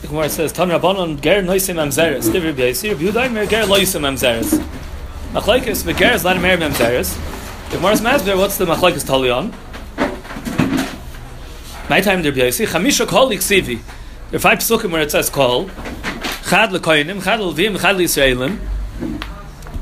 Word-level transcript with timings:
The 0.00 0.06
Gemara 0.08 0.30
says, 0.30 0.52
Tan 0.52 0.68
Rabbanon 0.70 1.20
ger 1.20 1.42
noisim 1.42 1.76
amzeres. 1.76 2.30
Divir 2.30 2.54
b'yasir, 2.54 2.94
b'yudai 2.94 3.48
ger 3.48 3.64
loisim 3.64 4.02
amzeres. 4.02 4.58
Machlaikis 5.32 5.84
v'ger 5.84 6.14
is 6.14 6.24
not 6.24 6.40
mer 6.40 6.56
amzeres. 6.56 7.18
The 7.70 7.76
Gemara's 7.76 8.00
masber, 8.00 8.38
what's 8.38 8.56
the 8.56 8.64
machlaikis 8.64 9.04
talion? 9.04 9.52
My 11.90 12.00
time 12.00 12.22
there 12.22 12.32
b'yasir, 12.32 12.66
chamisha 12.66 13.06
kol 13.06 13.28
iksivi. 13.28 13.80
There 14.30 14.38
are 14.38 14.40
five 14.40 14.58
psukim 14.58 14.90
where 14.90 15.02
it 15.02 15.10
says 15.10 15.28
kol. 15.28 15.66
Chad 16.48 16.70
lekoinim, 16.70 17.22
chad 17.22 17.40
levim, 17.40 17.78
chad 17.78 17.96
l'Yisraelim. 17.96 18.58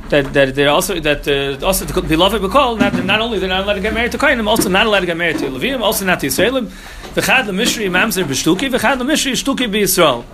That, 0.08 0.32
that 0.32 0.54
they're 0.54 0.70
also 0.70 0.98
that 1.00 1.28
uh, 1.28 1.64
also 1.64 1.84
to 1.84 2.02
be 2.02 2.16
loved. 2.16 2.42
Not, 2.42 3.04
not 3.04 3.20
only 3.20 3.38
they're 3.38 3.48
not 3.48 3.64
allowed 3.64 3.74
to 3.74 3.80
get 3.80 3.92
married 3.92 4.12
to 4.12 4.18
koinim, 4.18 4.48
also 4.48 4.70
not 4.70 4.86
allowed 4.86 5.00
to 5.00 5.06
get 5.06 5.18
married 5.18 5.38
to 5.38 5.44
levim, 5.46 5.80
also 5.80 6.06
not 6.06 6.20
to 6.20 6.26
Yisraelim. 6.28 6.70
V'chad 7.14 7.46
l'mishri 7.46 7.88
mamzer 7.90 8.24
b'shtuki, 8.24 8.70
v'chad 8.70 8.98
l'mishri 9.00 9.32
shtuki 9.32 9.68
b'Yisrael. 9.70 10.24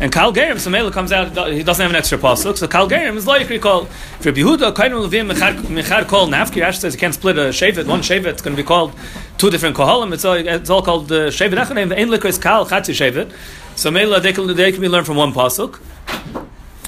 And 0.00 0.10
Kal 0.10 0.32
Gerim, 0.32 0.58
so 0.58 0.68
Mela 0.68 0.90
comes 0.90 1.12
out, 1.12 1.28
he 1.52 1.62
doesn't 1.62 1.80
have 1.80 1.90
an 1.90 1.96
extra 1.96 2.18
pasuk, 2.18 2.56
so 2.56 2.66
Kal 2.66 2.88
Gerim 2.88 3.14
is 3.16 3.24
like 3.24 3.46
called 3.60 3.88
for 4.18 4.32
Behuda, 4.32 4.74
Kainu 4.74 5.06
Levim, 5.06 5.30
Mechad 5.32 6.08
Kol 6.08 6.26
Nafki, 6.26 6.60
Rashi 6.60 6.78
says 6.78 6.94
you 6.94 6.98
can't 6.98 7.14
split 7.14 7.38
a 7.38 7.50
Shevet, 7.50 7.86
one 7.86 8.00
Shevet, 8.00 8.26
it's 8.26 8.42
going 8.42 8.56
to 8.56 8.60
be 8.60 8.66
called 8.66 8.94
two 9.38 9.48
different 9.48 9.76
Kohalim, 9.76 10.12
it's 10.12 10.24
all, 10.24 10.34
it's 10.34 10.70
all 10.70 10.82
called 10.82 11.12
uh, 11.12 11.28
Shevet 11.28 11.88
the 11.88 11.96
Ein 11.96 12.08
Likor 12.08 12.24
is 12.24 12.38
Kal, 12.38 12.66
Chatzi 12.66 12.92
Shevet, 12.92 13.32
so 13.76 13.92
Mela, 13.92 14.18
they 14.18 14.32
can, 14.32 14.52
they 14.56 14.72
can 14.72 14.80
be 14.80 14.88
learned 14.88 15.06
from 15.06 15.18
one 15.18 15.32
pasuk, 15.32 15.78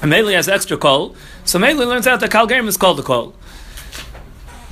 and 0.01 0.09
Mela 0.09 0.33
has 0.33 0.49
extra 0.49 0.75
Kol, 0.75 1.15
so 1.45 1.57
Mela 1.57 1.85
learns 1.85 2.07
out 2.07 2.19
that 2.19 2.31
Kal 2.31 2.49
Gerim 2.49 2.67
is 2.67 2.75
called 2.75 2.97
the 2.97 3.03
Kol. 3.03 3.33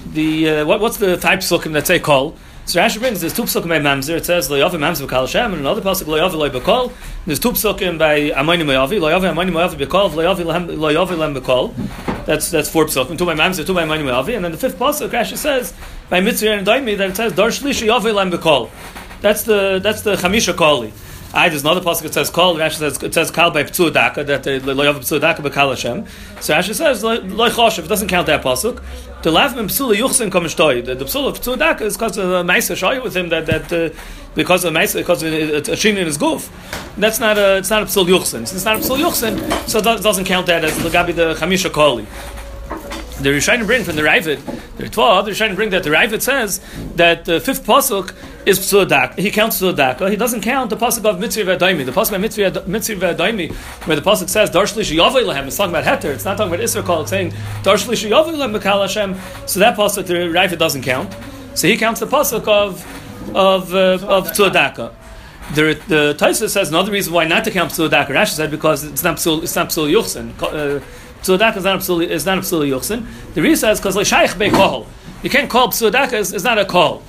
The, 0.05 0.50
uh, 0.50 0.66
what, 0.66 0.82
what's 0.82 0.98
the 0.98 1.16
type 1.16 1.40
sukim 1.40 1.72
that 1.74 1.88
say 1.88 2.00
Kol? 2.00 2.36
So 2.66 2.80
Rashi 2.80 2.98
brings 2.99 3.20
there's 3.20 3.34
two 3.34 3.44
psukim 3.44 3.67
by 3.67 3.80
Mamzer. 3.80 4.16
It 4.16 4.26
says 4.26 4.49
Loyavi 4.49 4.71
Mamzer 4.71 5.05
b'Kal 5.05 5.21
Hashem, 5.21 5.52
and 5.52 5.59
another 5.59 5.81
pasuk 5.81 6.05
Loyavi 6.05 6.34
Loy 6.34 6.49
b'Kol. 6.49 6.94
There's 7.26 7.40
two 7.40 7.52
psukim 7.52 7.99
by 7.99 8.30
Amoni 8.30 8.63
Moyavi, 8.63 8.99
Loyavi 8.99 9.34
Amoni 9.34 9.52
Moyavi 9.52 9.85
b'Kol, 9.85 10.12
Loyavi 10.12 10.45
Loyavi 10.77 11.18
Lem 11.18 11.35
b'Kol. 11.35 12.26
That's 12.26 12.49
that's 12.51 12.70
four 12.70 12.85
psukim. 12.85 13.18
Two 13.18 13.26
by 13.26 13.35
Mamzer, 13.35 13.65
two 13.65 13.73
by 13.73 13.84
Amoni 13.84 14.04
Moyavi, 14.04 14.35
and 14.38 14.46
then 14.46 14.54
the 14.54 14.57
fifth 14.57 14.79
pasuk 14.79 15.10
Rashi 15.10 15.35
says 15.35 15.73
by 16.10 16.21
Mitzvah 16.21 16.51
and 16.51 16.65
Daimi 16.65 16.98
that 16.98 17.10
it 17.10 17.15
says 17.18 17.34
Dar 17.34 17.49
Shlishi 17.49 17.88
Yavi 17.88 18.13
Lem 18.13 18.32
b'Kol. 18.32 18.70
That's 19.20 19.43
the 19.43 19.79
that's 19.84 20.04
the 20.04 20.16
Chamisha 20.16 20.55
Koli. 20.55 20.93
I 21.34 21.49
there's 21.49 21.63
another 21.63 21.82
pasuk 21.82 22.04
that 22.04 22.13
says 22.13 22.29
kol. 22.29 22.55
Rashi 22.55 22.76
says 22.76 23.01
it 23.01 23.13
says 23.13 23.32
kal 23.32 23.49
by 23.49 23.63
psuadaka 23.63 24.26
that 24.27 24.43
loyav 24.43 24.99
psuadaka 24.99 25.38
b'kal 25.38 25.70
Hashem. 25.70 26.05
So 26.40 26.54
Rashi 26.54 26.76
says 26.76 27.04
loy 27.04 27.18
choshev. 27.20 27.85
It 27.85 27.88
doesn't 27.88 28.07
count 28.07 28.27
that 28.27 28.43
pasuk. 28.43 28.84
The 29.24 29.32
lav 29.32 29.55
min 29.55 29.68
psula 29.68 29.96
yuchsin 29.96 30.29
komishtoi. 30.29 30.84
The 30.84 30.96
psula 31.05 31.29
of 31.29 31.40
psuadaka 31.40 31.84
is 31.84 31.96
because 31.96 32.18
of 32.18 32.27
the 32.27 32.43
ma'isa 32.43 32.76
shoyu 32.76 33.02
with 33.02 33.16
him 33.16 33.29
that 33.29 33.46
that 33.46 33.71
uh, 33.71 33.96
because 34.35 34.66
of 34.66 34.74
ma'isa 34.74 34.96
because 34.96 35.24
of 35.24 35.32
a 35.32 35.76
shin 35.77 35.96
in 35.96 36.05
his 36.05 36.18
goof. 36.18 36.49
That's 36.98 37.21
not 37.21 37.38
a 37.38 37.55
it's 37.60 37.70
not 37.70 37.84
a 37.84 37.85
psul 37.85 38.05
yuchsin. 38.05 38.41
It's 38.41 38.66
not 38.66 38.76
a 38.76 38.79
psul 38.79 38.98
yuchsin, 38.98 39.70
so 39.70 39.79
it 39.79 39.84
doesn't 40.04 40.26
count 40.26 40.48
that 40.48 40.66
as 40.66 40.77
the 40.84 40.90
gabi 40.90 41.16
the 41.16 41.35
chamisha 41.35 41.71
koli 41.71 42.05
the 43.24 43.29
Rishonim 43.29 43.66
bring 43.66 43.84
from 43.84 43.96
the 43.96 44.02
Ravid, 44.02 44.43
the 44.77 44.84
Ritva, 44.84 45.24
the 45.26 45.32
Rishonim 45.32 45.55
bring 45.55 45.70
that 45.70 45.84
the 45.84 45.90
Ravid 45.90 46.21
says 46.21 46.60
that 46.96 47.26
the 47.26 47.40
fifth 47.40 47.66
pasuk 47.66 48.13
is 48.46 48.60
Psudak. 48.60 49.18
He 49.18 49.32
counts 49.32 49.62
Psudaka. 49.62 50.10
He 50.10 50.18
doesn't 50.18 50.41
count 50.41 50.70
the 50.70 50.77
pasuk 50.77 51.05
of 51.05 51.20
Mitzvah 51.20 51.57
Vadaimi. 51.57 51.85
The 51.85 51.91
pasuk 51.91 52.13
of 52.13 52.68
Mitzvah 52.68 52.96
Vadaimi, 53.16 53.54
where 53.88 53.96
the 53.96 54.01
pasuk 54.01 54.27
says 54.27 54.49
Darshlish 54.49 54.94
Yavai 54.94 55.24
Lahem, 55.24 55.48
it's 55.48 55.55
talking 55.55 55.74
about 55.74 55.85
Heter. 55.85 56.13
It's 56.13 56.26
not 56.26 56.38
talking 56.38 56.54
about 56.54 56.63
Israel. 56.63 57.01
It's 57.01 57.10
saying 57.10 57.32
Darshlish 57.63 58.07
Yavai 58.10 58.34
Lahem 58.34 58.60
Mekal 58.60 58.82
Hashem. 58.82 59.16
So 59.48 59.60
that 59.62 59.77
pasuk 59.77 60.05
the 60.05 60.13
Ravid 60.13 60.57
doesn't 60.57 60.84
count. 60.84 61.16
So 61.55 61.68
he 61.68 61.77
counts 61.77 62.01
the 62.01 62.07
pasuk 62.07 62.48
of 62.48 62.85
of 63.35 63.74
uh, 63.74 63.99
of 64.06 64.28
Psudaka. 64.31 64.94
The, 65.56 65.79
the 65.88 66.16
Taisa 66.18 66.50
says 66.50 66.69
another 66.69 66.91
reason 66.91 67.13
why 67.13 67.25
not 67.25 67.44
to 67.44 67.51
count 67.51 67.72
Psudaka. 67.72 68.07
Rashi 68.07 68.29
said 68.29 68.50
because 68.50 68.84
it's 68.84 69.03
not 69.03 69.18
Psul, 69.18 69.44
it's 69.44 69.56
not 69.56 69.69
Psul 69.69 69.91
Yuchsin. 69.91 70.31
Uh, 70.41 70.84
Psudak 71.24 71.56
is 71.56 71.63
not 71.63 71.75
absolutely 71.75 72.13
is 72.13 72.25
not 72.25 72.38
absolutely 72.38 72.72
yuchsin. 72.72 73.06
The 73.34 73.41
reason 73.41 73.69
is 73.69 73.79
because 73.79 73.96
like 73.96 74.06
shaykh 74.06 74.38
be 74.38 74.50
call. 74.50 74.85
You 75.23 75.29
can't 75.29 75.50
call 75.50 75.69
psudak 75.69 76.11
It's, 76.11 76.34
is 76.34 76.44
not 76.44 76.57
a 76.57 76.66
call. 76.66 77.01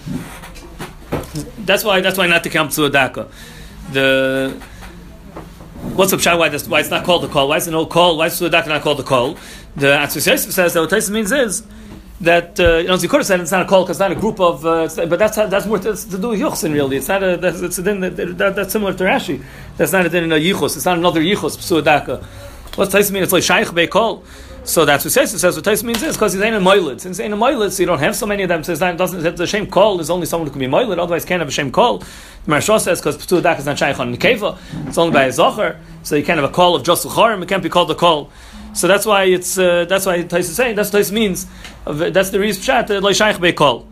That's 1.59 1.83
why 1.83 2.01
that's 2.01 2.17
why 2.17 2.29
not 2.29 2.45
to 2.45 2.51
count 2.51 2.71
psuadaka. 2.71 3.29
The 3.93 4.57
what's 5.97 6.13
up 6.13 6.39
why 6.39 6.49
this, 6.49 6.69
why 6.69 6.79
it's 6.79 6.91
not 6.91 7.05
called 7.05 7.25
a 7.25 7.29
call? 7.29 7.49
Why 7.49 7.57
is 7.57 7.67
it 7.67 7.73
no 7.73 7.87
call? 7.87 8.17
Why 8.17 8.27
is 8.27 8.41
psuadaka 8.41 8.69
not 8.69 8.83
called 8.83 9.01
a 9.01 9.03
call? 9.03 9.37
The 9.75 9.89
Atzvus 9.89 10.53
says 10.53 10.75
that 10.75 10.81
what 10.81 10.91
Taisa 10.91 11.11
means 11.11 11.33
is 11.33 11.65
that 12.21 12.61
uh, 12.61 12.77
you 12.77 12.87
know 12.87 12.97
have 12.97 13.27
said 13.27 13.41
it's 13.41 13.51
not 13.51 13.63
a 13.63 13.69
call 13.69 13.83
because 13.83 13.97
it's 13.97 14.01
not 14.01 14.13
a 14.13 14.15
group 14.15 14.39
of 14.39 14.65
uh, 14.65 14.89
but 15.07 15.19
that's 15.19 15.35
that's 15.35 15.67
more 15.67 15.81
to, 15.81 15.97
to 15.97 16.19
do 16.19 16.29
with 16.29 16.41
yuchsin 16.41 16.73
really. 16.73 16.99
It's 16.99 17.09
not 17.09 17.25
a 17.25 17.37
that's 17.37 17.61
it's 17.63 17.79
a 17.79 17.83
din 17.83 17.99
that, 17.99 18.17
that, 18.39 18.55
that's 18.55 18.73
similar 18.73 18.95
to 18.95 19.03
Rashi. 19.03 19.43
That's 19.77 19.91
not 19.91 20.07
a 20.07 20.09
din 20.09 20.23
in 20.23 20.33
a 20.33 20.37
yichus. 20.37 20.77
It's 20.77 20.85
not 20.85 20.99
another 20.99 21.21
yichus 21.21 21.59
psuadaka. 21.59 22.25
What's 22.77 22.93
Tais 22.93 23.11
mean? 23.13 23.23
It's 23.23 23.33
like 23.33 23.43
Shaykh 23.43 23.69
Beikol. 23.69 24.25
So 24.65 24.85
that's 24.85 25.05
what 25.05 25.13
says. 25.13 25.33
It 25.35 25.39
says 25.39 25.57
what 25.57 25.65
Tais 25.65 25.85
means 25.85 26.03
is 26.03 26.17
because 26.17 26.33
he's 26.33 26.43
ain't 26.43 26.57
a 26.57 26.59
moilid. 26.59 27.01
Since 27.01 27.21
ain't 27.21 27.35
a 27.35 27.37
moilid, 27.37 27.71
so 27.71 27.83
you 27.83 27.87
don't 27.87 27.99
have 27.99 28.17
so 28.17 28.27
many 28.27 28.43
of 28.43 28.49
them. 28.49 28.65
Says 28.65 28.79
that 28.81 28.97
doesn't 28.97 29.23
have 29.23 29.37
the 29.37 29.47
shame 29.47 29.67
call 29.67 29.99
There's 29.99 30.11
only 30.11 30.27
someone 30.27 30.47
who 30.47 30.53
can 30.53 30.61
be 30.61 30.67
moilid. 30.67 30.99
Otherwise, 30.99 31.25
can't 31.25 31.41
have 31.41 31.49
a 31.49 31.53
shame 31.53 31.71
call. 31.71 31.99
The 31.99 32.07
Maharsha 32.47 32.81
says 32.81 33.01
because 33.01 33.19
Ptu 33.19 33.43
Dak 33.43 33.59
is 33.59 33.67
not 33.67 33.79
Shaykh 33.79 34.01
on 34.01 34.15
Nikeva. 34.15 34.59
It's 34.89 34.99
only 34.99 35.13
by 35.13 35.25
a 35.25 35.29
zocher. 35.29 35.79
So 36.03 36.17
you 36.17 36.25
can't 36.25 36.41
have 36.41 36.51
a 36.51 36.53
call 36.53 36.75
of 36.75 36.83
just 36.83 37.07
Charim. 37.07 37.43
It 37.43 37.49
can't 37.49 37.63
be 37.63 37.69
called 37.69 37.91
a 37.91 37.95
call. 37.95 38.31
So 38.73 38.89
that's 38.89 39.07
why 39.07 39.25
it's 39.25 39.57
uh, 39.59 39.85
that's 39.85 40.07
why 40.07 40.23
Tais 40.23 40.41
is 40.41 40.57
saying 40.57 40.75
that's 40.75 40.93
what 40.93 41.05
Tais 41.05 41.13
means. 41.13 41.47
That's 41.87 42.31
the 42.31 42.41
reason 42.41 42.63
Pshat 42.63 43.03
like 43.03 43.15
Shaykh 43.15 43.37
Beikol. 43.37 43.87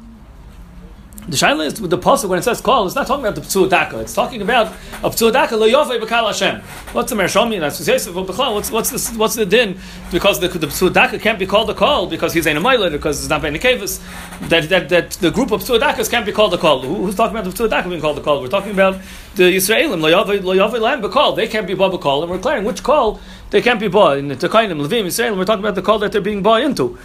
The 1.28 1.36
shaila 1.36 1.66
is 1.66 1.80
with 1.80 1.92
the 1.92 1.98
pasuk 1.98 2.28
when 2.28 2.40
it 2.40 2.42
says 2.42 2.60
call, 2.60 2.84
it's 2.84 2.96
not 2.96 3.06
talking 3.06 3.24
about 3.24 3.36
the 3.36 3.42
psuadaka. 3.42 4.00
It's 4.02 4.12
talking 4.12 4.42
about 4.42 4.66
a 5.04 5.10
psuadaka 5.10 5.52
lo 5.52 5.68
yovei 5.68 6.00
b'kal 6.00 6.26
Hashem. 6.26 6.60
What's 6.92 7.10
the 7.10 7.16
mershomi? 7.16 7.60
That's 7.60 7.78
what's 7.78 8.72
what's 8.72 8.90
the 8.90 9.18
what's 9.18 9.36
the 9.36 9.46
din? 9.46 9.78
Because 10.10 10.40
the, 10.40 10.48
the 10.48 10.66
psuadaka 10.66 11.20
can't 11.20 11.38
be 11.38 11.46
called 11.46 11.70
a 11.70 11.74
call 11.74 12.08
because 12.08 12.34
he's 12.34 12.46
a 12.46 12.58
mailer 12.58 12.90
because 12.90 13.20
it's 13.20 13.28
not 13.28 13.40
by 13.40 13.50
Nekavis. 13.50 14.00
That, 14.48 14.68
that 14.68 14.88
that 14.88 15.10
the 15.12 15.30
group 15.30 15.52
of 15.52 15.62
psuadakas 15.62 16.10
can't 16.10 16.26
be 16.26 16.32
called 16.32 16.54
a 16.54 16.58
call. 16.58 16.80
Who, 16.82 17.06
who's 17.06 17.14
talking 17.14 17.36
about 17.36 17.48
the 17.48 17.56
psuadaka 17.56 17.88
being 17.88 18.00
called 18.00 18.18
a 18.18 18.22
call? 18.22 18.40
We're 18.40 18.48
talking 18.48 18.72
about 18.72 19.00
the 19.36 19.44
Yisraelim 19.44 20.00
lo 20.00 20.10
yovei 20.10 20.42
lo 20.42 20.56
yovei 20.56 20.80
lam 20.80 21.00
b'kal. 21.02 21.36
They 21.36 21.46
can't 21.46 21.68
be 21.68 21.74
bought 21.74 22.00
call, 22.00 22.22
and 22.22 22.30
we're 22.32 22.38
declaring 22.38 22.64
which 22.64 22.82
call 22.82 23.20
they 23.50 23.62
can't 23.62 23.78
be 23.78 23.86
bought 23.86 24.18
in 24.18 24.26
the 24.26 24.34
Tekainim, 24.34 24.84
Levim, 24.84 25.04
Yisraelim. 25.04 25.36
We're 25.36 25.44
talking 25.44 25.62
about 25.62 25.76
the 25.76 25.82
call 25.82 26.00
that 26.00 26.10
they're 26.10 26.20
being 26.20 26.42
bought 26.42 26.62
into. 26.62 26.98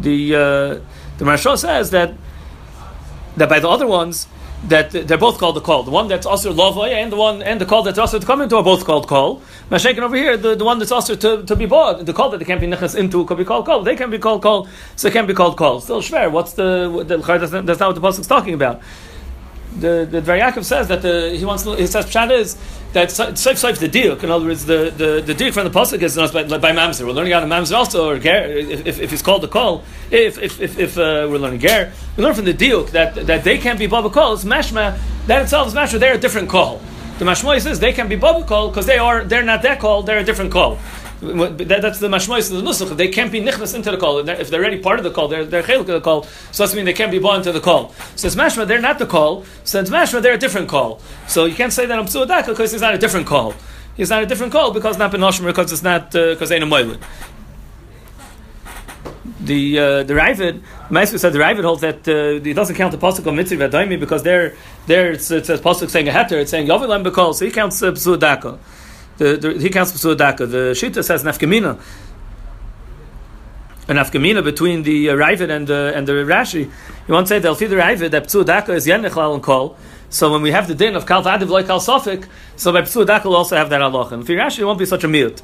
The 0.00 0.34
uh, 0.34 0.80
the 1.20 1.26
Marshal 1.26 1.58
says 1.58 1.90
that 1.90 2.14
that 3.36 3.50
by 3.50 3.60
the 3.60 3.68
other 3.68 3.86
ones 3.86 4.26
that 4.68 4.90
they're 4.90 5.18
both 5.18 5.36
called 5.38 5.54
the 5.54 5.60
call. 5.60 5.82
The 5.82 5.90
one 5.90 6.08
that's 6.08 6.24
also 6.24 6.50
lavaya 6.50 6.94
and 6.94 7.12
the 7.12 7.16
one 7.16 7.42
and 7.42 7.60
the 7.60 7.66
call 7.66 7.82
that's 7.82 7.98
also 7.98 8.18
to 8.18 8.26
come 8.26 8.40
into 8.40 8.56
are 8.56 8.62
both 8.62 8.86
called 8.86 9.06
call. 9.06 9.42
Mashaken 9.70 9.98
over 9.98 10.16
here, 10.16 10.38
the, 10.38 10.54
the 10.54 10.64
one 10.64 10.78
that's 10.78 10.90
also 10.90 11.14
to, 11.14 11.44
to 11.44 11.56
be 11.56 11.66
bought, 11.66 12.06
the 12.06 12.14
call 12.14 12.30
that 12.30 12.38
they 12.38 12.46
can't 12.46 12.60
be 12.60 12.66
nechas 12.66 12.96
into 12.96 13.26
could 13.26 13.36
be 13.36 13.44
called 13.44 13.66
call. 13.66 13.82
They 13.82 13.96
can 13.96 14.08
be 14.08 14.18
called 14.18 14.40
call, 14.40 14.66
so 14.96 15.08
it 15.08 15.12
can 15.12 15.26
be 15.26 15.34
called 15.34 15.58
call. 15.58 15.80
Still 15.82 16.00
shver. 16.00 16.32
What's 16.32 16.54
the, 16.54 17.04
the 17.06 17.18
that's, 17.18 17.52
not, 17.52 17.66
what 17.66 18.14
the 18.16 18.20
is 18.20 18.26
talking 18.26 18.54
about. 18.54 18.80
The 19.78 20.06
the 20.10 20.20
Yaakov 20.20 20.64
says 20.64 20.88
that 20.88 21.00
the, 21.02 21.30
he 21.30 21.44
wants 21.44 21.62
he 21.64 21.86
says 21.86 22.06
pshat 22.06 22.32
is 22.32 22.56
that 22.92 23.08
saif 23.08 23.34
saif 23.34 23.78
the 23.78 23.88
diuk. 23.88 24.24
In 24.24 24.30
other 24.30 24.46
words, 24.46 24.66
the 24.66 24.92
the, 24.96 25.22
the 25.24 25.32
diuk 25.32 25.52
from 25.52 25.64
the 25.64 25.70
pasuk 25.70 26.02
is 26.02 26.16
not 26.16 26.32
by, 26.32 26.42
by 26.42 26.72
mamzer. 26.72 27.06
We're 27.06 27.12
learning 27.12 27.34
out 27.34 27.44
of 27.44 27.48
mamzer 27.48 27.76
also, 27.76 28.10
or 28.10 28.18
ger, 28.18 28.46
if, 28.46 28.98
if 28.98 29.12
it's 29.12 29.22
called 29.22 29.42
the 29.42 29.48
call. 29.48 29.84
If 30.10 30.38
if 30.38 30.60
if, 30.60 30.76
if 30.76 30.98
uh, 30.98 31.28
we're 31.30 31.38
learning 31.38 31.60
ger, 31.60 31.92
we 32.16 32.24
learn 32.24 32.34
from 32.34 32.46
the 32.46 32.54
diuk 32.54 32.90
that 32.90 33.14
that 33.26 33.44
they 33.44 33.58
can't 33.58 33.78
be 33.78 33.86
baba 33.86 34.10
calls. 34.10 34.44
Mashma 34.44 34.98
that 35.28 35.42
itself 35.42 35.68
is 35.68 35.74
mashma. 35.74 36.00
They're 36.00 36.14
a 36.14 36.18
different 36.18 36.48
call. 36.48 36.80
The 37.20 37.26
mashmoy 37.26 37.60
says 37.60 37.78
they 37.78 37.92
can 37.92 38.08
be 38.08 38.16
baba 38.16 38.44
call 38.44 38.70
because 38.70 38.86
they 38.86 38.98
are 38.98 39.22
they're 39.22 39.44
not 39.44 39.62
that 39.62 39.78
call. 39.78 40.02
They're 40.02 40.18
a 40.18 40.24
different 40.24 40.50
call. 40.50 40.78
That, 41.20 41.80
that's 41.82 41.98
the 41.98 42.08
mashmois 42.08 42.50
of 42.50 42.56
the 42.56 42.70
nusach. 42.70 42.96
They 42.96 43.08
can't 43.08 43.30
be 43.30 43.40
nichnas 43.42 43.74
into 43.74 43.90
the 43.90 43.98
call. 43.98 44.26
If 44.26 44.48
they're 44.48 44.60
already 44.60 44.78
part 44.78 44.98
of 44.98 45.04
the 45.04 45.10
call, 45.10 45.28
they're 45.28 45.44
they're 45.44 45.62
chelik 45.62 45.80
of 45.80 45.86
the 45.88 46.00
call. 46.00 46.22
So 46.50 46.62
that's 46.64 46.74
mean 46.74 46.86
they 46.86 46.94
can't 46.94 47.10
be 47.10 47.18
bought 47.18 47.36
into 47.38 47.52
the 47.52 47.60
call. 47.60 47.94
So 48.16 48.26
it's 48.26 48.36
mashma. 48.36 48.66
They're 48.66 48.80
not 48.80 48.98
the 48.98 49.06
call. 49.06 49.44
So 49.64 49.80
it's 49.80 49.90
mashma. 49.90 50.22
They're 50.22 50.34
a 50.34 50.38
different 50.38 50.68
call. 50.68 51.00
So 51.28 51.44
you 51.44 51.54
can't 51.54 51.74
say 51.74 51.84
that 51.84 51.98
I'm 51.98 52.06
psuadaka 52.06 52.46
because 52.46 52.72
it's 52.72 52.80
not 52.80 52.94
a 52.94 52.98
different 52.98 53.26
call. 53.26 53.54
It's 53.98 54.08
not 54.08 54.22
a 54.22 54.26
different 54.26 54.52
call 54.52 54.72
because 54.72 54.96
not 54.96 55.12
benoshim 55.12 55.44
because 55.44 55.70
it's 55.72 55.82
not 55.82 56.12
because 56.12 56.50
uh, 56.50 56.54
ain't 56.54 56.64
a 56.64 56.66
moilin. 56.66 57.00
The 59.40 59.78
uh, 59.78 60.02
the 60.04 60.14
Ravid, 60.14 60.62
Meister 60.88 61.18
said 61.18 61.34
the 61.34 61.38
Ravid 61.38 61.64
holds 61.64 61.82
that 61.82 62.08
uh, 62.08 62.48
it 62.48 62.54
doesn't 62.54 62.76
count 62.76 62.92
the 62.92 62.98
pasuk 62.98 63.26
of 63.26 63.34
mitzvah 63.34 63.68
v'adaimi 63.68 64.00
because 64.00 64.22
there 64.22 64.56
there 64.86 65.12
it's, 65.12 65.30
it's 65.30 65.50
a 65.50 65.58
pasuk 65.58 65.90
saying 65.90 66.08
a 66.08 66.12
heter, 66.12 66.40
it's 66.40 66.50
saying 66.50 66.66
yavilam 66.66 67.04
bekol, 67.04 67.34
so 67.34 67.44
he 67.44 67.50
counts 67.50 67.82
uh, 67.82 67.92
psuadaka. 67.92 68.58
The, 69.20 69.36
the, 69.36 69.52
he 69.58 69.68
counts 69.68 69.92
Pesur 69.92 70.16
Daka. 70.16 70.46
The 70.46 70.72
Shita 70.72 71.04
says 71.04 71.22
Nafkamina. 71.22 71.78
An 73.86 73.96
Nafkamina 73.96 74.42
between 74.42 74.82
the 74.82 75.10
uh, 75.10 75.14
Ravid 75.14 75.50
and, 75.50 75.70
uh, 75.70 75.92
and 75.94 76.08
the 76.08 76.12
Rashi. 76.12 76.70
You 77.06 77.14
want 77.14 77.26
to 77.26 77.34
say 77.34 77.38
the 77.38 77.50
Ravid 77.50 78.12
that 78.12 78.24
Pesur 78.24 78.46
Daka 78.46 78.72
is 78.72 78.86
Yenechlal 78.86 79.34
and 79.34 79.42
Kol. 79.42 79.76
So 80.08 80.32
when 80.32 80.40
we 80.40 80.52
have 80.52 80.68
the 80.68 80.74
din 80.74 80.96
of 80.96 81.04
Kal 81.04 81.22
Vadiv 81.22 81.50
like 81.50 81.66
Kal 81.66 81.80
Sofik, 81.80 82.26
so 82.56 82.72
by 82.72 82.80
Pesur 82.80 83.06
Daka 83.06 83.28
we'll 83.28 83.36
also 83.36 83.56
have 83.56 83.68
that 83.68 83.82
Allah. 83.82 84.08
And 84.10 84.26
for 84.26 84.32
Rashi, 84.32 84.60
it 84.60 84.64
won't 84.64 84.78
be 84.78 84.86
such 84.86 85.04
a 85.04 85.08
mute. 85.08 85.42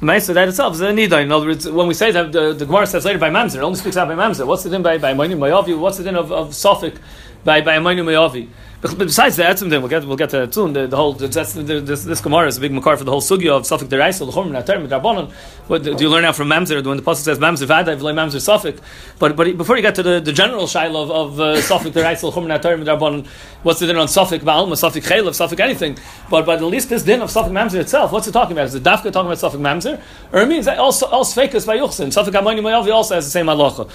The 0.00 0.06
Ma'aser 0.06 0.34
that 0.34 0.48
itself 0.48 0.74
is 0.74 0.80
a 0.80 0.86
nida. 0.86 1.22
In 1.22 1.30
other 1.30 1.46
words, 1.46 1.70
when 1.70 1.86
we 1.86 1.94
say 1.94 2.10
that 2.10 2.32
the, 2.32 2.54
the 2.54 2.66
Gemara 2.66 2.88
says 2.88 3.04
later 3.04 3.20
by 3.20 3.30
Mamzer, 3.30 3.58
it 3.58 3.62
only 3.62 3.78
speaks 3.78 3.96
out 3.96 4.08
by 4.08 4.14
Mamzer. 4.16 4.44
What's 4.44 4.64
the 4.64 4.70
din 4.70 4.82
by 4.82 4.98
by 4.98 5.14
Moinu 5.14 5.38
Mayavi? 5.38 5.78
What's 5.78 5.98
the 5.98 6.02
din 6.02 6.16
of, 6.16 6.32
of 6.32 6.48
Sofik 6.48 6.98
by 7.44 7.60
by 7.60 7.78
Moinu 7.78 8.02
Mayavi? 8.02 8.48
Besides 8.94 9.36
the 9.36 9.42
etzim, 9.42 9.70
then 9.70 9.80
we'll 9.80 9.88
get 9.88 10.04
we'll 10.04 10.16
get 10.16 10.30
to 10.30 10.38
that 10.40 10.54
soon. 10.54 10.74
The, 10.74 10.86
the 10.86 10.96
whole 10.96 11.14
that's, 11.14 11.54
the, 11.54 11.62
this 11.62 12.04
this 12.04 12.20
gemara 12.20 12.46
is 12.46 12.58
a 12.58 12.60
big 12.60 12.72
makar 12.72 12.96
for 12.96 13.04
the 13.04 13.10
whole 13.10 13.22
sugya 13.22 13.52
of 13.52 13.62
suffik 13.62 13.88
deraisa 13.88 14.26
l'chum 14.26 14.50
nater 14.50 14.76
midrabanon. 14.76 15.30
What 15.66 15.82
do 15.82 15.96
you 15.98 16.10
learn 16.10 16.26
out 16.26 16.36
from 16.36 16.48
mamzer 16.48 16.84
when 16.84 16.98
the 16.98 17.02
pasuk 17.02 17.24
says 17.24 17.38
mamzer 17.38 17.66
vaday 17.66 17.96
v'lay 17.96 18.12
mamzer 18.12 18.36
suffik? 18.36 18.78
But 19.18 19.34
but 19.34 19.56
before 19.56 19.76
you 19.76 19.82
get 19.82 19.94
to 19.94 20.02
the, 20.02 20.20
the 20.20 20.32
general 20.32 20.64
shaila 20.64 21.04
of 21.04 21.10
of 21.10 21.40
uh, 21.40 21.56
suffik 21.56 21.92
deraisa 21.92 22.30
l'chum 22.30 22.46
nater 22.46 22.76
midrabanon, 22.76 23.26
what's 23.62 23.80
the 23.80 23.86
din 23.86 23.96
on 23.96 24.08
suffik 24.08 24.40
ba'alma, 24.40 24.72
suffik 24.72 25.04
chaylev, 25.04 25.30
suffik 25.30 25.58
anything? 25.58 25.96
But 26.28 26.44
but 26.44 26.58
at 26.58 26.64
least 26.64 26.90
this 26.90 27.02
din 27.02 27.22
of 27.22 27.30
suffik 27.30 27.52
mamzer 27.52 27.80
itself, 27.80 28.12
what's 28.12 28.26
it 28.28 28.32
talking 28.32 28.52
about? 28.52 28.66
Is 28.66 28.74
it 28.74 28.82
dafka 28.82 29.10
talking 29.10 29.32
about 29.32 29.38
suffik 29.38 29.60
mamzer, 29.60 30.02
or 30.32 30.42
it 30.42 30.48
means 30.48 30.66
that 30.66 30.78
also 30.78 31.06
all 31.06 31.24
sfekas 31.24 31.66
by 31.66 31.78
yuchsin? 31.78 32.08
Suffik 32.08 32.32
amoni 32.32 32.60
mayavi 32.60 32.92
also 32.92 33.14
has 33.14 33.24
the 33.24 33.30
same 33.30 33.46
halacha. 33.46 33.90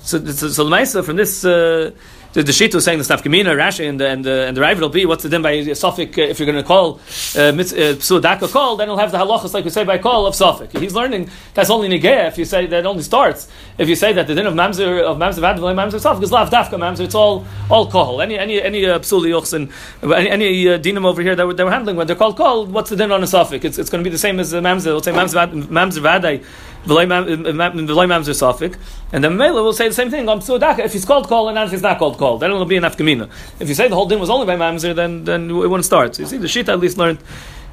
So 0.00 0.24
so, 0.24 0.48
so, 0.48 0.84
so 0.84 1.02
from 1.02 1.16
this. 1.16 1.44
Uh, 1.44 1.92
the, 2.38 2.44
the 2.44 2.52
Shita 2.52 2.74
was 2.74 2.84
saying 2.84 2.98
the 2.98 3.04
Stavkamina, 3.04 3.56
Rashi, 3.56 3.88
and 3.88 3.98
the 3.98 4.08
and 4.08 4.24
the, 4.24 4.46
and 4.46 4.56
the 4.56 4.60
rival 4.60 4.82
will 4.82 4.88
be 4.90 5.04
what's 5.04 5.24
the 5.24 5.28
din 5.28 5.42
by 5.42 5.56
Suffik 5.56 6.16
uh, 6.16 6.22
if 6.22 6.38
you're 6.38 6.46
going 6.46 6.56
to 6.56 6.62
call 6.62 7.00
uh, 7.34 7.40
uh, 7.40 8.48
call, 8.48 8.76
then 8.76 8.86
he'll 8.86 8.96
have 8.96 9.10
the 9.10 9.18
halachas 9.18 9.54
like 9.54 9.64
we 9.64 9.70
say 9.70 9.82
by 9.82 9.98
call 9.98 10.24
of 10.24 10.34
Suffik. 10.34 10.78
He's 10.78 10.94
learning 10.94 11.30
that's 11.54 11.68
only 11.68 11.88
negaya 11.88 12.28
if 12.28 12.38
you 12.38 12.44
say 12.44 12.66
that 12.66 12.86
only 12.86 13.02
starts 13.02 13.48
if 13.76 13.88
you 13.88 13.96
say 13.96 14.12
that 14.12 14.28
the 14.28 14.36
din 14.36 14.46
of 14.46 14.54
mamzer 14.54 15.02
of 15.02 15.16
mamzer 15.18 15.40
vadvel 15.40 15.74
mamzer 15.74 15.98
Suffik 15.98 16.22
is 16.22 16.30
lav 16.30 16.48
dafka 16.48 16.78
mamzer. 16.78 17.00
It's 17.00 17.16
all 17.16 17.44
all 17.68 17.90
call. 17.90 18.22
Any 18.22 18.38
any 18.38 18.62
any 18.62 18.86
uh, 18.86 18.98
any, 18.98 20.30
any 20.30 20.68
uh, 20.68 20.78
dinam 20.78 21.06
over 21.06 21.22
here 21.22 21.34
that, 21.34 21.56
they 21.56 21.64
were 21.64 21.72
handling 21.72 21.96
when 21.96 22.06
they're 22.06 22.14
called 22.14 22.36
call. 22.36 22.66
What's 22.66 22.90
the 22.90 22.96
din 22.96 23.10
on 23.10 23.20
a 23.24 23.26
Suffik? 23.26 23.64
It's, 23.64 23.78
it's 23.78 23.90
going 23.90 24.04
to 24.04 24.08
be 24.08 24.12
the 24.12 24.18
same 24.18 24.38
as 24.38 24.52
the 24.52 24.60
mamzer. 24.60 24.94
Let's 24.94 25.06
say 25.06 25.12
mamzer 25.12 25.64
mamzer 25.64 26.44
vaday 26.84 27.06
mamzer 27.06 28.34
Suffik, 28.34 28.76
and 29.12 29.24
the 29.24 29.30
Mela 29.30 29.62
will 29.62 29.72
say 29.72 29.88
the 29.88 29.94
same 29.94 30.10
thing 30.10 30.28
on 30.28 30.40
psudaka 30.40 30.80
if 30.80 30.92
he's 30.92 31.04
called 31.04 31.28
call 31.28 31.48
and 31.48 31.58
if 31.58 31.70
he's 31.70 31.82
not 31.82 31.98
called 31.98 32.18
called. 32.18 32.40
Then 32.40 32.50
it'll 32.50 32.64
be 32.64 32.76
an 32.76 32.84
afkamina. 32.84 33.30
If 33.60 33.68
you 33.68 33.74
say 33.74 33.88
the 33.88 33.94
whole 33.94 34.06
din 34.06 34.20
was 34.20 34.30
only 34.30 34.46
by 34.46 34.56
mamzer, 34.56 34.94
then 34.94 35.24
then 35.24 35.50
it 35.50 35.54
wouldn't 35.54 35.84
start. 35.84 36.14
So 36.14 36.22
you 36.22 36.28
see, 36.28 36.38
the 36.38 36.46
shita 36.46 36.68
at 36.68 36.80
least 36.80 36.98
learned 36.98 37.18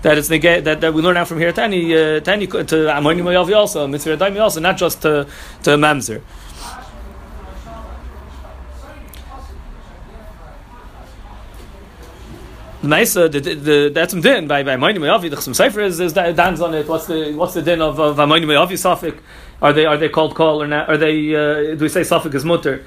that 0.01 0.17
it's 0.17 0.29
negate 0.29 0.63
that, 0.65 0.81
that 0.81 0.93
we 0.93 1.01
learn 1.01 1.17
out 1.17 1.27
from 1.27 1.39
here 1.39 1.51
tani 1.51 1.95
uh, 1.95 2.19
tani 2.19 2.45
to 2.45 2.63
amoni 2.63 3.55
also 3.55 3.87
mitzvah 3.87 4.39
also 4.39 4.59
not 4.59 4.77
just 4.77 5.01
to 5.01 5.27
to 5.63 5.71
mamzer. 5.71 6.21
Nice, 12.85 13.17
uh, 13.17 13.27
the, 13.27 13.39
the, 13.39 13.91
that's 13.93 14.11
some 14.11 14.21
din 14.21 14.47
by 14.47 14.61
by 14.61 14.75
Moini 14.75 14.99
Me'avi. 14.99 15.29
The 15.29 15.37
Chasam 15.37 15.55
Sofer 15.55 15.83
is, 15.83 15.99
is 15.99 16.13
dance 16.13 16.59
on 16.61 16.73
it. 16.75 16.87
What's 16.87 17.07
the 17.07 17.33
what's 17.33 17.55
the 17.55 17.61
din 17.61 17.81
of 17.81 17.99
of 17.99 18.17
Moini 18.17 18.45
Me'avi 18.45 18.73
Safik? 18.73 19.19
Are 19.61 19.73
they 19.73 19.85
are 19.85 19.97
they 19.97 20.09
called 20.09 20.35
call 20.35 20.61
or 20.61 20.67
not? 20.67 20.87
Are 20.87 20.97
they 20.97 21.33
uh, 21.35 21.75
do 21.75 21.79
we 21.79 21.89
say 21.89 22.01
Safik 22.01 22.35
is 22.35 22.45
mutter? 22.45 22.85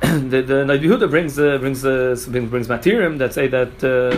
the 0.00 0.42
the 0.42 0.78
Yehuda 0.78 1.08
brings 1.08 1.38
uh, 1.38 1.56
brings 1.58 1.84
uh, 1.84 2.16
brings 2.28 2.68
materium 2.68 3.18
that 3.18 3.32
say 3.32 3.48
that 3.48 3.82
uh, 3.82 4.14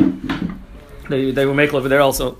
they 1.08 1.30
they 1.30 1.46
will 1.46 1.54
make 1.54 1.72
over 1.74 1.88
there 1.88 2.00
also. 2.00 2.36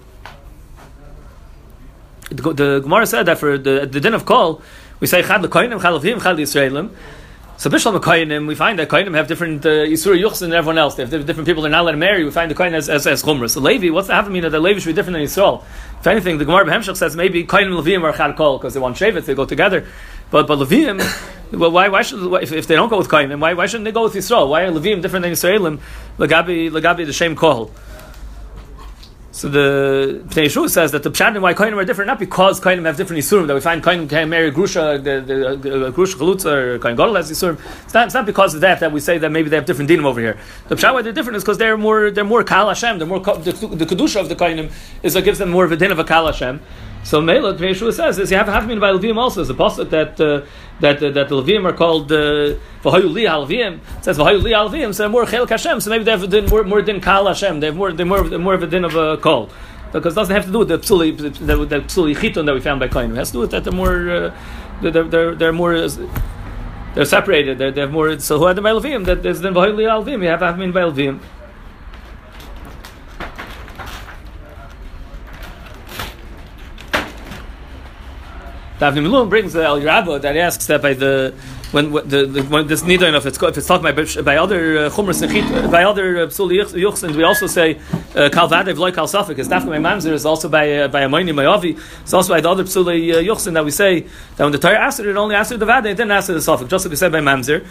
The, 2.31 2.53
the 2.53 2.81
Gemara 2.81 3.07
said 3.07 3.27
that 3.27 3.39
for 3.39 3.57
the 3.57 3.87
the 3.87 4.01
din 4.01 4.15
of 4.15 4.25
call 4.25 4.63
we 4.99 5.07
say 5.07 5.23
chad 5.23 5.43
lekoinim 5.43 5.81
chad 5.81 5.93
levim 5.93 6.21
chad 6.21 6.37
yisraelim. 6.37 6.91
So 7.59 7.71
Bishlam 7.71 7.99
Koyanim, 7.99 8.47
we 8.47 8.55
find 8.55 8.79
that 8.79 8.91
Koyanim 8.91 9.15
have 9.15 9.29
different 9.29 9.65
uh, 9.65 9.71
Yisur 9.71 10.15
Yuchs 10.15 10.41
than 10.41 10.53
everyone 10.53 10.77
else. 10.77 10.95
They 10.97 11.07
have 11.07 11.27
different 11.27 11.47
people 11.47 11.63
they're 11.63 11.71
not 11.71 11.81
allowed 11.81 11.93
to 11.93 11.97
marry. 11.97 12.23
We 12.23 12.31
find 12.31 12.51
the 12.51 12.55
Koyanim 12.55 12.75
as, 12.75 12.91
as, 12.91 13.07
as. 13.07 13.21
So 13.21 13.61
Levi, 13.61 13.89
what's 13.89 14.09
the 14.09 14.15
half 14.15 14.29
mean 14.29 14.43
that 14.43 14.51
the 14.51 14.61
Levi 14.61 14.79
should 14.79 14.91
be 14.91 14.93
different 14.93 15.15
than 15.15 15.23
Yisrael? 15.23 15.65
If 15.99 16.07
anything, 16.07 16.37
the 16.37 16.45
Gemara 16.45 16.67
Behemshach 16.67 16.99
says 16.99 17.17
maybe 17.17 17.47
Koyanim 17.47 17.83
Levim 17.83 18.03
are 18.03 18.15
Chad 18.15 18.37
Kol 18.37 18.59
because 18.59 18.75
they 18.75 18.81
want 18.81 18.99
Shevet, 18.99 19.25
they 19.25 19.35
go 19.35 19.47
together. 19.47 19.87
But 20.31 20.47
but 20.47 20.59
Levim, 20.59 21.01
well, 21.59 21.71
why 21.77 21.89
why 21.89 22.03
should 22.03 22.31
if, 22.43 22.53
if 22.53 22.67
they 22.67 22.75
don't 22.75 22.91
go 22.91 22.99
with 22.99 23.09
Koyanim, 23.09 23.41
why 23.41 23.55
why 23.55 23.65
shouldn't 23.65 23.87
they 23.87 23.93
go 23.93 24.03
with 24.03 24.13
Yisrael? 24.13 24.51
Why 24.51 24.65
are 24.65 24.71
Levim 24.71 25.01
different 25.01 25.23
than 25.23 25.33
Yisraelim? 25.33 25.81
Lagabi 26.19 26.71
Lagabi 26.71 27.07
the 27.07 27.15
same 27.15 27.35
Kol. 27.35 27.71
So 29.37 29.51
the 29.51 30.23
Pnei 30.29 30.47
Yeshua 30.47 30.71
says 30.71 30.93
that 30.93 31.03
the 31.03 31.11
pshat 31.11 31.39
why 31.43 31.53
kohenim 31.53 31.77
are 31.77 31.85
different 31.85 32.07
not 32.07 32.19
because 32.19 32.59
kohenim 32.59 32.87
have 32.87 32.97
different 32.97 33.23
isurim 33.23 33.47
that 33.49 33.53
we 33.53 33.61
find 33.61 33.83
kohenim 33.83 34.09
can 34.09 34.31
marry 34.31 34.51
grusha 34.51 34.97
the, 34.97 35.21
the, 35.21 35.57
the 35.57 35.89
uh, 35.89 35.91
grusha 35.91 36.17
chalutza 36.17 36.51
or 36.51 36.79
kohen 36.79 36.97
gadol 36.97 37.17
has 37.17 37.31
isurim. 37.31 37.61
It's 37.85 37.93
not, 37.93 38.07
it's 38.07 38.15
not 38.15 38.25
because 38.25 38.55
of 38.55 38.63
that 38.63 38.81
that 38.81 38.93
we 38.93 39.01
say 39.01 39.19
that 39.19 39.31
maybe 39.31 39.51
they 39.51 39.57
have 39.57 39.67
different 39.67 39.91
dinim 39.91 40.07
over 40.07 40.23
here. 40.23 40.39
The 40.69 40.77
pshat 40.77 40.95
why 40.95 41.03
they're 41.03 41.13
different 41.13 41.37
is 41.37 41.43
because 41.43 41.59
they're 41.59 41.77
more 41.77 42.11
they're 42.11 42.25
more 42.25 42.45
kal 42.45 42.69
Hashem. 42.69 42.97
They're 42.97 43.07
more 43.07 43.21
the, 43.21 43.53
the 43.53 43.85
kedusha 43.85 44.23
of 44.23 44.31
the 44.31 44.37
kohenim 44.37 44.73
is 45.03 45.15
what 45.15 45.25
gives 45.25 45.39
them 45.39 45.51
more 45.51 45.67
of 45.67 45.73
a 45.73 45.77
din 45.77 45.93
of 45.93 45.99
a 45.99 46.05
kal 46.05 46.25
Hashem. 46.25 46.63
So 47.07 47.21
Mela, 47.21 47.55
Yeshua 47.55 47.93
says 47.93 48.19
is 48.19 48.33
you 48.33 48.37
have 48.37 48.67
mean 48.67 48.81
by 48.81 48.91
Levim 48.91 49.17
also. 49.17 49.45
There's 49.45 49.51
a 49.51 49.55
pasuk 49.55 49.91
that 49.91 50.21
uh, 50.21 50.45
that 50.81 51.01
uh, 51.01 51.11
that 51.13 51.29
the 51.29 51.37
Levim 51.41 51.65
are 51.65 51.73
called 51.73 52.11
uh, 52.11 52.57
V'hayu 52.83 53.13
li 53.13 53.23
halvim. 53.23 53.79
Says 54.03 54.19
V'hayu 54.19 54.43
li 54.43 54.51
halvim. 54.51 54.93
So 54.93 55.09
more 55.09 55.25
chel 55.25 55.47
Hashem. 55.47 55.81
So 55.81 55.91
maybe 55.91 56.03
they 56.03 56.11
have 56.11 56.29
din, 56.29 56.47
more 56.47 56.65
more 56.65 56.83
din 56.83 57.01
kal 57.01 57.29
Hashem. 57.29 57.61
They 57.61 57.69
have 57.69 57.77
more 57.77 57.93
they're 57.93 58.05
more 58.05 58.25
more 58.25 58.55
of 58.55 58.65
a 58.65 58.67
din 58.67 58.85
of 58.85 58.97
a 58.97 59.19
call 59.19 59.51
because 59.93 60.15
it 60.15 60.17
doesn't 60.17 60.35
have 60.35 60.47
to 60.47 60.51
do 60.51 60.59
with 60.59 60.69
the 60.69 60.79
psuli 60.81 61.17
the, 61.17 61.29
the 61.65 61.81
psuli 61.83 62.17
chiton 62.17 62.45
that 62.45 62.55
we 62.55 62.61
found 62.61 62.81
by 62.81 62.89
Kohen. 62.89 63.13
It 63.13 63.19
has 63.19 63.29
to 63.29 63.35
do 63.35 63.39
with 63.39 63.53
that 63.53 63.63
they're 63.63 63.73
more 63.73 64.11
uh, 64.11 64.37
they're, 64.83 65.05
they're, 65.05 65.35
they're 65.37 65.53
more 65.53 65.89
they're 66.97 67.05
separated. 67.05 67.59
They're, 67.59 67.71
they 67.71 67.83
have 67.83 67.93
more. 67.93 68.19
So 68.19 68.39
who 68.39 68.47
had 68.47 68.57
the 68.57 68.63
Levim? 68.63 69.05
That 69.05 69.23
there's 69.23 69.43
then 69.43 69.55
V'hayu 69.55 69.77
li 69.77 69.85
halvim. 69.85 70.23
You 70.23 70.29
have 70.29 70.41
to 70.41 70.47
have 70.47 70.59
min 70.59 70.73
by 70.73 70.81
Levim. 70.81 71.21
Davni 78.79 78.99
Milum 78.99 79.31
brings 79.31 79.55
the 79.55 79.63
El 79.63 79.81
Rabba 79.81 80.19
that 80.19 80.37
asks 80.37 80.67
that 80.67 80.83
by 80.83 80.93
the 80.93 81.35
when, 81.73 81.93
the, 81.93 82.27
the 82.27 82.43
when 82.43 82.67
this 82.67 82.83
neither 82.83 83.07
if 83.15 83.25
it's 83.25 83.43
if 83.43 83.57
it's 83.57 83.67
talking 83.67 83.83
by 83.83 83.93
by 84.23 84.37
other 84.37 84.79
uh, 84.79 84.91
chumras 84.91 85.21
by 85.71 85.85
other 85.85 86.19
uh, 86.19 86.27
psul 86.27 86.51
yuchs 86.51 87.03
and 87.03 87.17
we 87.17 87.25
also 87.25 87.47
say 87.47 87.79
uh, 88.15 88.29
kal 88.31 88.49
vadev 88.49 88.77
loy 88.77 88.93
kal 88.93 89.07
safik 89.07 89.39
is 89.39 89.49
dafka 89.49 89.69
mamzer 89.69 90.13
is 90.13 90.27
also 90.27 90.49
by 90.49 90.71
uh, 90.81 90.89
by 90.89 91.01
a 91.01 91.09
moini 91.09 91.33
mayavi 91.33 91.81
it's 92.03 92.13
also 92.13 92.35
by 92.35 92.41
the 92.41 92.49
other 92.49 92.65
psul 92.65 92.85
yuchs 92.85 93.51
that 93.51 93.65
we 93.65 93.71
say 93.71 94.01
that 94.37 94.45
when 94.45 94.53
the 94.53 94.59
Torah 94.59 94.79
asked 94.79 95.01
it, 95.01 95.07
it 95.07 95.17
only 95.17 95.35
asked 95.35 95.59
the 95.59 95.67
vadev 95.67 95.87
it 95.87 95.97
didn't 95.97 96.11
ask 96.11 96.27
the 96.27 96.35
safik 96.35 96.69
just 96.69 96.85
like 96.85 96.91
we 96.91 96.97
said 96.97 97.11
by 97.11 97.21
mamzer. 97.21 97.67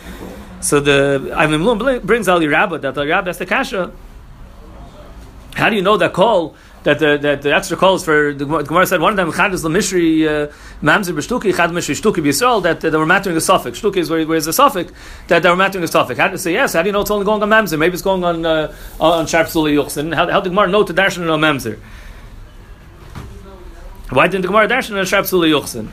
So 0.62 0.80
the 0.80 1.32
Avnei 1.34 1.62
Milum 1.62 2.04
brings 2.04 2.28
Ali 2.28 2.48
Rabba 2.48 2.80
that 2.80 2.98
Ali 2.98 3.10
Rabba 3.10 3.26
that's 3.26 3.38
the 3.38 3.46
kasha. 3.46 3.92
How 5.54 5.70
do 5.70 5.76
you 5.76 5.84
know 5.84 5.98
that 5.98 6.14
call 6.14 6.56
that 6.86 7.00
the, 7.00 7.18
that 7.18 7.42
the 7.42 7.54
extra 7.54 7.76
calls 7.76 8.06
for 8.06 8.32
the 8.32 8.46
Gemara 8.46 8.86
said 8.86 9.02
one 9.02 9.12
of 9.12 9.18
them 9.18 9.34
Chad 9.34 9.54
is 9.54 9.64
the 9.64 9.70
Mishri 9.70 10.26
uh, 10.26 10.54
Mamzer 10.84 11.16
B'Shtuki 11.16 11.56
Chad 11.56 11.72
Mishri 11.72 12.00
Shtuki 12.00 12.24
B'Yisrael 12.24 12.62
that 12.62 12.86
uh, 12.86 12.90
they 12.92 12.98
were 12.98 13.08
mattering 13.08 13.36
a 13.36 13.42
suffix. 13.42 13.82
Shtuki 13.82 13.98
is 13.98 14.10
where, 14.10 14.26
where 14.26 14.38
is 14.38 14.46
the 14.46 14.54
suffix 14.54 14.94
that 15.28 15.42
they 15.42 15.50
were 15.50 15.56
mattering 15.56 15.84
a 15.84 15.88
suffix. 15.88 16.20
How 16.20 16.30
you 16.30 16.38
say 16.38 16.54
yes? 16.54 16.74
How 16.74 16.84
do 16.84 16.90
you 16.90 16.94
know 16.94 17.02
it's 17.02 17.10
only 17.10 17.26
going 17.26 17.42
on 17.42 17.50
Mamzer? 17.50 17.80
Maybe 17.80 17.94
it's 17.94 18.04
going 18.04 18.24
on 18.24 18.46
uh, 18.46 18.76
on 19.00 19.26
Sharp 19.26 19.48
Suli 19.48 19.74
Yuchsin. 19.74 20.14
How, 20.14 20.30
how 20.30 20.42
did 20.42 20.50
Gemara 20.50 20.68
know 20.68 20.84
to 20.84 20.94
darshan 20.94 21.30
on 21.30 21.42
Mamzer? 21.42 21.80
Why 24.12 24.28
didn't 24.28 24.44
the 24.44 24.50
Gemara 24.50 24.68
darshan 24.68 25.00
on 25.00 25.06
Sharp 25.08 25.26
Yuchsin? 25.26 25.90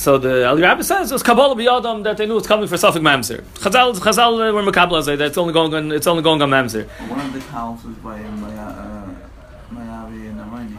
So 0.00 0.16
the 0.16 0.48
Ali 0.48 0.62
Rabbi 0.62 0.80
says 0.80 1.12
it's 1.12 1.22
Kabbalah 1.22 1.54
biyadam 1.54 2.04
that 2.04 2.16
they 2.16 2.24
knew 2.24 2.38
it's 2.38 2.46
coming 2.46 2.66
for 2.66 2.76
Suffik 2.76 3.02
Mamzer. 3.02 3.42
Chazal, 3.56 3.94
Chazal 3.96 4.48
uh, 4.48 4.54
were 4.54 4.62
Makabla 4.62 5.04
say 5.04 5.14
that 5.14 5.26
it's 5.26 5.36
only 5.36 5.52
going 5.52 5.74
on, 5.74 5.92
it's 5.92 6.06
only 6.06 6.22
going 6.22 6.40
on 6.40 6.48
Mamzer. 6.48 6.88
One 6.88 7.20
of 7.20 7.34
the 7.34 7.40
cows 7.40 7.84
is 7.84 7.94
by 7.96 8.18
uh, 8.18 9.06
Mayavi 9.70 10.30
and 10.30 10.40
Amani. 10.40 10.78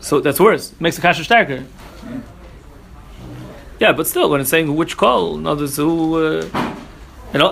So 0.00 0.18
that's 0.18 0.40
worse. 0.40 0.72
It 0.72 0.80
makes 0.80 0.96
the 0.96 1.02
kasha 1.02 1.22
starker. 1.22 1.64
Yeah. 2.04 2.20
yeah, 3.78 3.92
but 3.92 4.08
still, 4.08 4.28
when 4.28 4.40
it's 4.40 4.50
saying 4.50 4.74
which 4.74 4.96
call, 4.96 5.36
no, 5.36 5.54
there's 5.54 5.76
who. 5.76 6.16
Uh, 6.16 6.74
and 7.32 7.42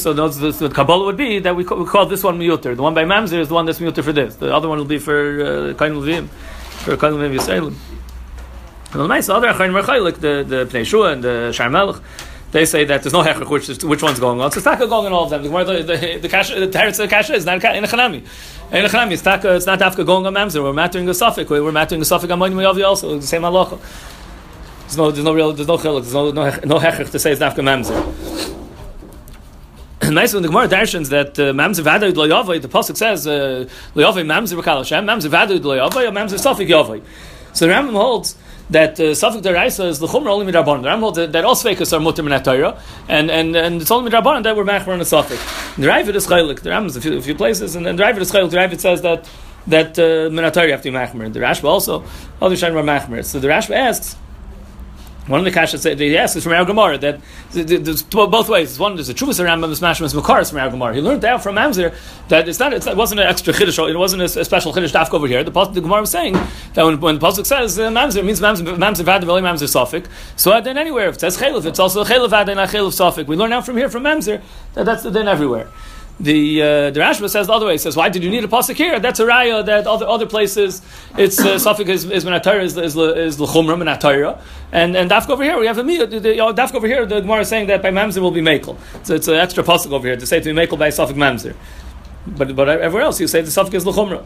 so 0.00 0.14
the, 0.14 0.56
the 0.58 0.70
Kabbalah 0.74 1.04
would 1.04 1.18
be 1.18 1.38
that 1.40 1.54
we 1.54 1.64
call, 1.64 1.76
we 1.76 1.84
call 1.84 2.06
this 2.06 2.24
one 2.24 2.38
miyuter. 2.38 2.74
The 2.74 2.82
one 2.82 2.94
by 2.94 3.04
Mamzer 3.04 3.40
is 3.40 3.48
the 3.48 3.54
one 3.54 3.66
that's 3.66 3.78
miyuter 3.78 4.02
for 4.02 4.12
this. 4.14 4.36
The 4.36 4.54
other 4.54 4.70
one 4.70 4.78
will 4.78 4.86
be 4.86 4.98
for 4.98 5.74
Kain 5.74 5.92
uh, 5.92 5.96
Levim, 5.96 6.28
for 6.28 6.96
Kain 6.96 7.12
Levim 7.12 7.38
Yisraelim. 7.38 7.74
And 8.92 9.02
the 9.02 9.34
other 9.34 9.48
Achayin 9.48 10.04
like 10.04 10.20
the 10.20 10.44
the 10.46 10.66
Pnei 10.66 10.84
Shua 10.84 11.12
and 11.12 11.22
the 11.22 11.50
Sharmelech, 11.52 12.00
they 12.52 12.64
say 12.64 12.86
that 12.86 13.02
there's 13.02 13.12
no 13.12 13.22
hechach 13.22 13.50
which 13.50 13.68
which 13.84 14.02
one's 14.02 14.18
going 14.18 14.40
on. 14.40 14.50
So 14.50 14.58
it's 14.58 14.64
not 14.64 14.78
going 14.78 15.06
on 15.06 15.12
all 15.12 15.24
of 15.24 15.30
them. 15.30 15.42
The 15.42 15.64
the 15.64 15.82
the, 15.82 16.18
the 16.22 16.28
kasha 16.28 16.58
the 16.58 16.66
the 16.66 17.08
kasha 17.08 17.34
is 17.34 17.44
not 17.44 17.62
in 17.62 17.84
a 17.84 17.86
chanami. 17.86 18.26
In 18.72 18.84
a 18.84 18.88
chanami, 18.88 19.12
it's 19.12 19.24
not 19.24 19.44
it's 19.44 19.66
not 19.66 19.82
after 19.82 20.04
going 20.04 20.24
on 20.24 20.32
mamzer. 20.32 20.62
We're 20.62 20.72
mattering 20.72 21.06
a 21.08 21.14
suffix. 21.14 21.50
We're 21.50 21.70
mattering 21.70 22.00
a 22.00 22.04
suffix 22.06 22.32
on 22.32 22.38
Moini 22.38 22.84
also 22.86 23.18
the 23.18 23.26
same 23.26 23.42
halacha. 23.42 23.78
There's 24.82 24.96
no 24.96 25.10
there's 25.10 25.24
no 25.24 25.34
real 25.34 25.52
there's 25.52 25.68
no 25.68 25.76
chiluk. 25.76 26.02
There's 26.02 26.14
no 26.14 26.30
no 26.30 26.50
no 26.64 26.78
to 26.80 27.18
say 27.18 27.32
it's 27.32 27.42
after 27.42 27.60
mamzer. 27.60 27.94
nice 30.10 30.32
when 30.32 30.42
the 30.42 30.48
Gemara 30.48 30.68
darshans 30.68 31.10
that 31.10 31.38
uh, 31.38 31.52
mamzer 31.52 31.84
vadud 31.84 32.16
lo 32.16 32.26
yavai. 32.26 32.62
The 32.62 32.68
pasuk 32.68 32.96
says 32.96 33.26
uh, 33.26 33.68
lo 33.94 34.10
yavai 34.10 34.24
mamzer 34.24 34.58
b'kal 34.58 34.78
Hashem 34.78 35.04
mamzer 35.04 35.28
vadud 35.28 35.62
lo 35.62 35.78
or 35.78 35.90
mamzer 35.90 36.38
suffix 36.38 36.70
yavai. 36.70 37.02
So 37.52 37.66
the 37.66 37.72
Rambam 37.74 37.92
holds 37.92 38.36
that 38.70 39.00
uh, 39.00 39.14
Safik 39.14 39.42
Deraisa 39.42 39.86
is 39.86 39.98
the 39.98 40.06
Chumra 40.06 40.28
only 40.28 40.50
midrabanan. 40.50 40.82
The 40.82 40.88
Ram 40.88 41.00
holds 41.00 41.18
that, 41.18 41.44
all 41.44 41.54
Sveikas 41.54 41.92
are 41.92 42.00
minat 42.00 42.44
Torah, 42.44 42.80
and 43.08 43.30
and 43.30 43.56
and 43.56 43.80
it's 43.80 43.90
only 43.90 44.10
midrabanan 44.10 44.42
that 44.42 44.56
we're 44.56 44.64
machmer 44.64 44.88
on 44.88 44.98
the 44.98 45.04
Safik. 45.04 45.76
The 45.76 45.86
Ravid 45.86 46.14
is 46.14 46.26
chaylik. 46.26 46.60
The 46.60 46.70
Ram 46.70 46.86
is 46.86 46.96
a 46.96 47.00
few, 47.00 47.16
a 47.16 47.22
few 47.22 47.34
places, 47.34 47.76
and 47.76 47.86
then 47.86 47.96
the 47.96 48.02
Ravid 48.02 48.18
is 48.18 48.30
chaylik. 48.30 48.50
The 48.50 48.56
Ravid 48.56 48.80
says 48.80 49.02
that 49.02 49.28
that 49.66 49.98
uh, 49.98 50.30
minat 50.30 50.52
Torah 50.52 50.66
you 50.66 50.72
have 50.72 50.82
to 50.82 50.90
be 50.90 50.96
machmer. 50.96 51.32
The 51.32 51.40
Rashba 51.40 51.64
also 51.64 52.04
other 52.40 52.56
Shain 52.56 52.74
are 52.74 52.82
machmer. 52.82 53.24
So 53.24 53.40
the 53.40 53.48
Rashba 53.48 53.74
asks. 53.74 54.16
One 55.28 55.40
of 55.40 55.44
the 55.44 55.50
kashas 55.50 55.82
that 55.82 55.98
they 55.98 56.16
ask 56.16 56.36
is 56.36 56.42
from 56.42 56.54
our 56.54 56.64
Gemara 56.64 56.96
that 56.98 57.20
there's 57.52 58.02
both 58.02 58.48
ways. 58.48 58.78
One 58.78 58.94
there's 58.94 59.10
a 59.10 59.14
truvas 59.14 59.44
Rambam 59.44 59.70
is 59.70 59.80
mashmas 59.80 60.14
makaris 60.14 60.48
from 60.48 60.58
our 60.58 60.70
Gemara. 60.70 60.94
He 60.94 61.02
learned 61.02 61.22
out 61.24 61.42
from 61.42 61.56
Mamzer 61.56 61.94
that 62.28 62.48
it's 62.48 62.58
not 62.58 62.72
it's, 62.72 62.86
it 62.86 62.96
wasn't 62.96 63.20
an 63.20 63.26
extra 63.26 63.52
chiddush. 63.52 63.90
It 63.90 63.96
wasn't 63.96 64.22
a, 64.22 64.44
special 64.44 64.72
chiddush 64.72 64.92
dafk 64.92 65.12
over 65.12 65.26
here. 65.26 65.44
The, 65.44 65.50
the 65.50 65.82
Gemara 65.82 66.00
was 66.00 66.10
saying 66.10 66.32
that 66.32 66.84
when, 66.84 66.98
when 67.00 67.18
the 67.18 67.26
pasuk 67.26 67.44
says 67.44 67.78
uh, 67.78 67.90
Mamzer 67.90 68.24
means 68.24 68.40
Mamzer 68.40 68.76
Mamzer 68.78 69.04
Mamzer 69.04 69.68
sofik. 69.68 70.06
So 70.36 70.58
then 70.62 70.78
anywhere 70.78 71.08
if 71.08 71.16
it 71.16 71.20
says 71.20 71.36
chelif, 71.36 71.66
it's 71.66 71.78
also 71.78 72.04
chelif 72.04 72.30
vad 72.30 72.48
and 72.48 72.58
chelif 72.60 72.96
sofik. 72.96 73.26
We 73.26 73.36
learn 73.36 73.52
out 73.52 73.66
from 73.66 73.76
here 73.76 73.90
from 73.90 74.04
Mamzer 74.04 74.40
that 74.72 74.86
that's 74.86 75.02
the 75.02 75.10
then 75.10 75.28
everywhere. 75.28 75.68
The 76.20 76.62
uh, 76.62 76.90
the 76.90 76.98
Rashba 76.98 77.30
says 77.30 77.46
the 77.46 77.52
other 77.52 77.66
way. 77.66 77.72
He 77.72 77.78
says, 77.78 77.96
why 77.96 78.08
did 78.08 78.24
you 78.24 78.30
need 78.30 78.42
a 78.42 78.48
pasuk 78.48 78.74
here? 78.74 78.98
That's 78.98 79.20
a 79.20 79.24
raya 79.24 79.64
that 79.64 79.86
other 79.86 80.06
other 80.06 80.26
places 80.26 80.82
it's 81.16 81.38
uh, 81.38 81.58
suffix 81.66 81.88
is 81.88 82.04
is 82.10 82.24
minatayra 82.24 82.64
is 82.64 82.76
is 82.76 82.96
is 82.96 83.36
lechumra 83.36 83.76
minatayra, 83.76 84.40
and 84.72 84.96
and 84.96 85.08
dafk 85.08 85.30
over 85.30 85.44
here 85.44 85.58
we 85.60 85.66
have 85.66 85.78
a 85.78 85.82
the, 85.84 86.18
the, 86.18 86.34
dafka 86.36 86.74
over 86.74 86.88
here 86.88 87.06
the 87.06 87.20
Gemara 87.20 87.40
is 87.40 87.48
saying 87.48 87.68
that 87.68 87.82
by 87.82 87.90
mamzer 87.90 88.18
will 88.18 88.32
be 88.32 88.40
makel. 88.40 88.76
So 89.04 89.14
it's 89.14 89.28
an 89.28 89.34
extra 89.34 89.62
pasuk 89.62 89.92
over 89.92 90.08
here 90.08 90.16
to 90.16 90.26
say 90.26 90.40
to 90.40 90.52
be 90.52 90.60
makel 90.60 90.76
by 90.76 90.90
suffix 90.90 91.16
mamzer. 91.16 91.54
But 92.26 92.56
but 92.56 92.68
everywhere 92.68 93.04
else 93.04 93.20
you 93.20 93.28
say 93.28 93.42
the 93.42 93.52
suffix 93.52 93.76
is 93.76 93.84
lechumra. 93.84 94.24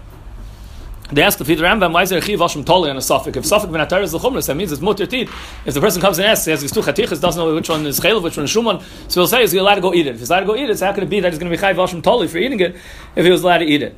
They 1.13 1.23
ask 1.23 1.37
the 1.37 1.45
Fid 1.45 1.59
Rambam, 1.59 1.93
why 1.93 2.05
is 2.05 2.09
there 2.09 2.19
a 2.19 2.23
chiv 2.23 2.41
toli 2.65 2.89
on 2.89 2.97
a 2.97 3.03
suffix? 3.03 3.37
If 3.37 3.45
suffix 3.45 3.71
ben 3.71 4.03
is 4.03 4.13
the 4.13 4.19
chumras, 4.19 4.47
that 4.47 4.57
means 4.57 4.73
it's 4.73 4.81
mutter 4.81 5.07
tit. 5.07 5.29
If 5.67 5.75
the 5.75 5.81
person 5.81 6.01
comes 6.01 6.19
and 6.19 6.27
asks, 6.27 6.47
he 6.47 6.53
has 6.53 6.63
these 6.63 6.73
two 6.73 6.81
chatichas, 6.81 7.21
doesn't 7.21 7.39
know 7.39 7.55
which 7.55 7.69
one 7.69 7.85
is 7.85 8.01
chaylev, 8.01 8.23
which 8.23 8.39
one 8.39 8.45
is 8.45 8.51
shuman, 8.51 8.83
so 9.11 9.21
he'll 9.21 9.27
say, 9.27 9.43
is 9.43 9.53
he 9.53 9.59
allowed 9.59 9.75
to 9.75 9.83
go 9.83 9.93
eat 9.93 10.07
it? 10.07 10.15
If 10.15 10.21
he's 10.21 10.31
allowed 10.31 10.41
to 10.41 10.47
go 10.47 10.57
eat 10.57 10.65
it, 10.65 10.71
it's 10.71 10.81
not 10.81 10.97
going 10.97 11.07
to 11.07 11.11
be 11.11 11.21
that 11.21 11.31
he's 11.31 11.39
going 11.39 11.53
to 11.53 11.57
be 11.57 11.63
chayv 11.63 11.75
ashram 11.75 12.03
toli 12.03 12.29
for 12.29 12.39
eating 12.39 12.61
it, 12.61 12.77
if 13.15 13.27
he 13.27 13.31
was 13.31 13.43
allowed 13.43 13.59
to 13.59 13.67
eat 13.67 13.83
it. 13.83 13.95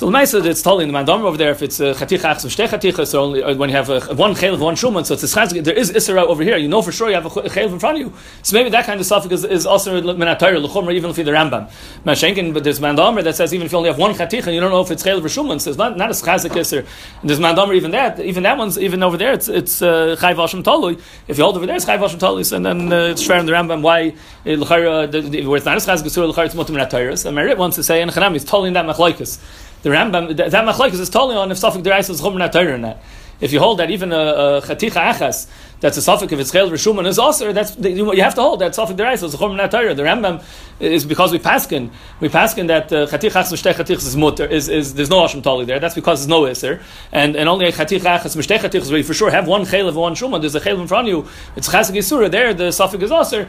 So 0.00 0.10
the 0.10 0.16
Maisa, 0.16 0.42
it's 0.46 0.62
totally 0.62 0.84
in 0.84 0.92
the 0.92 0.98
Mandam 0.98 1.24
over 1.24 1.36
there. 1.36 1.50
If 1.50 1.60
it's 1.60 1.78
a 1.78 1.92
chaticha 1.92 2.20
achs 2.20 2.46
v'shtei 2.46 2.66
chaticha, 2.66 3.06
so 3.06 3.22
only 3.22 3.42
uh, 3.42 3.54
when 3.54 3.68
you 3.68 3.76
have 3.76 3.90
a, 3.90 4.00
one 4.14 4.32
chaylev, 4.32 4.58
one 4.58 4.74
shuman, 4.74 5.04
so 5.04 5.12
it's 5.12 5.24
a 5.24 5.26
chazik. 5.26 5.62
There 5.62 5.74
is 5.74 5.92
isra 5.92 6.22
over 6.22 6.42
here. 6.42 6.56
You 6.56 6.68
know 6.68 6.80
for 6.80 6.90
sure 6.90 7.10
you 7.10 7.16
have 7.16 7.26
a 7.26 7.28
chaylev 7.28 7.72
in 7.72 7.78
front 7.78 8.00
of 8.00 8.06
you. 8.06 8.12
So 8.42 8.56
maybe 8.56 8.70
that 8.70 8.86
kind 8.86 8.98
of 8.98 9.04
suffix 9.04 9.30
is, 9.30 9.44
is 9.44 9.66
also 9.66 10.00
minatayr 10.00 10.58
l'chumra, 10.58 10.94
even 10.94 11.10
if 11.10 11.18
you're 11.18 11.26
the 11.26 11.32
Rambam. 11.32 11.70
Mashenkin, 12.06 12.54
but 12.54 12.64
there's 12.64 12.80
Mandam 12.80 13.22
that 13.22 13.36
says 13.36 13.52
even 13.52 13.66
if 13.66 13.72
you 13.72 13.76
only 13.76 13.90
have 13.90 13.98
one 13.98 14.14
chaticha, 14.14 14.54
you 14.54 14.60
don't 14.60 14.70
know 14.70 14.80
if 14.80 14.90
it's 14.90 15.02
chaylev 15.02 15.22
or 15.22 15.28
shuman. 15.28 15.60
So 15.60 15.68
it's 15.68 15.78
not 15.78 15.98
not 15.98 16.08
a 16.08 16.14
chazik 16.14 16.52
isra. 16.52 16.86
And 17.20 17.28
there's 17.28 17.38
Mandam 17.38 17.76
even 17.76 17.90
that, 17.90 18.18
even 18.20 18.44
that 18.44 18.56
one's 18.56 18.78
even 18.78 19.02
over 19.02 19.18
there. 19.18 19.34
It's 19.34 19.48
it's 19.48 19.82
uh, 19.82 20.16
chayv 20.18 20.36
asham 20.36 20.62
tolui. 20.62 20.98
If 21.28 21.36
you 21.36 21.44
hold 21.44 21.58
over 21.58 21.66
there, 21.66 21.76
it's 21.76 21.84
chayv 21.84 21.98
asham 21.98 22.18
tolui. 22.18 22.50
And 22.56 22.64
then 22.64 22.90
uh, 22.90 23.10
it's 23.10 23.22
shver 23.22 23.38
in 23.38 23.44
the 23.44 23.52
Rambam 23.52 23.82
why 23.82 24.14
uh, 24.46 24.52
l'chayra 24.52 25.46
where 25.46 25.56
it's 25.58 25.66
not 25.66 25.76
a 25.76 25.80
chazik 25.80 26.04
isra 26.04 26.26
l'chayra 26.26 26.46
it's 26.46 26.54
mutam 26.54 26.74
minatayr. 26.74 27.26
And 27.26 27.36
Merit 27.36 27.58
wants 27.58 27.76
to 27.76 27.82
say 27.82 28.00
and 28.00 28.10
Chanam 28.10 28.34
is 28.34 28.46
totally 28.46 28.68
in 28.68 28.72
that 28.72 28.86
machlaikas. 28.86 29.66
The 29.82 29.90
Rambam 29.90 30.36
that, 30.36 30.50
that 30.50 30.64
machlekes 30.66 31.00
is 31.00 31.08
totally 31.08 31.36
on 31.36 31.50
if 31.50 31.58
suffix 31.58 31.86
deraisa 31.86 32.10
is 32.10 32.20
chumra 32.20 32.52
Torah 32.52 32.74
or 32.74 32.78
not. 32.78 32.98
If 33.40 33.54
you 33.54 33.58
hold 33.58 33.78
that 33.78 33.90
even 33.90 34.12
a, 34.12 34.60
chaticha 34.62 35.14
achas, 35.14 35.48
that's 35.80 35.96
a 35.96 36.02
suffix 36.02 36.30
if 36.30 36.38
it's 36.38 36.50
chel 36.50 36.68
reshuman 36.68 37.06
is 37.06 37.18
also 37.18 37.54
that's 37.54 37.78
you 37.78 38.20
have 38.20 38.34
to 38.34 38.42
hold 38.42 38.60
that 38.60 38.74
suffix 38.74 39.00
deraisa 39.00 39.24
is 39.24 39.34
chumra 39.34 39.70
Torah. 39.70 39.94
The 39.94 40.02
Rambam 40.02 40.44
is 40.78 41.06
because 41.06 41.32
we 41.32 41.38
paskin 41.38 41.90
we 42.20 42.28
paskin 42.28 42.66
that 42.66 42.92
uh, 42.92 43.06
chaticha 43.06 43.42
achas 43.42 43.52
mishtei 43.52 43.72
chatichas 43.72 44.06
is 44.06 44.16
mutter 44.16 44.44
is, 44.44 44.68
is 44.68 44.92
there's 44.92 45.08
no 45.08 45.24
asham 45.24 45.42
tali 45.42 45.64
there. 45.64 45.80
That's 45.80 45.94
because 45.94 46.20
there's 46.20 46.28
no 46.28 46.44
iser 46.44 46.82
and 47.12 47.34
and 47.34 47.48
only 47.48 47.64
a 47.66 47.72
chaticha 47.72 48.18
achas 48.18 48.36
mishtei 48.36 48.58
chatichas 48.58 48.90
where 48.90 48.98
you 48.98 49.04
for 49.04 49.14
sure 49.14 49.30
have 49.30 49.48
one 49.48 49.64
chel 49.64 49.88
of 49.88 49.96
one 49.96 50.14
shuman. 50.14 50.40
There's 50.42 50.54
a 50.54 50.60
chel 50.60 50.78
in 50.78 50.86
front 50.86 51.08
of 51.08 51.14
you. 51.14 51.28
It's 51.56 51.70
chasik 51.70 51.96
isura 51.96 52.30
there. 52.30 52.52
The 52.52 52.70
suffix 52.70 53.04
is 53.04 53.10
also. 53.10 53.46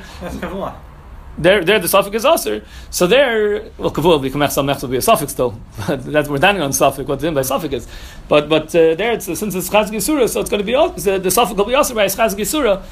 There, 1.41 1.63
there 1.63 1.79
the 1.79 1.87
suffix 1.87 2.15
is 2.17 2.25
aser. 2.25 2.63
So 2.91 3.07
there, 3.07 3.63
well, 3.79 3.89
kavul 3.89 4.03
will 4.03 4.19
become 4.19 4.41
echsal 4.41 4.63
mechsal 4.63 4.91
be 4.91 4.97
a 4.97 5.01
suffix 5.01 5.33
though. 5.33 5.55
That's 5.87 6.29
we're 6.29 6.37
dining 6.37 6.61
on 6.61 6.71
suffix. 6.71 7.07
What 7.07 7.19
the 7.19 7.27
in 7.27 7.33
by 7.33 7.41
suffix 7.41 7.73
is, 7.73 7.87
but 8.27 8.47
but 8.47 8.67
uh, 8.75 8.93
there 8.93 9.13
it's 9.13 9.25
since 9.25 9.55
it's 9.55 9.69
chazak 9.69 9.89
yisura, 9.89 10.29
so 10.29 10.39
it's 10.39 10.51
going 10.51 10.63
to 10.63 10.65
be 10.65 10.73
the, 11.01 11.17
the 11.17 11.31
suffix 11.31 11.57
will 11.57 11.65
be 11.65 11.73
aser 11.73 11.95
by 11.95 12.05
chazak 12.05 12.35
yisura. 12.35 12.83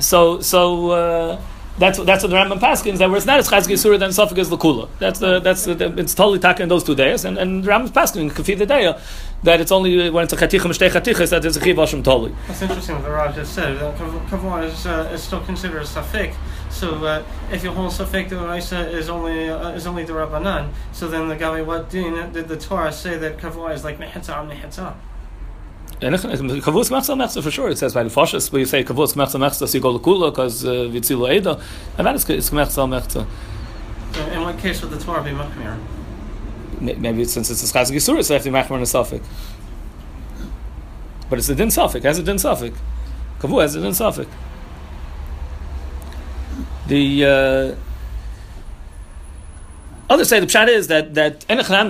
So 0.00 0.40
so. 0.40 0.90
Uh, 0.90 1.40
that's 1.78 1.98
that's 1.98 2.22
what 2.24 2.30
the 2.30 2.36
Rambam 2.36 2.58
paskins 2.58 2.98
that 2.98 3.08
where 3.10 3.18
it's 3.18 3.26
not 3.26 3.38
as 3.38 3.48
chazki 3.48 3.78
surah 3.78 3.98
then 3.98 4.10
suffix 4.10 4.40
is 4.40 4.48
lakula. 4.48 4.88
That's 4.98 5.18
the 5.18 5.40
that's 5.40 5.64
the, 5.64 5.92
it's 5.98 6.14
totally 6.14 6.38
taken 6.38 6.70
those 6.70 6.82
two 6.82 6.94
days, 6.94 7.26
and 7.26 7.36
and 7.36 7.62
the 7.62 7.70
Rambam's 7.70 7.90
paskin 7.90 8.30
kafid 8.30 8.58
the 8.58 8.64
day 8.64 8.98
that 9.42 9.60
it's 9.60 9.70
only 9.70 10.08
when 10.08 10.24
it's 10.24 10.32
a 10.32 10.36
chaticha 10.36 10.60
mishtei 10.60 10.88
chatichas 10.88 11.30
that 11.30 11.44
it's 11.44 11.58
a 11.58 11.60
chiv 11.60 11.76
ashim 11.76 12.02
totally. 12.02 12.34
That's 12.48 12.62
interesting 12.62 12.94
what 12.94 13.04
the 13.04 13.10
Rav 13.10 13.34
just 13.34 13.54
said. 13.54 13.76
Kavua 14.30 14.64
is, 14.64 14.86
uh, 14.86 15.10
is 15.12 15.22
still 15.22 15.42
considered 15.42 15.82
a 15.82 15.84
safik. 15.84 16.34
So 16.76 17.02
uh, 17.06 17.24
if 17.50 17.64
you 17.64 17.72
hold 17.72 17.90
safik 17.90 18.28
the 18.28 18.36
Raisa 18.36 18.86
is 18.90 19.08
only 19.08 19.48
uh, 19.48 19.70
is 19.70 19.86
only 19.86 20.04
the 20.04 20.12
Rabbanan, 20.12 20.72
so 20.92 21.08
then 21.08 21.26
the 21.26 21.34
Gabi 21.34 21.64
what 21.64 21.88
din 21.88 22.32
did 22.34 22.48
the 22.48 22.58
Torah 22.58 22.92
say 22.92 23.16
that 23.16 23.38
kavua 23.38 23.72
is 23.72 23.82
like 23.82 23.98
mehitza 23.98 24.46
mehitza? 24.46 24.94
Kavus 26.02 26.90
mechza 26.90 27.16
mechza 27.16 27.42
for 27.42 27.50
sure. 27.50 27.70
It 27.70 27.78
says 27.78 27.94
by 27.94 28.02
the 28.02 28.10
Foshas, 28.10 28.52
where 28.52 28.60
you 28.60 28.66
say 28.66 28.84
kavus 28.84 29.14
mechza 29.14 29.40
mechza, 29.40 29.66
so 29.66 29.78
you 29.78 29.80
go 29.80 29.98
kula 29.98 30.30
because 30.30 30.64
vitzilu 30.64 31.32
eda, 31.32 31.58
and 31.96 32.06
that 32.06 32.14
is 32.14 32.28
it's 32.28 32.50
mechza 32.50 32.86
mechza. 32.86 33.26
In 34.34 34.42
what 34.42 34.58
case 34.58 34.82
would 34.82 34.90
the 34.90 35.02
Torah 35.02 35.24
be 35.24 35.30
machmir? 35.30 35.78
Maybe 36.78 37.24
since 37.24 37.48
it's 37.48 37.62
a 37.62 37.74
chazak 37.74 37.92
yisur, 37.92 38.22
so 38.22 38.34
have 38.34 38.42
to 38.42 38.50
be 38.50 38.54
machmir 38.54 38.76
in 38.76 38.82
a 38.82 38.86
suffix. 38.86 39.26
But 41.30 41.38
it's 41.38 41.48
a 41.48 41.54
din 41.54 41.70
suffix. 41.70 42.04
Has 42.04 42.18
a 42.18 42.22
din 42.22 42.36
suffix. 42.38 42.78
Kavu 43.40 43.62
has 43.62 43.74
a 43.76 43.80
din 43.80 43.94
suffix. 43.94 44.28
The 46.88 47.24
uh, 47.24 47.74
Others 50.08 50.28
say 50.28 50.40
the 50.40 50.46
pshat 50.46 50.68
is 50.68 50.86
that 50.86 51.14
that 51.14 51.44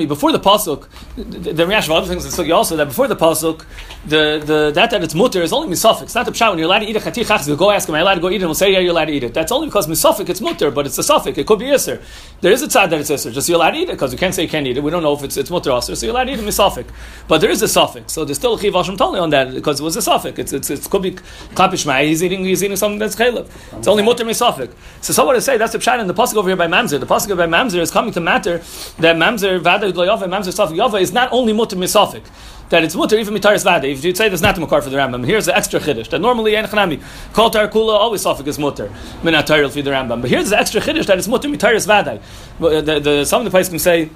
before 0.06 0.32
the 0.32 0.40
pasuk, 0.40 0.88
the, 1.16 1.66
reaction 1.66 1.92
of 1.92 1.98
other 1.98 2.06
things 2.06 2.24
in 2.26 2.30
sugi 2.30 2.54
also 2.54 2.76
that 2.76 2.86
before 2.86 3.08
the 3.08 3.16
pasuk, 3.16 3.64
the, 4.04 4.42
the 4.44 4.70
that 4.74 4.90
that 4.90 5.02
it's 5.02 5.14
mutter 5.14 5.40
is 5.42 5.52
only 5.52 5.74
misafik. 5.74 6.02
It's 6.02 6.14
not 6.14 6.26
the 6.26 6.32
pshat 6.32 6.50
when 6.50 6.58
you're 6.58 6.66
allowed 6.66 6.80
to 6.80 6.86
eat 6.86 6.96
a 6.96 7.00
chatichach. 7.00 7.48
You 7.48 7.56
go 7.56 7.70
ask 7.70 7.88
him, 7.88 7.94
"Am 7.94 7.98
I 7.98 8.02
allowed 8.02 8.14
to 8.16 8.20
go 8.20 8.28
eat 8.28 8.36
it?" 8.36 8.42
And 8.42 8.48
we'll 8.48 8.54
say, 8.54 8.70
"Yeah, 8.70 8.80
you're 8.80 8.90
allowed 8.90 9.06
to 9.06 9.12
eat 9.12 9.24
it." 9.24 9.32
That's 9.32 9.50
only 9.50 9.68
because 9.68 9.86
misafik 9.86 10.28
it's 10.28 10.42
mutter, 10.42 10.70
but 10.70 10.84
it's 10.84 10.98
a 10.98 11.02
suffix. 11.02 11.38
It 11.38 11.46
could 11.46 11.58
be 11.58 11.72
iser. 11.72 12.02
There 12.42 12.52
is 12.52 12.62
a 12.62 12.66
tzad 12.66 12.90
that 12.90 13.00
it's 13.00 13.10
iser. 13.10 13.30
Just 13.30 13.48
you're 13.48 13.56
allowed 13.56 13.70
to 13.70 13.78
eat 13.78 13.88
it 13.88 13.92
because 13.92 14.12
you 14.12 14.18
can't 14.18 14.34
say 14.34 14.42
you 14.42 14.48
can't 14.48 14.66
eat 14.66 14.76
it. 14.76 14.82
We 14.82 14.90
don't 14.90 15.02
know 15.02 15.14
if 15.14 15.22
it's 15.22 15.38
it's 15.38 15.50
mutter 15.50 15.70
also. 15.70 15.94
So 15.94 16.04
you're 16.04 16.14
allowed 16.14 16.24
to 16.24 16.32
eat 16.32 16.38
it 16.38 16.44
misafik. 16.44 16.86
But 17.28 17.40
there 17.40 17.50
is 17.50 17.62
a 17.62 17.68
suffix. 17.68 18.12
So 18.12 18.26
there's 18.26 18.36
still 18.36 18.54
a 18.54 18.60
chiv 18.60 18.74
totally 18.74 19.18
on 19.18 19.30
that 19.30 19.54
because 19.54 19.80
it 19.80 19.84
was 19.84 19.96
a 19.96 20.02
suffix. 20.02 20.38
It's 20.38 20.52
it's 20.52 20.70
it 20.70 20.90
could 20.90 21.02
be 21.02 21.12
klapishmai. 21.12 22.04
He's 22.04 22.22
eating 22.22 22.44
he's 22.44 22.62
eating 22.62 22.76
something 22.76 22.98
that's 22.98 23.16
chaylev. 23.16 23.48
It's 23.78 23.88
only 23.88 24.02
mutter 24.02 24.24
misafik. 24.24 24.70
So 25.00 25.14
someone 25.14 25.34
to 25.36 25.40
say 25.40 25.56
that's 25.56 25.72
the 25.72 25.78
pshat 25.78 25.98
in 25.98 26.08
the 26.08 26.14
pasuk 26.14 26.36
over 26.36 26.48
here 26.48 26.56
by 26.56 26.66
mamzer. 26.66 27.00
The 27.00 27.06
pasuk 27.06 27.34
by 27.36 27.46
mamzer 27.46 27.80
is 27.80 27.90
coming 27.90 28.12
to 28.12 28.20
matter 28.20 28.58
that 28.98 29.16
mamzer 29.16 29.58
vada 29.60 29.90
yava 29.90 30.26
mamzer 30.26 30.52
safik 30.52 30.76
yava 30.76 31.05
is 31.06 31.12
not 31.12 31.32
only 31.32 31.52
mutter 31.52 31.76
misafik 31.76 32.24
that 32.68 32.82
it's 32.82 32.96
mutter 32.96 33.16
even 33.16 33.34
mitaris 33.34 33.64
vada. 33.64 33.86
If 33.88 34.04
you'd 34.04 34.16
say 34.16 34.28
there's 34.28 34.42
not 34.42 34.54
the 34.56 34.60
makar 34.60 34.82
for 34.82 34.90
the 34.90 34.96
Rambam, 34.96 35.24
here's 35.24 35.46
the 35.46 35.56
extra 35.56 35.78
chiddush 35.80 36.08
that 36.10 36.20
normally 36.20 36.56
en 36.56 36.64
chanami 36.66 37.02
kol 37.32 37.50
kula 37.50 37.94
always 38.04 38.24
safik 38.24 38.46
is 38.46 38.58
mutter 38.58 38.88
minataril 39.22 39.70
for 39.70 39.82
the 39.82 39.90
Rambam. 39.90 40.20
But 40.20 40.30
here's 40.30 40.50
the 40.50 40.58
extra 40.58 40.80
chiddush 40.80 41.06
that 41.06 41.18
it's 41.18 41.28
mutter 41.28 41.48
mitaris 41.48 41.86
vada. 41.86 42.20
Uh, 42.60 42.80
the, 42.80 43.00
the, 43.00 43.24
some 43.24 43.40
of 43.40 43.44
the 43.44 43.50
places 43.50 43.70
can 43.70 43.78
say 43.78 44.10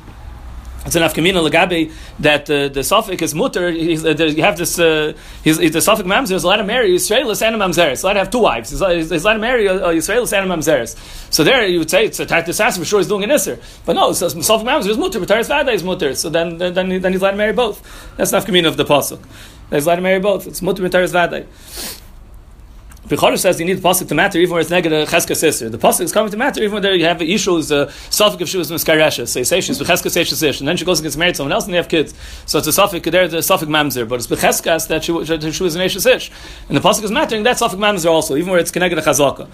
it's 0.86 0.96
an 0.96 1.02
afkamina 1.02 1.46
legabe 1.46 1.92
that 2.20 2.50
uh, 2.50 2.68
the 2.68 2.82
suffix 2.82 3.20
is 3.20 3.34
mutter. 3.34 3.70
He's, 3.70 4.04
uh, 4.04 4.10
you 4.10 4.42
have 4.42 4.56
this. 4.56 4.78
Uh, 4.78 5.12
he's, 5.44 5.58
he's 5.58 5.72
the 5.72 5.82
suffix 5.82 6.08
mamzer 6.08 6.32
is 6.32 6.44
allowed 6.44 6.56
to 6.56 6.64
marry 6.64 6.90
Yisraelis 6.90 7.42
and 7.42 7.54
a 7.54 7.58
mamzeres. 7.58 8.02
Allowed 8.02 8.14
to 8.14 8.18
have 8.20 8.30
two 8.30 8.38
wives. 8.38 8.70
He's, 8.70 8.80
he's 8.80 9.24
allowed 9.24 9.34
to 9.34 9.40
marry 9.40 9.66
a, 9.66 9.74
a 9.74 9.94
Yisraelis 9.94 10.32
and 10.32 10.50
a 10.50 10.54
mamzeres. 10.54 10.96
So 11.30 11.44
there 11.44 11.66
you 11.66 11.80
would 11.80 11.90
say 11.90 12.06
it's 12.06 12.18
a 12.18 12.24
tartus 12.24 12.78
for 12.78 12.84
sure. 12.86 13.00
He's 13.00 13.08
doing 13.08 13.24
an 13.24 13.30
isser. 13.30 13.62
But 13.84 13.94
no, 13.94 14.12
so 14.12 14.28
suffix 14.28 14.68
mamzer 14.68 14.88
is 14.88 14.96
mutter. 14.96 15.20
But 15.20 15.28
taris 15.28 15.48
vada 15.48 15.70
is 15.70 15.84
mutter. 15.84 16.14
So 16.14 16.30
then 16.30 16.56
then 16.56 16.74
then 16.74 17.12
he's 17.12 17.20
allowed 17.20 17.32
to 17.32 17.36
marry 17.36 17.52
both. 17.52 18.16
That's 18.16 18.30
the 18.30 18.38
afkamina 18.38 18.66
of 18.66 18.78
the 18.78 18.84
pasuk. 18.84 19.22
He's 19.70 19.84
allowed 19.84 19.96
to 19.96 20.02
marry 20.02 20.20
both. 20.20 20.46
It's 20.46 20.62
mutter 20.62 20.82
and 20.82 20.92
taris 20.92 21.12
vada. 21.12 21.46
Pichar 23.10 23.36
says 23.36 23.58
you 23.58 23.66
need 23.66 23.74
the 23.74 23.88
pasuk 23.88 24.06
to 24.06 24.14
matter 24.14 24.38
even 24.38 24.52
where 24.52 24.60
it's 24.60 24.70
negative 24.70 25.08
cheska 25.08 25.36
sister. 25.36 25.68
The 25.68 25.78
pasuk 25.78 26.02
is 26.02 26.12
coming 26.12 26.30
to 26.30 26.36
matter 26.36 26.62
even 26.62 26.80
when 26.80 26.94
you 26.94 27.04
have 27.06 27.20
issues 27.20 27.72
uh, 27.72 27.90
suffix 28.08 28.42
if 28.42 28.48
she 28.48 28.56
was 28.56 28.70
miskaresha. 28.70 29.26
Say 29.26 29.42
say 29.42 29.60
she's 29.60 29.80
becheska 29.80 30.08
say 30.12 30.22
she's 30.22 30.60
and 30.60 30.68
then 30.68 30.76
she 30.76 30.84
goes 30.84 31.00
and 31.00 31.06
gets 31.06 31.16
married 31.16 31.34
to 31.34 31.38
someone 31.38 31.52
else 31.52 31.64
and 31.64 31.74
they 31.74 31.78
have 31.78 31.88
kids. 31.88 32.14
So 32.46 32.58
it's 32.58 32.68
a 32.68 32.72
suffix 32.72 33.10
there 33.10 33.26
the 33.26 33.42
suffix 33.42 33.68
mamzer, 33.68 34.08
but 34.08 34.20
it's 34.20 34.28
becheskas 34.28 34.86
that 34.86 35.02
she, 35.02 35.50
she 35.50 35.62
was 35.64 35.74
an 35.74 35.80
ish. 35.80 36.30
And 36.68 36.76
the 36.76 36.80
pasuk 36.80 37.02
is 37.02 37.10
mattering 37.10 37.42
that 37.42 37.58
suffix 37.58 37.80
mamzer 37.80 38.10
also 38.10 38.36
even 38.36 38.48
where 38.48 38.60
it's 38.60 38.70
connected 38.70 38.94
to 38.94 39.02
chazaka. 39.02 39.48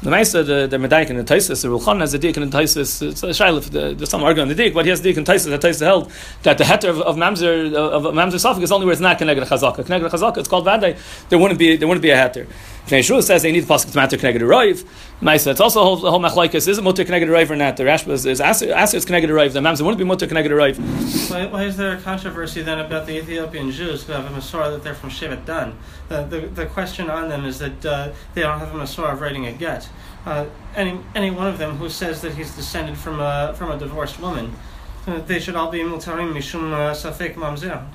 The 0.00 0.10
Meisa, 0.10 0.40
uh, 0.40 0.42
the, 0.44 0.66
the 0.68 0.76
Medaik 0.76 1.10
and 1.10 1.18
the 1.18 1.24
Taisis, 1.24 1.62
the 1.62 1.68
Rulchan 1.68 1.98
has 1.98 2.14
a 2.14 2.20
dik 2.20 2.36
and 2.36 2.52
the 2.52 2.56
Taisis, 2.56 3.02
uh, 3.02 3.08
it's 3.08 3.22
a 3.24 3.26
Shailif, 3.30 3.68
there's 3.70 4.08
some 4.08 4.22
argument 4.22 4.52
on 4.52 4.56
the 4.56 4.62
dik, 4.62 4.72
but 4.72 4.84
he 4.84 4.90
has 4.90 5.04
and 5.04 5.26
Taisis, 5.26 5.46
the 5.46 5.58
Taisis 5.58 5.80
held 5.80 6.12
that 6.44 6.56
the 6.56 6.62
heter 6.62 6.88
of, 6.90 7.00
of 7.00 7.16
Mamzer, 7.16 7.74
of, 7.74 8.06
of 8.06 8.14
Mamzer 8.14 8.34
Safik 8.34 8.62
is 8.62 8.70
only 8.70 8.86
where 8.86 8.92
it's 8.92 9.00
not 9.00 9.18
connected 9.18 9.48
Chazaka. 9.48 9.84
Connected 9.84 10.08
Chazaka, 10.12 10.38
it's 10.38 10.46
called 10.46 10.64
Vadai, 10.64 10.96
there 11.30 11.38
wouldn't 11.40 11.58
be, 11.58 11.76
there 11.76 11.88
wouldn't 11.88 12.02
be 12.02 12.10
a 12.10 12.16
heter. 12.16 12.46
Shua 13.02 13.22
says 13.22 13.42
they 13.42 13.52
need 13.52 13.64
the 13.64 13.74
pasuk 13.74 13.90
to 13.90 13.96
matter 13.96 14.16
connected 14.16 14.38
to 14.38 14.46
Roiv. 14.46 14.86
Maisa, 15.20 15.50
it's 15.50 15.60
also 15.60 15.82
a 15.82 15.84
whole, 15.84 15.96
whole 15.96 16.20
machlaikas. 16.20 16.68
Is 16.68 16.78
it 16.78 16.82
mutter 16.82 17.04
connected 17.04 17.28
Roiv 17.28 17.50
or 17.50 17.56
not? 17.56 17.76
The 17.76 17.82
Rashba 17.82 18.12
is, 18.12 18.24
is 18.24 18.40
Aser 18.40 18.96
is 18.96 19.04
connected. 19.04 19.28
The 19.28 19.60
Mamzer 19.60 19.82
wouldn't 19.82 19.98
be 19.98 20.04
mutter 20.04 20.26
connected 20.26 20.52
Roiv. 20.52 20.78
Why, 21.30 21.46
why 21.46 21.64
is 21.64 21.76
there 21.76 21.92
a 21.96 22.00
controversy 22.00 22.62
then 22.62 22.78
about 22.78 23.06
the 23.06 23.18
Ethiopian 23.18 23.70
Jews 23.70 24.04
who 24.04 24.12
have 24.12 24.24
a 24.24 24.34
Masorah 24.34 24.70
that 24.70 24.84
they're 24.84 24.94
from 24.94 25.10
Shevet 25.10 25.44
Dan? 25.44 25.76
The, 26.08 26.22
the, 26.24 26.40
the 26.46 26.66
question 26.66 27.10
on 27.10 27.28
them 27.28 27.44
is 27.44 27.58
that 27.58 27.84
uh, 27.84 28.12
they 28.34 28.40
don't 28.40 28.58
have 28.58 28.74
a 28.74 28.78
Masorah 28.78 29.12
of 29.12 29.20
writing 29.20 29.46
a 29.46 29.52
get. 29.52 29.88
Uh, 30.24 30.46
any 30.74 30.98
any 31.14 31.30
one 31.30 31.46
of 31.46 31.58
them 31.58 31.76
who 31.76 31.88
says 31.88 32.20
that 32.22 32.34
he's 32.34 32.54
descended 32.54 32.96
from 32.96 33.20
a 33.20 33.54
from 33.56 33.70
a 33.70 33.78
divorced 33.78 34.18
woman, 34.20 34.54
uh, 35.06 35.18
they 35.20 35.38
should 35.38 35.54
all 35.54 35.70
be 35.70 35.80
mutarim 35.80 36.32
mishum 36.34 36.72
uh, 36.72 36.92
safek 36.94 37.34
mamzer. 37.34 37.86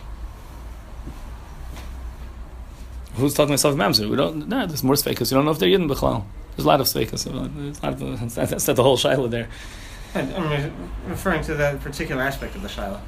who's 3.16 3.34
talking 3.34 3.54
about 3.54 3.76
Mamzer? 3.76 4.10
We 4.10 4.16
don't. 4.16 4.48
No, 4.48 4.66
there's 4.66 4.84
more 4.84 4.96
Sveikas. 4.96 5.32
We 5.32 5.36
don't 5.36 5.46
know 5.46 5.52
if 5.52 5.60
they're 5.60 5.70
Yidden 5.70 5.88
Bechlal. 5.92 6.26
There's 6.56 6.66
a 6.66 6.68
lot 6.68 6.82
of 6.82 6.88
Sveikas. 6.88 7.26
There's 7.26 7.80
a 7.80 7.86
lot 7.86 8.02
of, 8.02 8.36
that's 8.36 8.66
the 8.66 8.84
whole 8.84 8.98
Shiloh 8.98 9.28
there. 9.28 9.48
And 10.16 10.34
I'm 10.36 10.50
re- 10.50 10.72
referring 11.08 11.44
to 11.44 11.54
that 11.56 11.80
particular 11.82 12.22
aspect 12.24 12.56
of 12.56 12.62
the 12.64 12.70
Shiloh. 12.70 13.02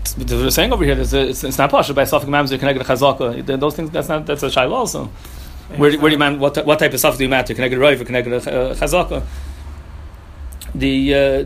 It's- 0.00 0.03
but 0.03 0.03
They're 0.16 0.50
saying 0.50 0.72
over 0.72 0.84
here, 0.84 0.94
a, 1.00 1.28
it's, 1.28 1.42
it's 1.44 1.58
not 1.58 1.70
Pasha 1.70 1.92
by 1.92 2.04
Safik 2.04 2.24
Mamzer 2.26 2.58
connected 2.58 2.84
to 2.84 2.92
Chazaka. 2.92 3.44
Th- 3.46 3.58
Those 3.58 3.74
things, 3.74 3.90
that's 3.90 4.08
not, 4.08 4.24
that's 4.26 4.42
a 4.44 4.50
Shiloh 4.50 4.74
also. 4.76 5.06
Where, 5.76 5.90
do- 5.90 5.98
where 6.00 6.10
do 6.10 6.14
you 6.14 6.18
man, 6.18 6.38
what, 6.38 6.64
what 6.64 6.78
type 6.78 6.92
of 6.92 6.98
stuff 7.00 7.16
do 7.18 7.24
you 7.24 7.28
matter? 7.28 7.52
Connected 7.54 7.78
Roiv 7.78 8.00
or 8.00 8.04
connected 8.04 8.32
Chazaka? 8.42 9.24
The, 10.74 11.14
uh, 11.14 11.44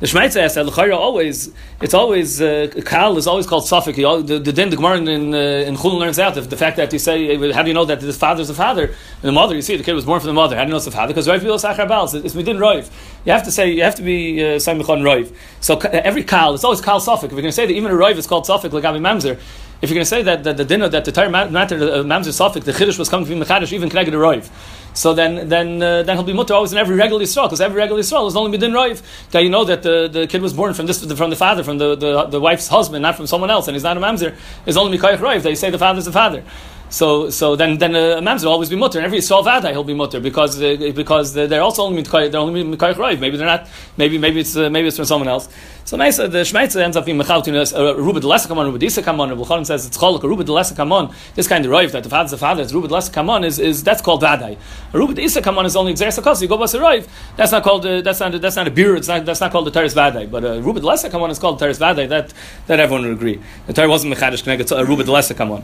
the 0.00 0.06
Shmaitza 0.06 0.40
asks 0.40 0.54
that 0.54 0.92
always, 0.92 1.52
it's 1.82 1.92
always, 1.92 2.40
uh, 2.40 2.72
Kal 2.86 3.18
is 3.18 3.26
always 3.26 3.46
called 3.46 3.64
Safik. 3.64 3.96
The, 4.26 4.38
the 4.38 4.52
din, 4.52 4.70
the 4.70 4.76
Gemara 4.76 4.96
in, 4.96 5.34
uh, 5.34 5.36
in 5.36 5.76
Chulun 5.76 5.98
learns 5.98 6.18
out, 6.18 6.34
the, 6.34 6.40
the 6.40 6.56
fact 6.56 6.78
that 6.78 6.90
you 6.92 6.98
say, 6.98 7.36
uh, 7.36 7.52
how 7.52 7.60
do 7.62 7.68
you 7.68 7.74
know 7.74 7.84
that 7.84 8.00
the 8.00 8.12
father's 8.14 8.48
the 8.48 8.54
father? 8.54 8.86
And 8.86 9.22
the 9.22 9.32
mother, 9.32 9.54
you 9.54 9.60
see, 9.60 9.76
the 9.76 9.84
kid 9.84 9.92
was 9.92 10.06
born 10.06 10.18
from 10.20 10.28
the 10.28 10.32
mother. 10.32 10.56
How 10.56 10.62
do 10.62 10.68
you 10.68 10.70
know 10.70 10.76
it's 10.76 10.86
the 10.86 10.90
father? 10.90 11.12
Because 11.12 11.26
Roiv 11.28 11.40
Bilos 11.40 11.70
Achar 11.70 11.86
Baal, 11.86 12.04
it's, 12.04 12.34
Midin 12.34 12.56
Roiv. 12.56 12.90
You 13.26 13.32
have 13.32 13.42
to 13.44 13.52
say, 13.52 13.70
you 13.70 13.82
have 13.82 13.96
to 13.96 14.02
be 14.02 14.42
uh, 14.42 14.56
Samichon. 14.56 15.34
So 15.60 15.78
every 15.78 16.24
Kal, 16.24 16.54
it's 16.54 16.64
always 16.64 16.80
Kal 16.80 16.98
Safik. 16.98 17.24
If 17.24 17.32
you're 17.32 17.42
going 17.42 17.44
to 17.44 17.52
say 17.52 17.66
that 17.66 17.74
even 17.74 17.92
a 17.92 17.94
Roiv 17.94 18.16
is 18.16 18.26
called 18.26 18.46
Safik, 18.46 18.72
like 18.72 18.84
Abi 18.84 19.00
Mamzer, 19.00 19.38
if 19.82 19.88
you're 19.88 19.96
going 19.96 20.04
to 20.04 20.06
say 20.06 20.22
that, 20.22 20.44
that 20.44 20.56
the 20.56 20.64
dinner, 20.64 20.88
that 20.88 21.04
the 21.04 21.10
entire 21.10 21.28
ma- 21.28 21.48
matter 21.48 21.76
of 21.76 22.06
Mamzer 22.06 22.32
Safik, 22.32 22.64
the 22.64 22.72
Chiddush 22.72 22.98
was 22.98 23.10
coming 23.10 23.26
from 23.26 23.40
Mechadish, 23.40 23.72
even 23.72 23.90
connected 23.90 24.12
to 24.12 24.18
Roiv. 24.18 24.48
So 24.92 25.14
then, 25.14 25.48
then, 25.48 25.82
uh, 25.82 26.02
then 26.02 26.16
he'll 26.16 26.24
be 26.24 26.32
mutter 26.32 26.54
always 26.54 26.72
in 26.72 26.78
every 26.78 26.96
regular 26.96 27.22
Yisrael, 27.22 27.44
because 27.44 27.60
every 27.60 27.78
regular 27.78 28.00
Yisrael 28.00 28.26
is 28.26 28.36
only 28.36 28.56
midin 28.56 28.72
roiv. 28.72 29.02
That 29.30 29.44
you 29.44 29.50
know 29.50 29.64
that 29.64 29.82
the, 29.82 30.08
the 30.08 30.26
kid 30.26 30.42
was 30.42 30.52
born 30.52 30.74
from 30.74 30.86
this 30.86 31.04
from 31.12 31.30
the 31.30 31.36
father, 31.36 31.62
from 31.62 31.78
the, 31.78 31.94
the, 31.94 32.24
the 32.24 32.40
wife's 32.40 32.68
husband, 32.68 33.02
not 33.02 33.16
from 33.16 33.26
someone 33.26 33.50
else, 33.50 33.68
and 33.68 33.74
he's 33.74 33.84
not 33.84 33.96
a 33.96 34.00
mamzer. 34.00 34.36
Is 34.66 34.76
only 34.76 34.98
mikoyach 34.98 35.18
roiv. 35.18 35.48
You 35.48 35.56
say 35.56 35.70
the 35.70 35.78
father's 35.78 36.06
the 36.06 36.12
father. 36.12 36.42
So, 36.90 37.30
so 37.30 37.54
then, 37.54 37.78
then 37.78 37.94
uh, 37.94 38.18
a 38.18 38.20
mamzer 38.20 38.44
will 38.44 38.52
always 38.52 38.68
be 38.68 38.74
mutter. 38.74 38.98
And 38.98 39.06
every 39.06 39.18
Yisrael 39.18 39.44
vadai 39.44 39.70
he'll 39.70 39.84
be 39.84 39.94
mutter 39.94 40.18
because 40.18 40.60
uh, 40.60 40.90
because 40.94 41.32
they're 41.34 41.62
also 41.62 41.84
only 41.84 42.02
they're 42.02 42.36
only 42.36 42.64
mikoyach 42.64 42.94
roiv. 42.94 43.20
Maybe 43.20 43.36
they're 43.36 43.46
not. 43.46 43.68
Maybe 43.96 44.18
maybe 44.18 44.40
it's 44.40 44.56
uh, 44.56 44.68
maybe 44.68 44.88
it's 44.88 44.96
from 44.96 45.06
someone 45.06 45.28
else. 45.28 45.48
So 45.84 45.96
Mesa, 45.96 46.26
the 46.26 46.38
Shmeitza 46.38 46.82
ends 46.82 46.96
up 46.96 47.06
being 47.06 47.20
us. 47.20 47.72
Uh, 47.72 47.96
Ruba 47.96 48.20
delesa 48.20 48.48
kamon, 48.48 48.66
Ruba 48.66 48.78
disa 48.78 49.02
kamon. 49.02 49.30
Rabbi 49.30 49.42
Chanan 49.42 49.66
says 49.66 49.86
it's 49.86 49.96
cholok. 49.96 50.24
Ruba 50.24 50.42
delesa 50.42 50.74
kamon. 50.74 51.14
This 51.36 51.46
kind 51.46 51.64
of 51.64 51.70
roiv 51.70 51.92
that 51.92 52.02
the 52.02 52.08
father's 52.08 52.32
the 52.32 52.38
father. 52.38 52.62
It's 52.62 52.72
Ruba 52.72 52.88
delesa 52.88 53.10
kamon 53.12 53.44
is, 53.44 53.60
is 53.60 53.84
that's 53.84 54.02
called 54.02 54.22
vadai. 54.22 54.58
A 54.92 54.98
Ruba 54.98 55.14
disa 55.14 55.40
kamon 55.40 55.66
is 55.66 55.76
only 55.76 55.92
exeris 55.92 56.20
hakos. 56.20 56.42
You 56.42 56.48
go 56.48 56.58
bas 56.58 56.74
a 56.74 56.80
roiv. 56.80 57.08
That's 57.36 57.52
not 57.52 57.62
called. 57.62 57.86
Uh, 57.86 58.00
that's 58.00 58.18
not. 58.18 58.40
That's 58.40 58.56
not 58.56 58.66
a 58.66 58.70
beer. 58.70 58.96
It's 58.96 59.06
not. 59.06 59.24
That's 59.24 59.40
not 59.40 59.52
called 59.52 59.68
the 59.68 59.70
teres 59.70 59.94
vadai. 59.94 60.28
But 60.28 60.44
uh, 60.44 60.60
Ruba 60.60 60.80
delesa 60.80 61.08
kamon 61.08 61.30
is 61.30 61.38
called 61.38 61.60
teres 61.60 61.78
vadai. 61.78 62.08
That 62.08 62.34
that 62.66 62.80
everyone 62.80 63.04
would 63.04 63.12
agree. 63.12 63.40
The 63.68 63.74
Torah 63.74 63.88
wasn't 63.88 64.12
mechadish 64.12 64.42
connected 64.42 64.66
to 64.68 64.78
uh, 64.78 64.82
Ruba 64.82 65.04
delesa 65.04 65.34
kamon. 65.34 65.62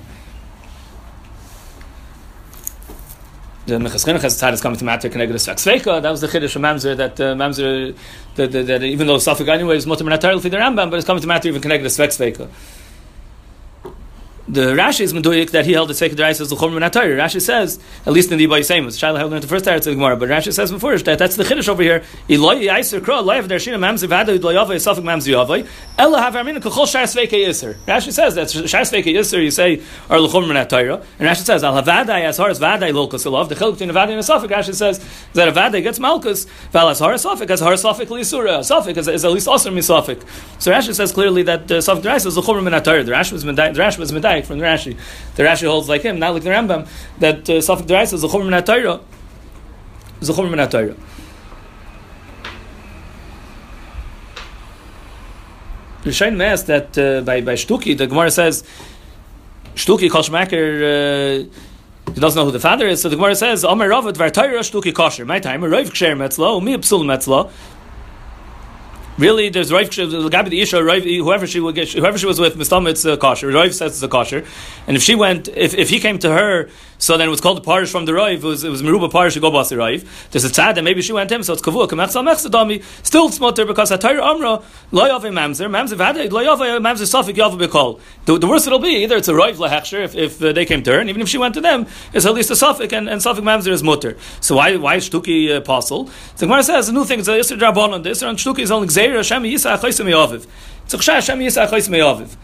The 3.67 3.79
Mechaschenach 3.79 4.23
has 4.23 4.41
is 4.41 4.61
coming 4.61 4.79
to 4.79 4.85
matter 4.85 5.09
connected 5.09 5.33
to 5.33 5.51
Sveika. 5.51 6.01
That 6.01 6.11
was 6.11 6.21
the 6.21 6.29
Chiddush 6.29 6.55
of 6.55 6.63
Mamzer 6.63 6.97
that 6.97 7.21
uh, 7.21 7.35
Mamzer 7.35 7.97
that, 8.37 8.53
that, 8.53 8.67
that 8.67 8.83
even 8.85 9.09
though 9.09 9.17
Safik 9.17 9.49
anyway 9.49 9.77
is 9.77 9.87
Mutter 9.87 10.05
Menataril 10.05 10.41
for 10.41 10.49
the 10.49 10.57
Rambam, 10.57 10.89
but 10.89 10.99
it's 10.99 11.07
coming 11.07 11.21
to 11.21 11.27
matter 11.27 11.49
even 11.49 11.61
connected 11.61 11.89
to 11.89 12.03
Sveika. 12.03 12.49
The 14.49 14.75
Rashi 14.75 15.01
is 15.01 15.13
meduyik 15.13 15.51
that 15.51 15.67
he 15.67 15.73
held 15.73 15.91
the 15.91 15.95
sacred 15.95 16.21
rights 16.21 16.41
as 16.41 16.51
the 16.51 16.57
Chumr 16.57 16.79
Menatayr. 16.79 17.17
Rashi 17.17 17.41
says, 17.41 17.81
at 18.07 18.13
least 18.13 18.31
in 18.31 18.39
the 18.39 18.47
Ibai 18.47 18.61
Semus, 18.61 18.97
Shaila 18.97 19.19
held 19.19 19.33
in 19.33 19.41
the 19.41 19.47
first 19.49 19.65
Teretz 19.65 19.79
of 19.79 19.85
the 19.87 19.95
Gemara, 19.95 20.17
but 20.17 20.29
Rashi 20.29 20.53
says 20.53 20.71
before 20.71 20.97
that 20.97 21.19
that's 21.19 21.35
the 21.35 21.43
Chiddush 21.43 21.69
over 21.69 21.83
here. 21.83 22.05
Eloi. 22.29 22.67
Rashi 27.87 28.13
says 28.13 28.35
that 28.37 28.51
Shar 28.51 28.83
Sveike 28.83 29.05
Yisr, 29.05 29.43
you 29.43 29.51
say, 29.51 29.83
are 30.09 30.21
the 30.21 30.29
Chumr 30.29 30.47
Menatayr. 30.47 31.05
And 31.19 31.29
Rashi 31.29 31.45
says, 31.45 31.65
Al 31.65 31.83
Havadai 31.83 32.23
as 32.23 32.37
hard 32.37 32.53
as 32.53 32.61
Vadai 32.61 32.93
Lokas 32.93 33.27
Elov, 33.27 33.49
the 33.49 33.57
Chiluk 33.57 33.73
between 33.73 33.91
a 33.91 33.99
and 33.99 34.13
a 34.13 34.19
Safik, 34.19 34.51
Rashi 34.51 34.75
says 34.75 35.05
that 35.33 35.49
a 35.49 35.53
Vadai 35.53 35.83
gets 35.83 35.99
Malkus, 35.99 36.47
Val 36.71 36.89
as 36.89 37.01
hard 37.01 37.15
as 37.15 37.25
Safik, 37.25 37.51
as 37.51 37.59
hard 37.59 37.75
as 37.75 37.83
Safik 37.83 38.07
Lisura. 38.07 38.61
Safik 38.61 38.97
is, 38.97 39.09
at 39.09 39.33
least 39.33 39.49
also 39.49 39.73
Misafik. 39.73 40.23
So 40.61 40.71
Rashi 40.71 40.95
says 40.95 41.13
clearly 41.13 41.43
that 41.43 41.63
uh, 41.63 41.79
Safik 41.79 42.03
Drais 42.03 42.25
is 42.25 42.37
the 42.37 42.43
Menatayr. 42.43 43.05
The 43.05 43.11
Rashi 43.11 43.33
was 43.33 43.45
Medayik, 43.45 43.75
the 43.75 43.81
Rashi 43.81 43.99
was 43.99 44.13
From 44.45 44.59
the 44.59 44.65
Rashi. 44.65 44.99
The 45.37 45.43
Rashi 45.43 45.67
holds 45.67 45.89
like 45.89 46.03
him, 46.03 46.19
not 46.19 46.35
like 46.35 46.43
the 46.43 46.51
Rambam, 46.51 46.89
that 47.19 47.49
uh, 47.49 47.55
Safik 47.55 48.13
is 48.13 48.21
the 48.21 48.29
Chumr 48.29 48.49
Menatayr. 48.49 49.01
Is 50.21 50.29
the 50.29 50.35
Chumr 50.35 50.51
Menatayr. 50.51 50.97
Rishain 56.03 56.37
Mas 56.37 56.65
that 56.65 56.97
uh, 56.97 57.21
by 57.23 57.41
by 57.41 57.55
Shtuki, 57.55 57.99
the 57.99 58.07
Gemara 58.07 58.31
says 58.31 58.63
Shtuki 59.75 60.09
Koshmaker. 60.09 61.47
Uh, 61.47 62.13
he 62.15 62.21
doesn't 62.21 62.39
know 62.39 62.45
who 62.45 62.53
the 62.53 62.61
father 62.61 62.87
is, 62.87 63.03
so 63.03 63.09
the 63.09 63.17
Gemara 63.17 63.35
says, 63.35 63.65
"Omer 63.65 63.89
Rav 63.89 64.05
Dvartayra 64.05 64.61
Shtuki 64.61 64.95
Kosher." 64.95 65.25
My 65.25 65.41
time, 65.41 65.65
Rav 65.65 65.91
Ksher 65.91 66.17
Metzlo, 66.17 66.63
Mi 66.63 66.77
Psul 66.77 67.05
Metzlo. 67.05 67.51
Really, 69.19 69.49
there's 69.49 69.73
Rav 69.73 69.89
Gabi 69.89 70.51
the 70.51 70.61
Isha, 70.61 70.85
Rav, 70.85 71.03
whoever 71.03 71.47
she 71.47 71.61
get, 71.73 71.89
whoever 71.89 72.19
she 72.19 72.27
was 72.27 72.39
with, 72.39 72.55
Mistam, 72.57 72.87
it's 72.87 73.03
a 73.07 73.17
kosher. 73.17 73.49
Rav 73.49 73.75
says 73.75 73.93
it's 73.93 74.03
a 74.03 74.09
kosher, 74.09 74.45
and 74.87 74.95
if 74.95 75.03
she 75.03 75.15
went, 75.15 75.49
if, 75.49 75.73
if 75.73 75.89
he 75.89 76.01
came 76.01 76.19
to 76.19 76.31
her, 76.31 76.69
so 76.99 77.17
then 77.17 77.29
it 77.29 77.31
was 77.31 77.41
called 77.41 77.59
the 77.59 77.63
parish 77.63 77.91
from 77.91 78.07
the 78.07 78.15
Rav. 78.15 78.31
It 78.31 78.43
was 78.43 78.65
it 78.65 78.71
was 78.71 78.83
Meruba 78.83 79.11
parish 79.11 79.39
go 79.39 79.51
bas 79.51 79.69
the 79.69 79.77
Rav. 79.77 80.31
There's 80.31 80.45
a 80.45 80.49
tzad 80.49 80.77
that 80.77 80.85
maybe 80.85 81.03
she 81.03 81.13
went 81.13 81.29
to 81.29 81.35
him, 81.35 81.43
so 81.43 81.53
it's 81.53 81.63
kavua 81.63 81.89
kamechsal 81.89 82.25
mechsadami. 82.25 82.83
Still 83.05 83.31
smutter 83.31 83.67
because 83.67 83.91
Hatayr 83.91 84.21
Amra 84.21 84.63
loyav 84.93 85.21
mamzer 85.23 85.69
mamzer 85.69 85.97
vada 85.97 86.27
loyav 86.29 86.59
mamzer 86.81 87.05
safik 87.05 87.37
yav 87.37 87.59
bekol. 87.59 88.01
The, 88.25 88.39
the 88.39 88.47
worst 88.47 88.67
it'll 88.67 88.79
be 88.79 89.03
either 89.05 89.17
it's 89.17 89.29
a 89.29 89.35
Rav 89.35 89.57
lahechsher 89.57 90.05
if, 90.05 90.15
if 90.15 90.43
uh, 90.43 90.53
they 90.53 90.65
came 90.65 90.83
to 90.85 90.93
her, 90.93 91.01
and 91.01 91.11
even 91.11 91.21
if 91.21 91.29
she 91.29 91.39
went 91.39 91.55
to 91.55 91.61
them, 91.61 91.87
it's 92.15 92.25
at 92.25 92.33
least 92.33 92.51
a 92.51 92.55
safik 92.55 92.93
and, 92.93 93.11
and 93.11 93.21
safik 93.21 93.43
mamzer 93.43 93.73
is 93.73 93.83
mutter. 93.83 94.17
So 94.41 94.57
why 94.57 94.77
why 94.77 94.97
is 94.97 95.09
shtuki 95.09 95.51
uh, 95.51 95.59
apostle? 95.59 96.09
So 96.37 96.47
Gemara 96.47 96.63
says 96.63 96.87
the 96.87 96.95
new 96.95 97.05
thing 97.05 97.21
is 97.21 97.27
the 97.27 97.33
Yisra 97.33 97.59
Drabonon. 97.59 98.05
The 98.05 98.11
Yisra 98.11 98.29
on 98.29 98.37
shtuki 98.37 98.61
is 98.61 98.71
only 98.71 98.89
Gzeir 98.89 99.06
Hashem 99.15 99.43
Yisa 99.43 99.79
Achayis 99.79 100.05
Meyaviv. 100.05 100.47
It's 100.85 101.07
Hashem 101.07 101.39
Yisa 101.41 101.69
Achayis 101.69 101.89
Meyaviv. 101.89 102.37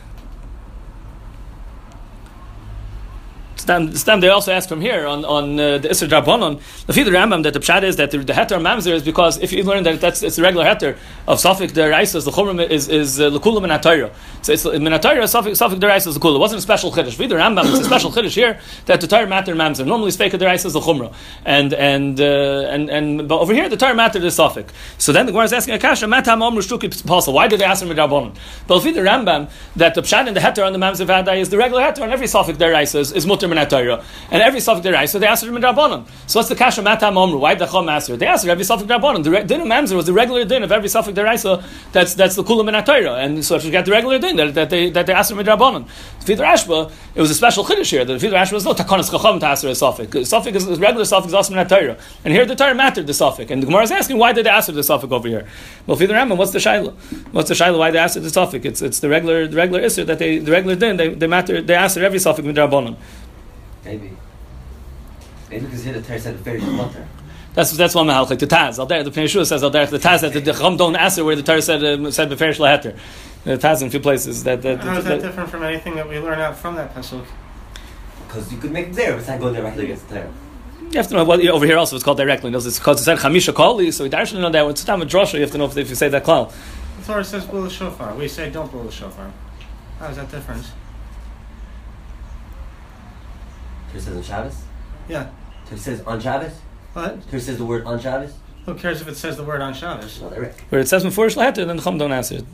Stam, 3.62 3.94
Stam, 3.94 4.18
they 4.18 4.28
also 4.28 4.52
ask 4.52 4.68
from 4.68 4.80
here 4.80 5.06
on, 5.06 5.24
on 5.24 5.60
uh, 5.60 5.78
the 5.78 5.88
Isra 5.90 6.08
Drabonon, 6.08 6.60
the 6.86 6.92
Fidr 6.92 7.12
Rambam, 7.12 7.44
that 7.44 7.52
the 7.52 7.60
Pshat 7.60 7.84
is 7.84 7.94
that 7.94 8.10
the, 8.10 8.18
the 8.18 8.32
heter 8.32 8.60
mamzer 8.60 8.90
is 8.92 9.04
because 9.04 9.38
if 9.38 9.52
you 9.52 9.62
learn 9.62 9.84
that 9.84 10.00
that's 10.00 10.20
it's 10.24 10.36
a 10.36 10.42
regular 10.42 10.64
heter 10.64 10.96
of 11.28 11.38
Safik 11.38 11.72
the 11.72 11.82
Raisas, 11.82 12.24
the 12.24 12.32
Chumram 12.32 12.68
is 12.68 12.88
is 12.88 13.20
uh, 13.20 13.30
Lekulam 13.30 13.62
Minatayra. 13.62 14.12
So 14.42 14.52
it's 14.52 14.64
Minatayra, 14.64 15.22
Safik 15.30 15.52
Safik 15.52 15.78
the 15.78 15.86
Raisas, 15.86 16.14
the 16.14 16.18
Kula. 16.18 16.34
It 16.34 16.40
wasn't 16.40 16.58
a 16.58 16.62
special 16.62 16.90
Chiddush. 16.90 17.14
Fidr 17.14 17.38
Rambam, 17.38 17.70
it's 17.70 17.78
a 17.78 17.84
special 17.84 18.10
Chiddush 18.10 18.34
here 18.34 18.58
that 18.86 19.00
the 19.00 19.06
Torah 19.06 19.28
matter 19.28 19.54
mamzer. 19.54 19.86
Normally, 19.86 20.10
Sfeika 20.10 20.40
the 20.40 20.46
Raisas, 20.46 20.72
the 20.72 20.80
Chumra. 20.80 21.14
And, 21.44 21.72
and, 21.72 22.20
uh, 22.20 22.66
and, 22.68 22.90
and, 22.90 23.28
but 23.28 23.38
over 23.38 23.54
here, 23.54 23.68
the 23.68 23.76
Torah 23.76 23.94
matter 23.94 24.18
is 24.18 24.36
Safik. 24.36 24.70
So 24.98 25.12
then 25.12 25.26
the 25.26 25.30
Gemara 25.30 25.44
is 25.44 25.52
asking 25.52 25.74
Akasha, 25.74 26.08
Matam 26.08 26.40
Omru 26.40 26.66
Shtuki. 26.66 27.32
Why 27.32 27.46
did 27.46 27.60
they 27.60 27.64
ask 27.64 27.80
him 27.80 27.90
Drabonon? 27.90 28.34
But 28.66 28.80
Fidr 28.80 29.06
Rambam, 29.06 29.48
that 29.76 29.94
the 29.94 30.02
Pshat 30.02 30.26
and 30.26 30.36
the 30.36 30.40
heter 30.40 30.66
on 30.66 30.72
the 30.72 30.80
mamzer 30.80 31.06
Vadai 31.06 31.38
is 31.38 31.50
the 31.50 31.58
regular 31.58 31.82
heter 31.82 32.02
on 32.02 32.10
every 32.10 32.26
Safik 32.26 32.58
the 32.58 32.64
Raisas 32.64 33.14
is 33.14 33.24
Mutter 33.24 33.51
Minatayra 33.52 34.04
and 34.30 34.42
every 34.42 34.60
suffix 34.60 34.86
derais, 34.86 35.08
so 35.08 35.18
they 35.18 35.26
asked 35.26 35.44
him 35.44 35.54
Rabbanon. 35.54 36.06
So 36.26 36.38
what's 36.38 36.48
the 36.48 36.56
kasha 36.56 36.82
matam 36.82 37.14
omru? 37.14 37.40
Why 37.40 37.54
the 37.54 37.66
chom 37.66 37.88
her? 38.08 38.16
They 38.16 38.26
asked 38.26 38.46
every 38.46 38.64
suffix 38.64 38.90
Rabbanon. 38.90 39.22
The 39.24 39.42
din 39.44 39.60
of 39.60 39.66
mamzer 39.66 39.96
was 39.96 40.06
the 40.06 40.12
regular 40.12 40.44
din 40.44 40.62
of 40.62 40.72
every 40.72 40.88
suffix 40.88 41.16
derais. 41.18 41.42
That's 41.92 42.14
that's 42.14 42.36
the 42.36 42.44
kulam 42.44 42.68
and 42.68 43.36
and 43.36 43.44
so 43.44 43.58
she 43.58 43.70
got 43.70 43.84
the 43.84 43.92
regular 43.92 44.18
din 44.18 44.36
that, 44.36 44.54
that 44.54 44.70
they 44.70 44.90
that 44.90 45.06
they 45.06 45.12
asked 45.12 45.30
her 45.30 45.36
Rabbanon. 45.36 45.88
Fidr 46.24 46.44
Ashba, 46.46 46.92
it 47.14 47.20
was 47.20 47.30
a 47.30 47.34
special 47.34 47.64
chiddush 47.64 47.90
here. 47.90 48.04
The 48.04 48.14
Fidr 48.14 48.34
Ashba 48.34 48.52
was 48.52 48.64
no 48.64 48.74
takonis 48.74 49.10
chacham 49.10 49.40
to 49.40 49.46
ask 49.46 49.64
her 49.64 49.70
a 49.70 49.74
suffix. 49.74 50.28
Suffix 50.28 50.64
is 50.64 50.78
regular 50.78 51.04
suffix 51.04 51.28
is 51.28 51.34
also 51.34 51.52
Torah, 51.64 51.96
and 52.24 52.32
here 52.32 52.46
the 52.46 52.54
Torah 52.54 52.74
mattered 52.74 53.06
the 53.06 53.14
suffix. 53.14 53.50
And 53.50 53.62
the 53.62 53.66
Gemara 53.66 53.82
is 53.82 53.90
asking 53.90 54.18
why 54.18 54.32
did 54.32 54.46
they 54.46 54.50
ask 54.50 54.72
the 54.72 54.82
suffix 54.82 55.12
over 55.12 55.28
here? 55.28 55.46
Well, 55.86 55.96
Fidr 55.96 56.10
Rambam, 56.10 56.36
what's 56.36 56.52
the 56.52 56.58
shaila? 56.58 56.92
What's 57.32 57.48
the 57.48 57.54
shaila? 57.54 57.78
Why 57.78 57.90
they 57.90 57.98
asked 57.98 58.20
the 58.20 58.30
suffix? 58.30 58.64
It's 58.64 58.82
it's 58.82 59.00
the 59.00 59.08
regular 59.08 59.48
the 59.48 59.56
regular 59.56 59.82
isser 59.82 60.06
that 60.06 60.18
they 60.18 60.38
the 60.38 60.52
regular 60.52 60.76
din 60.76 60.96
they 60.96 61.08
they 61.14 61.26
matter 61.26 61.60
they 61.60 61.74
asked 61.74 61.96
every 61.96 62.18
suffix 62.18 62.46
Rabbanon. 62.46 62.96
Maybe. 63.84 64.12
Maybe 65.50 65.64
because 65.66 65.84
here 65.84 65.92
the 65.94 66.02
Torah 66.02 66.18
said 66.18 66.36
very 66.36 66.60
mutter. 66.60 67.06
That's 67.54 67.72
that's 67.72 67.94
one 67.94 68.06
mahalchik. 68.06 68.38
The 68.38 68.46
Taz, 68.46 68.78
Al 68.78 68.86
the 68.86 69.10
Pnei 69.10 69.46
says 69.46 69.62
Al 69.62 69.70
the 69.70 69.78
Taz 69.78 70.20
that 70.22 70.32
the 70.32 70.52
Chum 70.52 70.76
don't 70.76 70.96
answer 70.96 71.24
where 71.24 71.36
the 71.36 71.42
Torah 71.42 71.60
said 71.60 71.84
uh, 71.84 72.10
said 72.10 72.30
beferish 72.30 72.58
laheter. 72.58 72.96
The 73.44 73.58
Taz 73.58 73.82
in 73.82 73.88
a 73.88 73.90
few 73.90 74.00
places 74.00 74.44
that 74.44 74.62
that, 74.62 74.78
How 74.78 74.96
is 74.96 75.04
that, 75.04 75.20
that 75.20 75.26
different 75.26 75.50
from 75.50 75.62
anything 75.62 75.96
that 75.96 76.08
we 76.08 76.18
learn 76.18 76.40
out 76.40 76.56
from 76.56 76.76
that 76.76 76.94
pasuk? 76.94 77.26
Because 78.26 78.50
you 78.50 78.58
could 78.58 78.72
make 78.72 78.88
it 78.88 78.94
there, 78.94 79.12
but 79.12 79.18
it's 79.18 79.28
not 79.28 79.40
going 79.40 79.54
directly 79.54 79.84
against 79.84 80.08
the 80.08 80.14
Torah. 80.14 80.32
you 80.80 80.96
have 80.96 81.08
to 81.08 81.14
know 81.14 81.24
what 81.24 81.46
over 81.46 81.66
here 81.66 81.76
also 81.76 81.96
it's 81.96 82.04
called 82.04 82.16
directly. 82.16 82.50
Knows 82.50 82.64
it's 82.66 82.78
because 82.78 83.00
it 83.00 83.04
said 83.04 83.18
Chamisha 83.18 83.54
Kali, 83.54 83.90
so 83.90 84.04
you 84.04 84.10
actually 84.12 84.40
know 84.40 84.50
that 84.50 84.62
when 84.62 84.70
it's 84.70 84.84
time 84.84 85.02
of 85.02 85.08
drasha, 85.08 85.34
you 85.34 85.40
have 85.42 85.50
to 85.50 85.58
know 85.58 85.66
if, 85.66 85.76
if 85.76 85.90
you 85.90 85.94
say 85.94 86.08
that 86.08 86.24
klal. 86.24 86.50
The 87.00 87.06
Torah 87.06 87.24
says 87.24 87.44
blow 87.44 87.64
the 87.64 87.70
shofar. 87.70 88.14
We 88.14 88.28
say 88.28 88.48
don't 88.48 88.70
blow 88.70 88.84
the 88.84 88.92
shofar. 88.92 89.30
How 89.98 90.06
is 90.06 90.16
that 90.16 90.30
different? 90.30 90.64
Torah 93.92 94.02
says 94.02 94.16
on 94.16 94.22
Shabbos. 94.22 94.56
Yeah. 95.08 95.30
Torah 95.66 95.78
says 95.78 96.00
on 96.02 96.20
Shabbos. 96.20 96.52
What? 96.94 97.30
Torah 97.30 97.40
says 97.40 97.58
the 97.58 97.64
word 97.64 97.84
on 97.84 98.00
Shabbos. 98.00 98.32
Who 98.64 98.74
cares 98.74 99.00
if 99.00 99.08
it 99.08 99.16
says 99.16 99.36
the 99.36 99.44
word 99.44 99.60
on 99.60 99.74
Shabbos? 99.74 100.20
Not 100.20 100.34
direct. 100.34 100.60
Where 100.70 100.80
it 100.80 100.88
says 100.88 101.04
beferish 101.04 101.36
laheter, 101.36 101.64
then 101.64 101.76
the 101.76 101.82
Chum 101.82 101.98
don't 101.98 102.12
answer 102.12 102.36
it. 102.36 102.44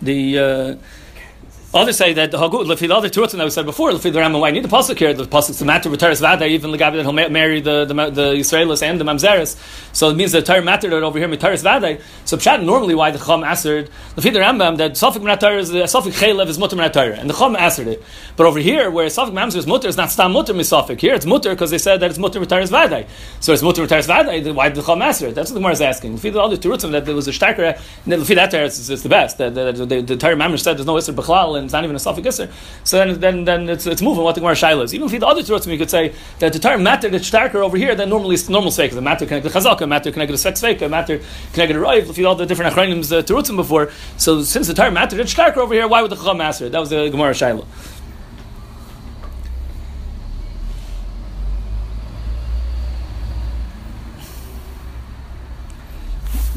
The 0.00 0.38
uh, 0.38 0.76
Others 1.74 1.98
say 1.98 2.14
that 2.14 2.30
the 2.30 2.38
Hagut, 2.38 2.78
the 2.78 2.94
other 2.94 3.10
two 3.10 3.26
that 3.26 3.44
we 3.44 3.50
said 3.50 3.66
before, 3.66 3.92
the 3.92 3.98
Rambam, 3.98 4.40
why 4.40 4.50
need 4.50 4.64
the 4.64 4.68
pasuk 4.68 4.98
here? 4.98 5.12
The 5.12 5.24
pasuk 5.24 5.58
the 5.58 5.66
matter 5.66 5.90
with 5.90 6.00
Teres 6.00 6.18
Vada, 6.18 6.46
even 6.46 6.70
the 6.70 6.78
Gabi 6.78 6.92
that 6.96 7.02
he'll 7.02 7.12
marry 7.28 7.60
the 7.60 7.84
the, 7.84 7.92
the 7.92 8.32
Israelis 8.36 8.82
and 8.82 8.98
the 8.98 9.04
Mamzeres. 9.04 9.54
So 9.94 10.08
it 10.08 10.14
means 10.14 10.32
the 10.32 10.40
Torah 10.40 10.62
matter 10.62 10.88
that 10.88 11.02
over 11.02 11.18
here 11.18 11.36
Teres 11.36 11.60
Vada. 11.60 11.98
So 12.24 12.38
Pshat 12.38 12.64
normally 12.64 12.94
why 12.94 13.10
the 13.10 13.18
Chum 13.18 13.44
answered 13.44 13.90
the 14.16 14.22
the 14.22 14.38
Rambam 14.38 14.78
that 14.78 14.92
Safik 14.92 15.20
Menat 15.20 15.58
is 15.58 15.68
the 15.68 15.80
Safik 15.80 16.18
Chaylev 16.18 16.46
is 16.46 16.58
Mutter 16.58 16.74
Menat 16.74 17.20
and 17.20 17.28
the 17.28 17.34
Chum 17.34 17.54
answered 17.54 17.88
it. 17.88 18.02
But 18.36 18.46
over 18.46 18.60
here, 18.60 18.90
where 18.90 19.06
Safik 19.08 19.32
Mamzer 19.32 19.56
is 19.56 19.66
Mutter, 19.66 19.88
is 19.88 19.98
not 19.98 20.10
Stam 20.10 20.32
Mutter 20.32 20.54
Misafik. 20.54 20.98
Here 20.98 21.12
it's 21.12 21.26
Mutter 21.26 21.50
because 21.50 21.70
they 21.70 21.76
said 21.76 22.00
that 22.00 22.08
it's 22.08 22.18
Mutter 22.18 22.42
Teres 22.46 22.70
Vada. 22.70 23.06
So 23.40 23.52
it's 23.52 23.62
Mutter 23.62 23.86
Teres 23.86 24.06
Vada. 24.06 24.54
Why 24.54 24.70
the 24.70 24.80
Chum 24.80 25.02
answer 25.02 25.26
it? 25.26 25.34
That's 25.34 25.50
what 25.50 25.54
the 25.56 25.60
Gemara 25.60 25.72
is 25.72 25.82
asking. 25.82 26.16
The 26.16 26.40
other 26.40 26.56
Terutzim 26.56 26.92
that 26.92 27.04
there 27.04 27.14
was 27.14 27.28
a 27.28 27.32
starker. 27.32 27.78
Lefi 28.06 28.36
that 28.36 28.52
Teres 28.52 28.88
is 28.88 29.02
the 29.02 29.10
best. 29.10 29.36
The, 29.36 29.50
the, 29.50 29.84
the, 29.84 30.00
the 30.00 30.16
Torah 30.16 30.34
Mamzer 30.34 30.58
said 30.58 30.78
there's 30.78 30.86
no 30.86 30.94
Isser 30.94 31.14
Bechlal 31.14 31.57
and 31.58 31.66
it's 31.66 31.72
not 31.72 31.84
even 31.84 31.94
a 31.94 31.98
Safik 31.98 32.24
Isser. 32.24 32.50
So 32.84 32.96
then, 32.98 33.20
then, 33.20 33.44
then 33.44 33.68
it's, 33.68 33.86
it's 33.86 34.00
moving 34.00 34.24
what 34.24 34.34
the 34.34 34.40
Gemara 34.40 34.54
Shaila 34.54 34.84
is. 34.84 34.94
Even 34.94 35.06
if 35.06 35.12
you 35.12 35.18
the 35.18 35.26
other 35.26 35.42
Terutzim, 35.42 35.72
you 35.72 35.78
could 35.78 35.90
say 35.90 36.14
that 36.38 36.52
the 36.52 36.58
Torah 36.58 36.78
matter 36.78 37.08
that's 37.08 37.28
starker 37.28 37.56
over 37.56 37.76
here 37.76 37.94
than 37.94 38.08
normally 38.08 38.36
normal 38.48 38.70
Sveik. 38.70 38.92
The 38.92 39.02
matter 39.02 39.26
connected 39.26 39.52
to 39.52 39.58
Chazaka, 39.58 39.88
matter 39.88 40.10
connected 40.10 40.36
to 40.36 40.52
Sveik, 40.52 40.88
matter 40.88 41.20
connected 41.52 41.74
to 41.74 41.80
Raiv. 41.80 42.08
If 42.08 42.18
you 42.18 42.26
all 42.26 42.34
the 42.34 42.46
different 42.46 42.74
Achronims 42.74 43.16
uh, 43.16 43.22
Terutzim 43.22 43.56
before. 43.56 43.90
So 44.16 44.42
since 44.42 44.68
the 44.68 44.74
Torah 44.74 44.90
matter 44.90 45.16
that's 45.16 45.34
starker 45.34 45.58
over 45.58 45.74
here, 45.74 45.86
why 45.88 46.02
would 46.02 46.10
the 46.10 46.16
Chacham 46.16 46.40
answer? 46.40 46.68
That 46.68 46.78
was 46.78 46.90
the 46.90 47.08
Gemara 47.10 47.32
Shaila. 47.32 47.66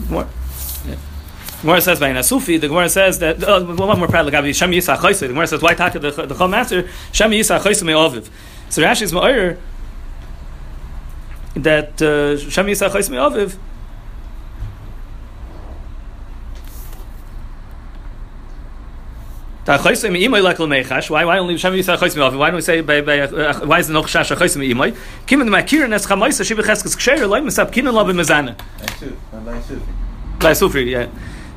More. 0.09 0.27
Gemara 1.62 1.80
says 1.80 2.00
by 2.00 2.12
Nasufi, 2.12 2.60
the 2.60 2.67
Gemara 2.67 2.89
says 2.89 3.19
that 3.19 3.43
uh, 3.43 3.63
one 3.63 4.00
more 4.00 4.08
part 4.08 4.26
like 4.26 4.56
Shem 4.56 4.71
Yisach 4.71 4.97
Chayse. 4.97 5.19
The 5.19 5.28
Gemara 5.28 5.45
says 5.45 5.62
why 5.62 5.76
talk 5.76 5.93
to 5.93 6.00
the 6.00 6.10
the 6.10 6.34
Chum 6.34 6.54
answer 6.56 6.89
Shem 7.12 7.30
Yisach 7.30 7.60
Chayse 7.60 7.84
Me'aviv. 7.84 8.30
So 8.69 8.82
Rashi 8.82 9.04
is 9.04 9.12
Ma'ir 9.12 9.60
that 11.56 12.00
Shem 12.00 12.65
Yisach 12.65 12.89
Chayse 12.89 13.12
Me'aviv. 13.12 13.58
Why, 21.12 21.26
why 21.26 21.38
only 21.38 21.58
Shem 21.60 21.74
Yisach 21.74 21.97
Chayse 22.00 22.15
Me'aviv? 22.15 22.39
Why 22.39 22.47
don't 22.47 22.56
we 22.56 22.62
say 22.62 22.82
by, 22.82 23.02
by, 23.02 23.19
uh, 23.19 23.65
why 23.67 23.78
is 23.78 23.88
the 23.88 23.93
Noch 23.93 24.08
Shash 24.08 24.36
Chayse 24.36 24.58
Me'imay? 24.58 24.97
Kim 25.28 25.41
in 25.41 25.52
the 25.52 25.56
Makir 25.56 25.84
and 25.84 25.93
Es 25.93 26.08
Chamaisa 26.08 26.43
Shiva 26.43 26.63
Cheskes 26.63 26.97
Ksher 26.97 27.30
Loy 27.30 27.41
Mesap 27.41 27.71
Kinan 27.71 27.93
Lo 27.93 28.04
Sufi. 29.62 29.86
By 30.39 30.54
Sufi, 30.54 30.84
yeah. 30.86 31.08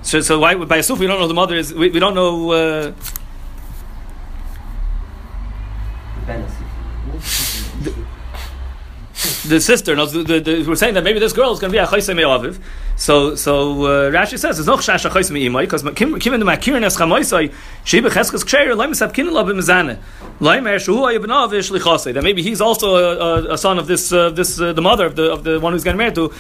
So, 0.05 0.21
so 0.21 0.39
why 0.39 0.55
by 0.55 0.77
a 0.77 0.83
Sufi 0.83 1.01
we 1.01 1.07
don't 1.07 1.19
know 1.19 1.27
the 1.27 1.35
mother 1.35 1.57
is 1.57 1.73
we, 1.73 1.89
we 1.89 1.99
don't 1.99 2.15
know. 2.15 2.51
Uh, 2.53 2.93
the 9.47 9.61
sister 9.61 9.97
knows 9.97 10.13
the, 10.13 10.23
the, 10.23 10.41
the, 10.41 10.65
we're 10.69 10.75
saying 10.75 10.93
that 10.95 11.05
maybe 11.05 11.19
this 11.19 11.33
girl 11.33 11.53
is 11.53 11.59
going 11.59 11.73
to 11.73 11.75
be 11.75 11.79
a 11.79 11.87
chayse 11.87 12.15
me'aviv. 12.15 12.61
So 12.97 13.35
so 13.35 13.85
uh, 13.85 14.11
Rashi 14.11 14.39
says 14.39 14.57
there's 14.57 14.67
no 14.67 14.77
chash 14.77 15.07
a 15.07 15.09
chayse 15.09 15.31
me'imay 15.31 15.63
because 15.63 15.83
in 15.83 15.91
the 15.91 15.97
makirin 16.47 16.83
es 16.83 16.99
chamoisai 16.99 17.53
she 17.85 18.03
becheskes 18.03 18.45
ksher 18.45 18.77
loy 18.77 18.87
misap 18.87 19.15
kin 19.15 19.33
lo 19.33 19.43
b'mezane 19.43 19.99
loy 20.39 20.61
mer 20.61 20.79
shu 20.79 20.97
hu 20.97 21.03
ibnav 21.05 21.51
shlichase 21.51 22.13
that 22.13 22.23
maybe 22.23 22.43
he's 22.43 22.61
also 22.61 22.97
a, 22.97 23.17
a, 23.17 23.55
a 23.55 23.59
son 23.59 23.79
of 23.79 23.87
this 23.87 24.13
uh, 24.13 24.29
this 24.29 24.61
uh, 24.61 24.75
the 24.75 24.83
mother 24.83 25.07
of 25.07 25.17
the 25.17 25.33
of 25.33 25.45
the 25.45 25.59
one 25.61 25.73
who's 25.73 25.83
getting 25.83 25.97
married 25.97 26.15
to. 26.15 26.31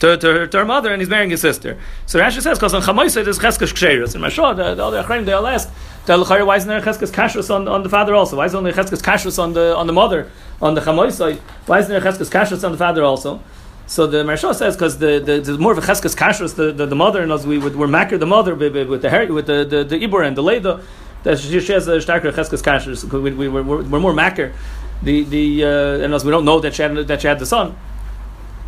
To, 0.00 0.14
to, 0.18 0.46
to 0.46 0.58
her 0.58 0.64
mother, 0.66 0.92
and 0.92 1.00
he's 1.00 1.08
marrying 1.08 1.30
his 1.30 1.40
sister. 1.40 1.78
So 2.04 2.20
Rashi 2.20 2.42
says, 2.42 2.58
because 2.58 2.74
on 2.74 2.82
Chamoisay 2.82 3.24
there's 3.24 3.38
cheskes 3.38 3.72
ksheris. 3.72 4.14
And 4.14 4.22
Mashah, 4.22 4.54
the, 4.54 4.74
the 4.74 4.84
other 4.84 5.02
Achraim, 5.02 5.24
they 5.24 5.32
all 5.32 5.46
ask, 5.46 5.70
why 6.06 6.56
isn't 6.56 6.68
there 6.68 6.82
cheskes 6.82 7.10
kashrus 7.10 7.48
on, 7.48 7.66
on 7.66 7.82
the 7.82 7.88
father 7.88 8.14
also? 8.14 8.36
Why 8.36 8.44
is 8.44 8.52
there 8.52 8.58
only 8.58 8.72
cheskes 8.72 9.00
kashrus 9.00 9.42
on 9.42 9.54
the 9.54 9.74
on 9.74 9.86
the 9.86 9.94
mother? 9.94 10.30
on 10.60 10.74
the 10.74 10.80
chamoisai. 10.80 11.38
Why 11.66 11.80
isn't 11.80 11.90
there 11.90 12.00
cheskes 12.00 12.30
kashrus 12.30 12.64
on 12.64 12.72
the 12.72 12.78
father 12.78 13.04
also? 13.04 13.40
So 13.86 14.06
the 14.06 14.18
Marsha 14.18 14.54
says 14.54 14.74
because 14.74 14.98
the, 14.98 15.20
the, 15.20 15.40
the 15.40 15.58
more 15.58 15.72
of 15.72 15.78
a 15.78 15.80
cheskes 15.80 16.16
kashrus 16.16 16.56
the, 16.56 16.72
the, 16.72 16.86
the 16.86 16.96
mother 16.96 17.22
and 17.22 17.30
us 17.30 17.44
we 17.44 17.58
would 17.58 17.76
we're 17.76 17.86
the 17.86 18.26
mother 18.26 18.54
with 18.54 19.02
the 19.02 19.10
hair 19.10 19.32
with 19.32 19.46
the 19.46 19.64
the, 19.64 19.84
the 19.84 20.00
ibor 20.00 20.26
and 20.26 20.36
the 20.36 20.42
leda 20.42 20.82
that 21.22 21.38
she, 21.38 21.60
she 21.60 21.72
has 21.72 21.86
a 21.86 21.98
starker 21.98 22.32
cheskes 22.32 22.62
kashrus 22.62 23.04
we, 23.12 23.30
we, 23.32 23.48
we're, 23.48 23.62
we're 23.62 24.00
more 24.00 24.12
makir 24.12 24.52
the 25.02 25.22
the 25.24 25.64
uh, 25.64 26.04
and 26.04 26.14
as 26.14 26.24
we 26.24 26.30
don't 26.32 26.44
know 26.44 26.58
that 26.58 26.74
she 26.74 26.82
had 26.82 26.96
that 27.06 27.20
she 27.20 27.28
had 27.28 27.38
the 27.38 27.46
son. 27.46 27.76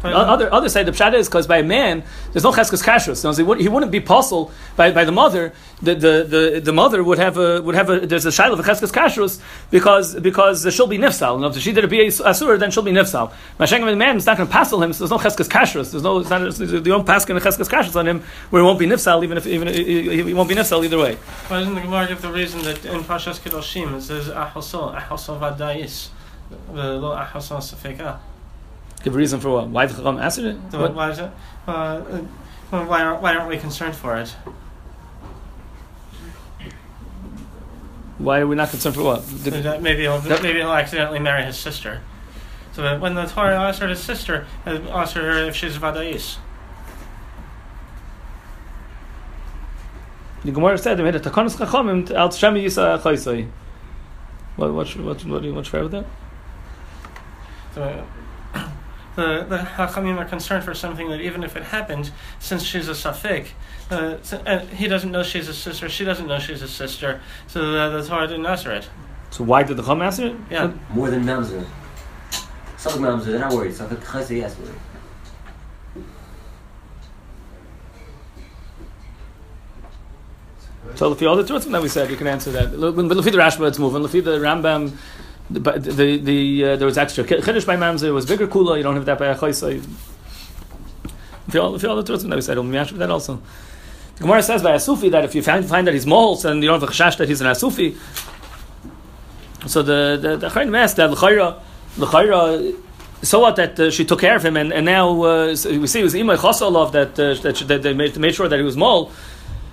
Other 0.04 0.52
other 0.52 0.68
side, 0.68 0.88
of 0.88 0.96
the 0.96 1.04
pshat 1.04 1.14
is 1.14 1.28
because 1.28 1.46
by 1.48 1.58
a 1.58 1.62
man 1.62 2.04
there's 2.32 2.44
no 2.44 2.52
cheskes 2.52 2.84
kashrus. 2.84 3.16
So 3.16 3.32
he, 3.32 3.42
would, 3.42 3.60
he 3.60 3.68
wouldn't 3.68 3.90
be 3.90 4.00
puzzled 4.00 4.52
by, 4.76 4.92
by 4.92 5.04
the 5.04 5.12
mother. 5.12 5.52
The, 5.82 5.94
the, 5.94 6.24
the, 6.28 6.60
the 6.60 6.72
mother 6.72 7.02
would 7.02 7.18
have 7.18 7.36
a 7.36 7.60
would 7.62 7.74
have 7.74 7.90
a 7.90 8.06
there's 8.06 8.24
a 8.24 8.30
shaila 8.30 8.52
of 8.52 8.60
a 8.60 8.62
cheskes 8.62 8.92
kashrus 8.92 9.40
because 9.70 10.14
because 10.14 10.62
she'll 10.72 10.86
be 10.86 10.98
nifsal. 10.98 11.44
And 11.44 11.56
if 11.56 11.62
she 11.62 11.72
did 11.72 11.84
a 11.84 11.88
be 11.88 12.00
a 12.02 12.06
asur, 12.06 12.58
then 12.58 12.70
she'll 12.70 12.84
be 12.84 12.92
nifsal. 12.92 13.32
Mashengim 13.58 13.86
the 13.86 13.96
man 13.96 14.16
is 14.16 14.26
not 14.26 14.36
going 14.36 14.48
to 14.48 14.52
passel 14.52 14.82
him. 14.82 14.92
So 14.92 15.06
there's 15.06 15.10
no 15.10 15.18
cheskes 15.18 15.48
kashrus. 15.48 15.90
There's 15.90 16.04
no 16.04 16.20
it's 16.20 16.30
not, 16.30 16.58
you 16.58 16.80
don't 16.80 17.06
pass 17.06 17.24
going 17.24 17.40
to 17.40 17.48
cheskes 17.48 17.68
kashrus 17.68 17.96
on 17.96 18.06
him 18.06 18.22
where 18.50 18.62
it 18.62 18.64
won't 18.64 18.78
be 18.78 18.86
nifsal 18.86 19.24
even 19.24 19.36
if 19.36 19.46
even 19.48 19.66
he 19.66 20.32
won't 20.32 20.48
be 20.48 20.54
nifsal 20.54 20.84
either 20.84 20.98
way. 20.98 21.16
Why 21.48 21.58
doesn't 21.58 21.74
the 21.74 21.80
Gemara 21.80 22.06
give 22.06 22.22
the 22.22 22.32
reason 22.32 22.62
that 22.62 22.84
in 22.84 23.02
Pashas 23.02 23.40
Kedoshim 23.40 23.96
it 23.96 24.02
says 24.02 24.28
ahosol 24.28 24.96
ahosol 24.96 25.40
vadayis 25.40 26.10
the 26.72 26.98
lo 26.98 27.16
ahosol 27.16 27.58
sefeka. 27.58 28.18
Give 29.02 29.14
a 29.14 29.18
reason 29.18 29.40
for 29.40 29.50
what? 29.50 29.68
Why 29.68 29.86
the 29.86 29.94
Chacham 29.94 30.18
answered 30.18 30.44
it? 30.44 30.56
So 30.70 30.90
why 30.90 31.10
is 31.10 31.18
it? 31.18 31.30
Uh, 31.66 31.70
uh, 31.70 32.84
why, 32.84 33.02
aren't, 33.02 33.22
why 33.22 33.34
aren't 33.34 33.48
we 33.48 33.56
concerned 33.56 33.94
for 33.94 34.16
it? 34.16 34.28
Why 38.18 38.40
are 38.40 38.46
we 38.46 38.56
not 38.56 38.70
concerned 38.70 38.96
for 38.96 39.04
what? 39.04 39.26
The, 39.44 39.78
maybe 39.80 40.02
he'll 40.02 40.20
maybe 40.20 40.58
he'll 40.58 40.72
accidentally 40.72 41.20
marry 41.20 41.44
his 41.44 41.56
sister. 41.56 42.02
So 42.72 42.98
when 42.98 43.14
the 43.14 43.26
Torah 43.26 43.58
asked 43.58 43.80
her 43.80 43.88
his 43.88 44.00
sister, 44.00 44.46
asked 44.66 45.14
her 45.14 45.44
if 45.44 45.54
she's 45.54 45.78
vadais. 45.78 46.38
The 50.44 50.52
Gemara 50.52 50.78
said 50.78 50.96
they 50.96 51.02
made 51.02 51.14
a 51.14 51.20
takonis 51.20 51.56
chachamim 51.56 52.10
al 52.12 52.28
shemi 52.30 52.64
yisa 52.64 53.00
chaysai. 53.00 53.48
What 54.56 54.72
what 54.74 54.88
what 54.96 55.24
what 55.24 55.42
do 55.42 55.48
you 55.48 55.54
want 55.54 55.72
with 55.72 55.90
that? 55.92 56.06
So, 57.74 58.06
the 59.18 59.44
the 59.48 59.58
Hachamim 59.58 60.16
are 60.16 60.24
concerned 60.24 60.64
for 60.64 60.74
something 60.74 61.10
that 61.10 61.20
even 61.20 61.42
if 61.42 61.56
it 61.56 61.64
happened, 61.64 62.12
since 62.38 62.62
she's 62.62 62.88
a 62.88 62.92
Safik, 62.92 63.48
uh, 63.90 64.16
uh, 64.46 64.58
he 64.66 64.86
doesn't 64.86 65.10
know 65.10 65.24
she's 65.24 65.48
a 65.48 65.54
sister, 65.54 65.88
she 65.88 66.04
doesn't 66.04 66.28
know 66.28 66.38
she's 66.38 66.62
a 66.62 66.68
sister, 66.68 67.20
so 67.48 67.72
the, 67.72 68.00
the 68.00 68.08
Torah 68.08 68.28
didn't 68.28 68.46
answer 68.46 68.72
it. 68.72 68.88
So 69.30 69.42
why 69.42 69.64
did 69.64 69.76
the 69.76 69.82
Chum 69.82 70.02
answer 70.02 70.28
it? 70.28 70.36
Yeah. 70.50 70.72
More 70.90 71.10
than 71.10 71.24
Mamzer. 71.24 71.66
Some 72.76 73.02
Mamzer, 73.02 73.26
they're 73.26 73.40
not 73.40 73.52
worried. 73.52 73.72
Safik 73.72 73.98
Chayse, 74.04 74.36
yes, 74.38 74.56
worried. 74.56 74.74
So 80.94 81.12
if 81.12 81.20
you 81.20 81.28
all 81.28 81.36
the 81.36 81.44
truth 81.44 81.64
that 81.64 81.82
we 81.82 81.88
said, 81.88 82.08
you 82.08 82.16
can 82.16 82.28
answer 82.28 82.52
that. 82.52 82.70
But 82.70 82.94
Lefi 82.94 83.32
the 83.32 83.38
Rashba, 83.38 83.68
it's 83.68 83.78
moving. 83.78 84.02
Lefi 84.02 84.22
the 84.22 84.38
Rambam, 84.38 84.96
the 85.50 85.60
the, 85.60 86.18
the 86.18 86.64
uh, 86.64 86.76
there 86.76 86.86
was 86.86 86.98
extra 86.98 87.24
chiddush 87.24 87.66
by 87.66 87.76
mamzer. 87.76 88.12
Was 88.12 88.26
bigger 88.26 88.46
kula. 88.46 88.76
You 88.76 88.82
don't 88.82 88.94
have 88.94 89.06
that 89.06 89.18
by 89.18 89.26
a 89.26 89.36
chaysa. 89.36 89.82
If 91.48 91.54
you 91.54 91.60
all 91.60 91.74
if 91.74 91.82
you 91.82 91.88
all 91.88 91.96
the 91.96 92.02
truth 92.02 92.22
that 92.22 92.34
we 92.34 92.42
said, 92.42 92.58
we'll 92.58 92.66
with 92.66 92.98
that 92.98 93.10
also. 93.10 93.40
The 94.16 94.24
Gemara 94.24 94.42
says 94.42 94.62
by 94.62 94.74
a 94.74 94.80
sufi 94.80 95.08
that 95.10 95.24
if 95.24 95.34
you 95.34 95.42
find, 95.42 95.64
find 95.64 95.86
that 95.86 95.94
he's 95.94 96.06
moles 96.06 96.44
and 96.44 96.62
you 96.62 96.68
don't 96.68 96.80
have 96.80 96.88
a 96.88 96.92
chashash 96.92 97.16
that 97.18 97.28
he's 97.28 97.40
an 97.40 97.46
asufi. 97.46 97.96
So 99.66 99.82
the 99.82 100.18
the 100.20 100.36
the 100.36 100.76
asked 100.78 100.96
that 100.96 101.10
l'chayra 101.10 101.60
l'chayra. 101.96 102.74
So 103.22 103.40
what 103.40 103.56
that 103.56 103.80
uh, 103.80 103.90
she 103.90 104.04
took 104.04 104.20
care 104.20 104.36
of 104.36 104.44
him 104.44 104.56
and, 104.56 104.72
and 104.72 104.84
now 104.84 105.22
uh, 105.22 105.46
we 105.48 105.86
see 105.86 106.00
it 106.00 106.04
was 106.04 106.14
imay 106.14 106.36
chasalov 106.36 106.92
that 106.92 107.18
uh, 107.18 107.34
that, 107.42 107.56
that 107.68 107.82
they 107.82 107.94
made, 107.94 108.16
made 108.18 108.34
sure 108.34 108.48
that 108.48 108.58
he 108.58 108.64
was 108.64 108.76
mole 108.76 109.10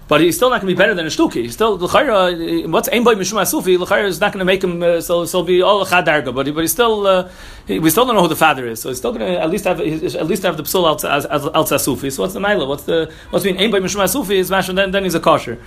but 0.08 0.22
he's 0.22 0.36
still 0.36 0.50
not 0.50 0.62
going 0.62 0.70
to 0.70 0.76
be 0.76 0.78
better 0.78 0.94
than 0.94 1.06
a 1.06 1.10
shtuki. 1.10 1.44
He's 1.44 1.54
still 1.54 1.78
l'chayra. 1.78 2.70
What's 2.70 2.90
aim 2.92 3.04
by 3.04 3.16
mishum 3.16 3.42
asufi? 3.42 3.80
L'chayra 3.80 4.06
is 4.06 4.20
not 4.20 4.34
going 4.34 4.40
to 4.40 4.46
make 4.46 4.64
him 4.64 4.84
uh, 4.84 5.02
so 5.02 5.26
so 5.26 5.42
be 5.44 5.62
all 5.62 5.86
chadarga. 5.86 6.34
But 6.34 6.54
but 6.54 6.62
he's 6.62 6.72
still 6.72 7.08
uh, 7.08 7.30
he, 7.66 7.80
we 7.80 7.90
still 7.90 8.06
don't 8.06 8.16
know 8.16 8.22
who 8.22 8.28
the 8.28 8.36
father 8.36 8.68
is. 8.68 8.82
So 8.82 8.90
he's 8.90 9.00
still 9.00 9.14
going 9.14 9.34
to 9.34 9.42
at 9.42 9.50
least 9.50 9.66
have 9.66 9.80
at 9.80 10.28
least 10.28 10.44
have 10.44 10.58
the 10.58 10.64
psul 10.64 10.86
al 10.86 11.66
asufi. 11.66 12.12
So 12.12 12.24
what's 12.24 12.34
the 12.34 12.40
mila? 12.40 12.66
What's 12.66 12.84
the 12.84 13.12
what's 13.32 13.44
being 13.44 13.60
aim 13.60 13.72
by 13.72 13.80
mishum 13.80 14.04
asufi 14.04 14.36
is 14.36 14.52
mashon. 14.52 14.76
Then 14.76 14.92
then 14.92 15.04
he's 15.04 15.16
a 15.16 15.20
kosher. 15.20 15.60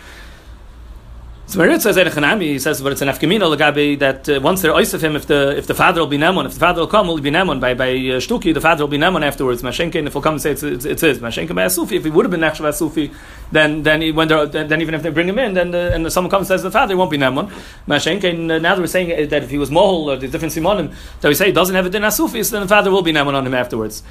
So 1.48 1.60
Merit 1.60 1.80
says 1.80 1.96
he 1.96 2.58
says, 2.58 2.82
but 2.82 2.92
it's 2.92 3.00
an 3.00 3.08
afkamina 3.08 3.56
lagabi 3.56 3.98
that 4.00 4.28
uh, 4.28 4.38
once 4.38 4.60
they're 4.60 4.70
of 4.70 5.00
him, 5.02 5.16
if 5.16 5.26
the 5.26 5.56
if 5.56 5.66
the 5.66 5.72
father 5.72 6.02
will 6.02 6.06
be 6.06 6.18
nemon, 6.18 6.44
if 6.44 6.52
the 6.52 6.60
father 6.60 6.82
will 6.82 6.88
come, 6.88 7.08
will 7.08 7.18
be 7.22 7.30
nemon 7.30 7.58
by 7.58 7.72
by 7.72 7.88
uh, 7.88 8.20
shtuki, 8.20 8.52
the 8.52 8.60
father 8.60 8.84
will 8.84 8.90
be 8.90 8.98
nemon 8.98 9.24
afterwards. 9.24 9.62
Mashenkin, 9.62 10.06
if 10.06 10.12
he'll 10.12 10.20
come 10.20 10.34
and 10.34 10.42
say 10.42 10.50
it's 10.50 10.62
it's, 10.62 10.84
it's 10.84 11.00
his 11.00 11.20
Mashenkin 11.20 11.54
by 11.54 11.64
asufi, 11.64 11.92
if 11.92 12.04
he 12.04 12.10
would 12.10 12.26
have 12.26 12.30
been 12.30 12.40
nechshav 12.40 12.68
asufi, 12.68 13.14
then 13.50 13.82
then 13.82 14.02
he, 14.02 14.12
when 14.12 14.28
they're 14.28 14.44
then 14.44 14.82
even 14.82 14.92
if 14.92 15.02
they 15.02 15.08
bring 15.08 15.26
him 15.26 15.38
in, 15.38 15.54
then 15.54 15.70
the, 15.70 15.94
and 15.94 16.12
someone 16.12 16.30
comes 16.30 16.50
and 16.50 16.60
says 16.60 16.62
the 16.62 16.70
father 16.70 16.94
won't 16.98 17.10
be 17.10 17.16
nemon. 17.16 17.50
Mashenkin, 17.86 18.50
uh, 18.50 18.58
now 18.58 18.74
that 18.74 18.82
we're 18.82 18.86
saying 18.86 19.30
that 19.30 19.42
if 19.42 19.48
he 19.48 19.56
was 19.56 19.70
mohol 19.70 20.08
or 20.08 20.16
the 20.16 20.28
different 20.28 20.52
simonim, 20.52 20.94
that 21.22 21.28
we 21.28 21.34
say 21.34 21.46
he 21.46 21.52
doesn't 21.52 21.74
have 21.74 21.86
it 21.86 21.94
in 21.94 22.02
asufi, 22.02 22.44
so 22.44 22.56
then 22.56 22.60
the 22.64 22.68
father 22.68 22.90
will 22.90 23.00
be 23.00 23.12
nemon 23.12 23.32
on 23.32 23.46
him 23.46 23.54
afterwards. 23.54 24.02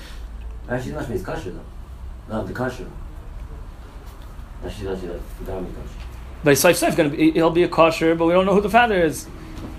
Actually, 0.67 0.93
not 0.93 1.07
means 1.07 1.21
kosher 1.21 1.51
though. 1.51 2.33
Not 2.33 2.47
the 2.47 2.53
kosher. 2.53 2.87
Actually, 4.65 4.85
not 4.87 5.01
the 5.01 5.07
kosher. 5.45 5.96
But 6.43 6.51
he's 6.51 6.63
saif 6.63 6.95
going 6.95 7.11
to 7.11 7.17
be 7.17 7.31
he'll 7.31 7.49
be 7.49 7.63
a 7.63 7.67
kosher, 7.67 8.15
but 8.15 8.25
we 8.25 8.33
don't 8.33 8.45
know 8.45 8.53
who 8.53 8.61
the 8.61 8.69
father 8.69 9.01
is. 9.01 9.27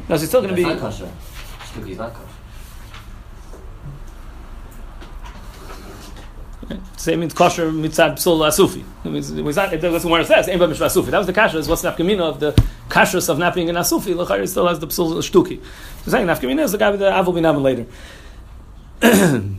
No, 0.09 0.17
so 0.17 0.21
he's 0.21 0.29
still 0.29 0.43
going 0.43 0.55
to 0.55 0.57
be. 0.57 0.65
not 0.65 0.79
kosher. 0.79 1.11
Not 1.77 2.15
kosher. 2.15 2.29
Same 6.97 7.21
means 7.21 7.33
kosher 7.33 7.71
mitzad 7.71 8.15
psul 8.15 8.41
asufi. 8.47 8.85
It 9.05 9.11
means 9.11 9.31
it 9.31 9.43
was 9.43 9.57
not. 9.57 9.73
It 9.73 9.79
doesn't 9.79 10.11
where 10.11 10.21
it 10.21 10.27
says 10.27 10.49
ain't 10.49 10.61
mishra 10.61 10.87
asufi. 10.87 11.07
That 11.07 11.19
was 11.19 11.27
the 11.27 11.33
kasher. 11.33 11.67
What's 11.67 11.83
nafkamina 11.83 12.21
of 12.21 12.41
the 12.41 12.53
kashrus 12.89 13.29
of 13.29 13.39
napping 13.39 13.69
in 13.69 13.77
asufi? 13.77 14.15
Lachari 14.15 14.49
still 14.49 14.67
has 14.67 14.79
the 14.79 14.89
psul 14.89 15.15
shtuki. 15.19 15.63
So 16.05 16.11
saying 16.11 16.27
nafkamina 16.27 16.65
is 16.65 16.73
the 16.73 16.79
guy 16.79 16.91
with 16.91 17.01
the 17.01 17.11
avil 17.11 17.33
binamin 17.33 17.63
later. 17.63 17.87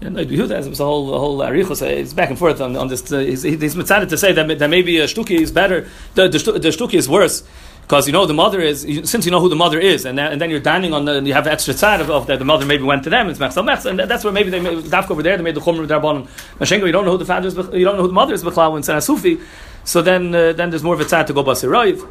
Yeah, 0.00 0.10
no, 0.10 0.24
Yehuda 0.24 0.50
has 0.50 0.66
a 0.80 0.84
whole, 0.84 1.18
whole 1.18 1.38
arichos. 1.38 1.80
uh, 1.80 1.86
It's 1.86 2.12
back 2.12 2.28
and 2.28 2.38
forth 2.38 2.60
on, 2.60 2.76
on 2.76 2.88
this. 2.88 3.10
Uh, 3.10 3.18
he's, 3.20 3.42
he's 3.42 3.74
to 3.74 4.16
say 4.18 4.32
that, 4.32 4.58
that 4.58 4.68
maybe 4.68 4.98
a 4.98 5.04
shtuki 5.04 5.40
is 5.40 5.50
better. 5.50 5.88
The, 6.14 6.28
the, 6.28 6.38
the 6.58 6.68
shtuki 6.68 6.94
is 6.94 7.08
worse 7.08 7.42
because 7.82 8.06
you 8.08 8.12
know 8.12 8.26
the 8.26 8.34
mother 8.34 8.60
is 8.60 8.80
since 9.08 9.24
you 9.24 9.30
know 9.30 9.40
who 9.40 9.48
the 9.48 9.56
mother 9.56 9.78
is, 9.78 10.04
and 10.04 10.18
and 10.18 10.40
then 10.40 10.50
you're 10.50 10.60
dining 10.60 10.92
on 10.92 11.04
the 11.06 11.12
and 11.18 11.26
you 11.26 11.32
have 11.32 11.46
extra 11.46 11.72
side 11.72 12.00
of, 12.00 12.10
of 12.10 12.26
that 12.26 12.40
the 12.40 12.44
mother 12.44 12.66
maybe 12.66 12.82
went 12.82 13.04
to 13.04 13.10
them. 13.10 13.30
It's 13.30 13.38
mechsal 13.38 13.64
mechsal, 13.64 13.86
and 13.90 13.98
that- 14.00 14.08
that's 14.08 14.22
where 14.24 14.32
maybe 14.32 14.50
they 14.50 14.60
made 14.60 14.78
dafka 14.84 15.12
over 15.12 15.22
there. 15.22 15.36
They 15.38 15.42
made 15.44 15.54
the 15.54 15.60
chumra 15.60 15.86
darbanon. 15.86 16.26
Mashenko, 16.58 16.84
you 16.86 16.92
don't 16.92 17.04
know 17.06 17.12
who 17.12 17.18
the 17.18 17.24
father 17.24 17.48
is. 17.48 17.54
You 17.56 17.84
don't 17.84 17.96
know 17.96 18.02
who 18.02 18.08
the 18.08 18.12
mother 18.14 18.34
is. 18.34 18.42
Bechlaw 18.44 18.74
and 18.76 19.02
Sufi. 19.02 19.38
So 19.84 20.02
then 20.02 20.34
uh, 20.34 20.52
then 20.52 20.70
there's 20.70 20.82
more 20.82 20.94
of 20.94 21.00
a 21.00 21.04
tzad 21.04 21.26
to 21.28 21.32
go 21.32 21.42
basiroiv. 21.44 22.06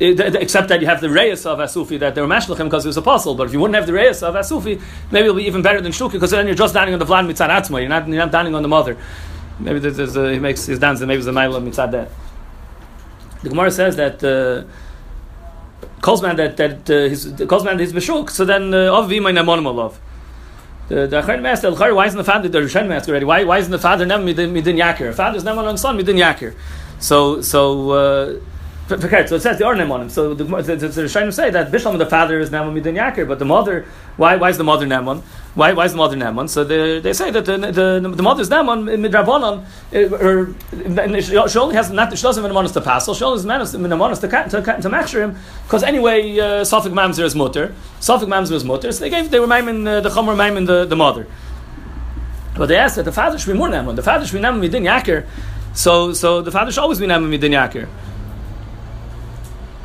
It- 0.00 0.18
Except 0.36 0.68
that 0.68 0.80
you 0.80 0.86
have 0.86 1.00
the 1.00 1.10
reyes 1.10 1.44
of 1.44 1.58
Asufi 1.58 1.98
that 1.98 2.14
they 2.14 2.20
were 2.20 2.26
mashlechim 2.26 2.64
because 2.64 2.84
he 2.84 2.88
was 2.88 2.96
apostle. 2.96 3.34
But 3.34 3.48
if 3.48 3.52
you 3.52 3.60
wouldn't 3.60 3.74
have 3.74 3.86
the 3.86 3.92
reyes 3.92 4.22
of 4.22 4.34
Asufi, 4.34 4.80
maybe 5.10 5.26
it'll 5.26 5.36
be 5.36 5.44
even 5.44 5.62
better 5.62 5.80
than 5.80 5.92
Shtuki 5.92 6.12
because 6.12 6.30
then 6.30 6.46
you're 6.46 6.56
just 6.56 6.72
dining 6.72 6.94
on 6.94 6.98
the 7.00 7.04
Vlad 7.04 7.26
mitzad 7.30 7.50
atzma. 7.50 7.80
You're 7.80 7.88
not 7.88 8.08
you're 8.08 8.16
not 8.16 8.32
dining 8.32 8.54
on 8.54 8.62
the 8.62 8.68
mother. 8.68 8.96
Maybe 9.60 9.78
there's, 9.78 10.16
a, 10.16 10.32
he 10.32 10.38
makes 10.38 10.64
his 10.66 10.78
dance 10.78 11.00
maybe 11.00 11.14
it's 11.16 11.26
the 11.26 11.32
Maila 11.32 11.62
mitzad 11.62 11.90
that. 11.92 12.10
The 13.42 13.50
Gemara 13.50 13.70
says 13.70 13.96
that 13.96 14.24
uh, 14.24 14.64
Kolzman 16.00 16.36
that 16.38 16.56
that 16.56 16.90
uh, 16.90 17.08
his 17.08 17.26
Kolzman 17.26 17.78
is 17.78 17.92
beshuk. 17.92 18.30
So 18.30 18.46
then 18.46 18.72
of 18.72 19.10
v'imay 19.10 19.34
namonim 19.34 19.64
alav. 19.64 19.94
The 20.88 21.06
the 21.06 21.20
Achron 21.20 21.46
asked, 21.46 21.64
"El 21.64 21.76
why 21.94 22.06
isn't 22.06 22.16
the 22.16 22.24
father 22.24 22.48
the 22.48 22.60
Rishonim 22.60 22.90
asked 22.90 23.08
already? 23.08 23.26
Why 23.26 23.44
why 23.44 23.58
isn't 23.58 23.70
the 23.70 23.78
father 23.78 24.06
never 24.06 24.24
midin 24.24 24.52
midin 24.52 24.78
yakir? 24.78 25.12
Father's 25.14 25.44
never 25.44 25.60
on 25.60 25.76
son 25.76 25.98
midin 25.98 26.18
yakir. 26.18 26.54
So 27.00 27.42
so. 27.42 27.90
Uh, 27.90 28.40
f- 28.90 29.28
so 29.28 29.36
it 29.36 29.42
says 29.42 29.58
the 29.58 29.64
Ornem 29.64 29.90
on 29.90 30.02
him. 30.02 30.08
So 30.10 30.34
the, 30.34 30.44
the, 30.44 30.76
the, 30.76 30.88
the 30.88 31.32
say 31.32 31.50
that 31.50 31.70
Bishlam 31.70 31.98
the 31.98 32.06
father 32.06 32.38
is 32.38 32.50
Naman 32.50 32.80
midin 32.80 32.96
yakir, 32.96 33.26
but 33.26 33.38
the 33.38 33.44
mother, 33.44 33.86
why 34.16 34.36
why 34.36 34.50
is 34.50 34.58
the 34.58 34.64
mother 34.64 34.86
Naman? 34.86 35.22
Why 35.54 35.72
why 35.72 35.84
is 35.84 35.92
the 35.92 35.98
mother 35.98 36.16
Naman? 36.16 36.48
So 36.48 36.64
they, 36.64 37.00
they 37.00 37.12
say 37.12 37.30
that 37.30 37.44
the 37.44 37.56
the, 37.58 38.12
the 38.14 38.22
mother 38.22 38.42
is 38.42 38.50
Naman 38.50 38.84
midrabanon, 38.98 39.64
uh, 39.92 41.44
or 41.44 41.48
she 41.48 41.58
only 41.58 41.76
has 41.76 41.90
not 41.90 42.16
she 42.16 42.22
doesn't 42.22 42.42
have 42.42 42.56
an 42.56 42.66
to 42.72 42.80
pass. 42.80 43.04
She 43.16 43.24
only 43.24 43.38
has 43.38 43.46
manos 43.46 43.72
to 44.20 44.28
to 44.28 44.28
to, 44.28 44.62
to 44.62 44.90
makshir 44.90 45.20
him 45.20 45.36
because 45.64 45.82
anyway 45.82 46.38
uh, 46.38 46.64
Mamzer 46.64 47.24
is 47.24 47.34
mutter, 47.34 47.74
Safik 48.00 48.28
Mamzer 48.28 48.52
is 48.52 48.64
mutter. 48.64 48.92
So 48.92 49.00
they 49.00 49.10
gave 49.10 49.30
they 49.30 49.40
were 49.40 49.46
maiming 49.46 49.86
uh, 49.86 50.00
the 50.00 50.08
chomer 50.08 50.36
maiming 50.36 50.66
the 50.66 50.84
the 50.84 50.96
mother. 50.96 51.26
But 52.56 52.66
they 52.66 52.76
asked 52.76 52.96
that 52.96 53.04
the 53.04 53.12
father 53.12 53.38
should 53.38 53.52
be 53.52 53.58
more 53.58 53.68
Naman. 53.68 53.96
The 53.96 54.02
father 54.02 54.26
should 54.26 54.36
be 54.36 54.42
Naman 54.42 54.60
midin 54.68 54.82
yakir. 54.82 55.26
So 55.74 56.12
so 56.12 56.42
the 56.42 56.52
father 56.52 56.70
should 56.70 56.82
always 56.82 57.00
be 57.00 57.06
Naman 57.06 57.36
midin 57.36 57.52
yakir. 57.52 57.88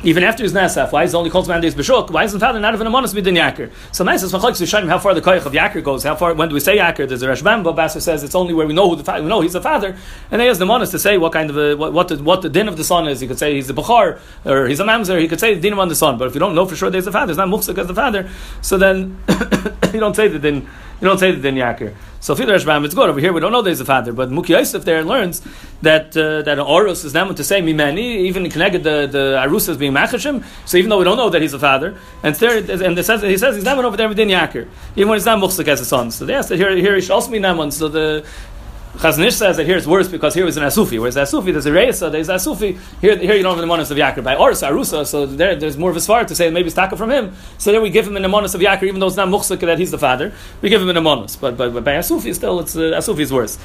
Even 0.02 0.22
after 0.22 0.42
his 0.42 0.54
nasaf, 0.54 0.92
why 0.92 1.04
is 1.04 1.12
it 1.12 1.16
only 1.16 1.28
called 1.28 1.46
man 1.46 1.60
days 1.60 1.74
b'shuk? 1.74 2.10
Why 2.10 2.24
isn't 2.24 2.38
the 2.38 2.44
father 2.44 2.58
not 2.58 2.72
even 2.72 2.86
a 2.86 2.90
monos 2.90 3.12
midin 3.12 3.36
yakir? 3.36 3.70
So 3.92 4.02
nice 4.02 4.22
is 4.22 4.32
machlokes 4.32 4.62
Rishonim 4.62 4.88
how 4.88 4.98
far 4.98 5.12
the 5.12 5.20
koyach 5.20 5.44
of 5.44 5.52
yakir 5.52 5.84
goes. 5.84 6.04
How 6.04 6.16
far 6.16 6.32
when 6.32 6.48
do 6.48 6.54
we 6.54 6.60
say 6.60 6.78
yakir? 6.78 7.06
There's 7.06 7.22
a 7.22 7.28
Rashbam, 7.28 7.62
but 7.62 7.76
Basser 7.76 8.00
says 8.00 8.22
it's 8.22 8.34
only 8.34 8.54
where 8.54 8.66
we 8.66 8.72
know 8.72 8.88
who 8.88 8.96
the 8.96 9.04
father, 9.04 9.22
we 9.22 9.28
know 9.28 9.42
he's 9.42 9.52
the 9.52 9.60
father, 9.60 9.94
and 10.30 10.40
he 10.40 10.48
has 10.48 10.58
the 10.58 10.64
monos 10.64 10.90
to 10.92 10.98
say 10.98 11.18
what 11.18 11.34
kind 11.34 11.50
of 11.50 11.58
a, 11.58 11.74
what, 11.74 11.92
what 11.92 12.08
the 12.08 12.16
what 12.22 12.40
the 12.40 12.48
din 12.48 12.66
of 12.66 12.78
the 12.78 12.84
son 12.84 13.08
is. 13.08 13.20
He 13.20 13.26
could 13.26 13.38
say 13.38 13.54
he's 13.54 13.66
the 13.66 13.74
bachar 13.74 14.18
or 14.46 14.68
he's 14.68 14.80
a 14.80 14.84
mamzer. 14.84 15.20
He 15.20 15.28
could 15.28 15.40
say 15.40 15.54
the 15.54 15.60
din 15.60 15.78
of 15.78 15.88
the 15.90 15.94
son, 15.94 16.16
but 16.16 16.28
if 16.28 16.34
you 16.34 16.40
don't 16.40 16.54
know 16.54 16.64
for 16.64 16.76
sure 16.76 16.88
there's 16.88 17.06
a 17.06 17.12
father, 17.12 17.32
it's 17.32 17.38
not 17.38 17.48
mufsik 17.48 17.76
as 17.76 17.86
the 17.86 17.94
father. 17.94 18.26
So 18.62 18.78
then 18.78 19.18
you 19.92 20.00
don't 20.00 20.16
say 20.16 20.28
the 20.28 20.38
din. 20.38 20.66
You 21.00 21.08
don't 21.08 21.18
say 21.18 21.30
the 21.30 21.40
din 21.40 21.54
yakir. 21.54 21.94
So 22.22 22.34
the 22.34 22.44
Rashbam, 22.44 22.84
it's 22.84 22.94
good. 22.94 23.08
Over 23.08 23.18
here, 23.18 23.32
we 23.32 23.40
don't 23.40 23.50
know 23.50 23.62
there's 23.62 23.80
a 23.80 23.86
father, 23.86 24.12
but 24.12 24.30
Muki 24.30 24.52
Yosef 24.52 24.84
there 24.84 25.02
learns 25.02 25.40
that 25.80 26.14
uh, 26.14 26.42
that 26.42 26.58
an 26.58 26.66
Oros 26.66 27.02
is 27.02 27.14
named 27.14 27.34
to 27.38 27.44
say 27.44 27.62
mimeni, 27.62 28.26
even 28.28 28.48
connected 28.50 28.84
the 28.84 29.08
the 29.10 29.40
Arus 29.42 29.70
is 29.70 29.78
being 29.78 29.92
machashim. 29.92 30.44
So 30.66 30.76
even 30.76 30.90
though 30.90 30.98
we 30.98 31.04
don't 31.04 31.16
know 31.16 31.30
that 31.30 31.40
he's 31.40 31.54
a 31.54 31.58
father, 31.58 31.96
and 32.22 32.34
there 32.34 32.58
and 32.58 32.98
it 32.98 33.04
says 33.04 33.22
he 33.22 33.38
says 33.38 33.56
he's 33.56 33.64
named 33.64 33.80
over 33.80 33.96
there 33.96 34.08
with 34.08 34.18
din 34.18 34.28
yakir, 34.28 34.68
even 34.96 35.08
when 35.08 35.16
he's 35.16 35.24
not 35.24 35.38
muksik 35.38 35.66
as 35.68 35.80
a 35.80 35.86
son. 35.86 36.10
So 36.10 36.26
they 36.26 36.34
asked 36.34 36.50
that 36.50 36.56
here 36.56 36.76
here 36.76 36.94
he 36.94 37.00
should 37.00 37.12
also 37.12 37.30
be 37.30 37.38
named. 37.38 37.72
So 37.72 37.88
the 37.88 38.26
Chazanish 38.94 39.32
says 39.32 39.56
that 39.56 39.66
here 39.66 39.76
it's 39.76 39.86
worse 39.86 40.08
because 40.08 40.34
here 40.34 40.46
is 40.46 40.56
an 40.56 40.64
Asufi, 40.64 40.98
whereas 40.98 41.16
Asufi, 41.16 41.52
there's 41.52 41.66
a 41.66 41.70
Reisa, 41.70 42.10
there's 42.10 42.28
Asufi. 42.28 42.78
Here, 43.00 43.16
here 43.16 43.34
you 43.34 43.42
don't 43.42 43.56
have 43.56 43.66
the 43.66 43.72
monas 43.72 43.90
of 43.90 43.96
Yakir. 43.96 44.24
By 44.24 44.34
Ors, 44.34 44.62
Arusa, 44.62 45.06
so 45.06 45.26
there, 45.26 45.54
there's 45.54 45.78
more 45.78 45.90
of 45.90 45.96
a 45.96 46.00
svar 46.00 46.26
to 46.26 46.34
say 46.34 46.50
maybe 46.50 46.66
it's 46.66 46.74
taka 46.74 46.96
from 46.96 47.10
him. 47.10 47.32
So 47.56 47.70
then 47.70 47.82
we 47.82 47.90
give 47.90 48.06
him 48.06 48.16
an 48.16 48.24
monas 48.24 48.54
of 48.54 48.60
Yakir, 48.60 48.84
even 48.84 48.98
though 48.98 49.06
it's 49.06 49.16
not 49.16 49.28
Muksuk 49.28 49.60
that 49.60 49.78
he's 49.78 49.92
the 49.92 49.98
father. 49.98 50.32
We 50.60 50.70
give 50.70 50.82
him 50.82 50.88
an 50.90 50.96
monas. 50.96 51.40
But, 51.40 51.56
but, 51.56 51.72
but 51.72 51.84
by 51.84 51.92
Asufi, 51.92 52.34
still, 52.34 52.60
it's, 52.60 52.74
uh, 52.74 52.80
Asufi 52.98 53.20
is 53.20 53.32
worse. 53.32 53.58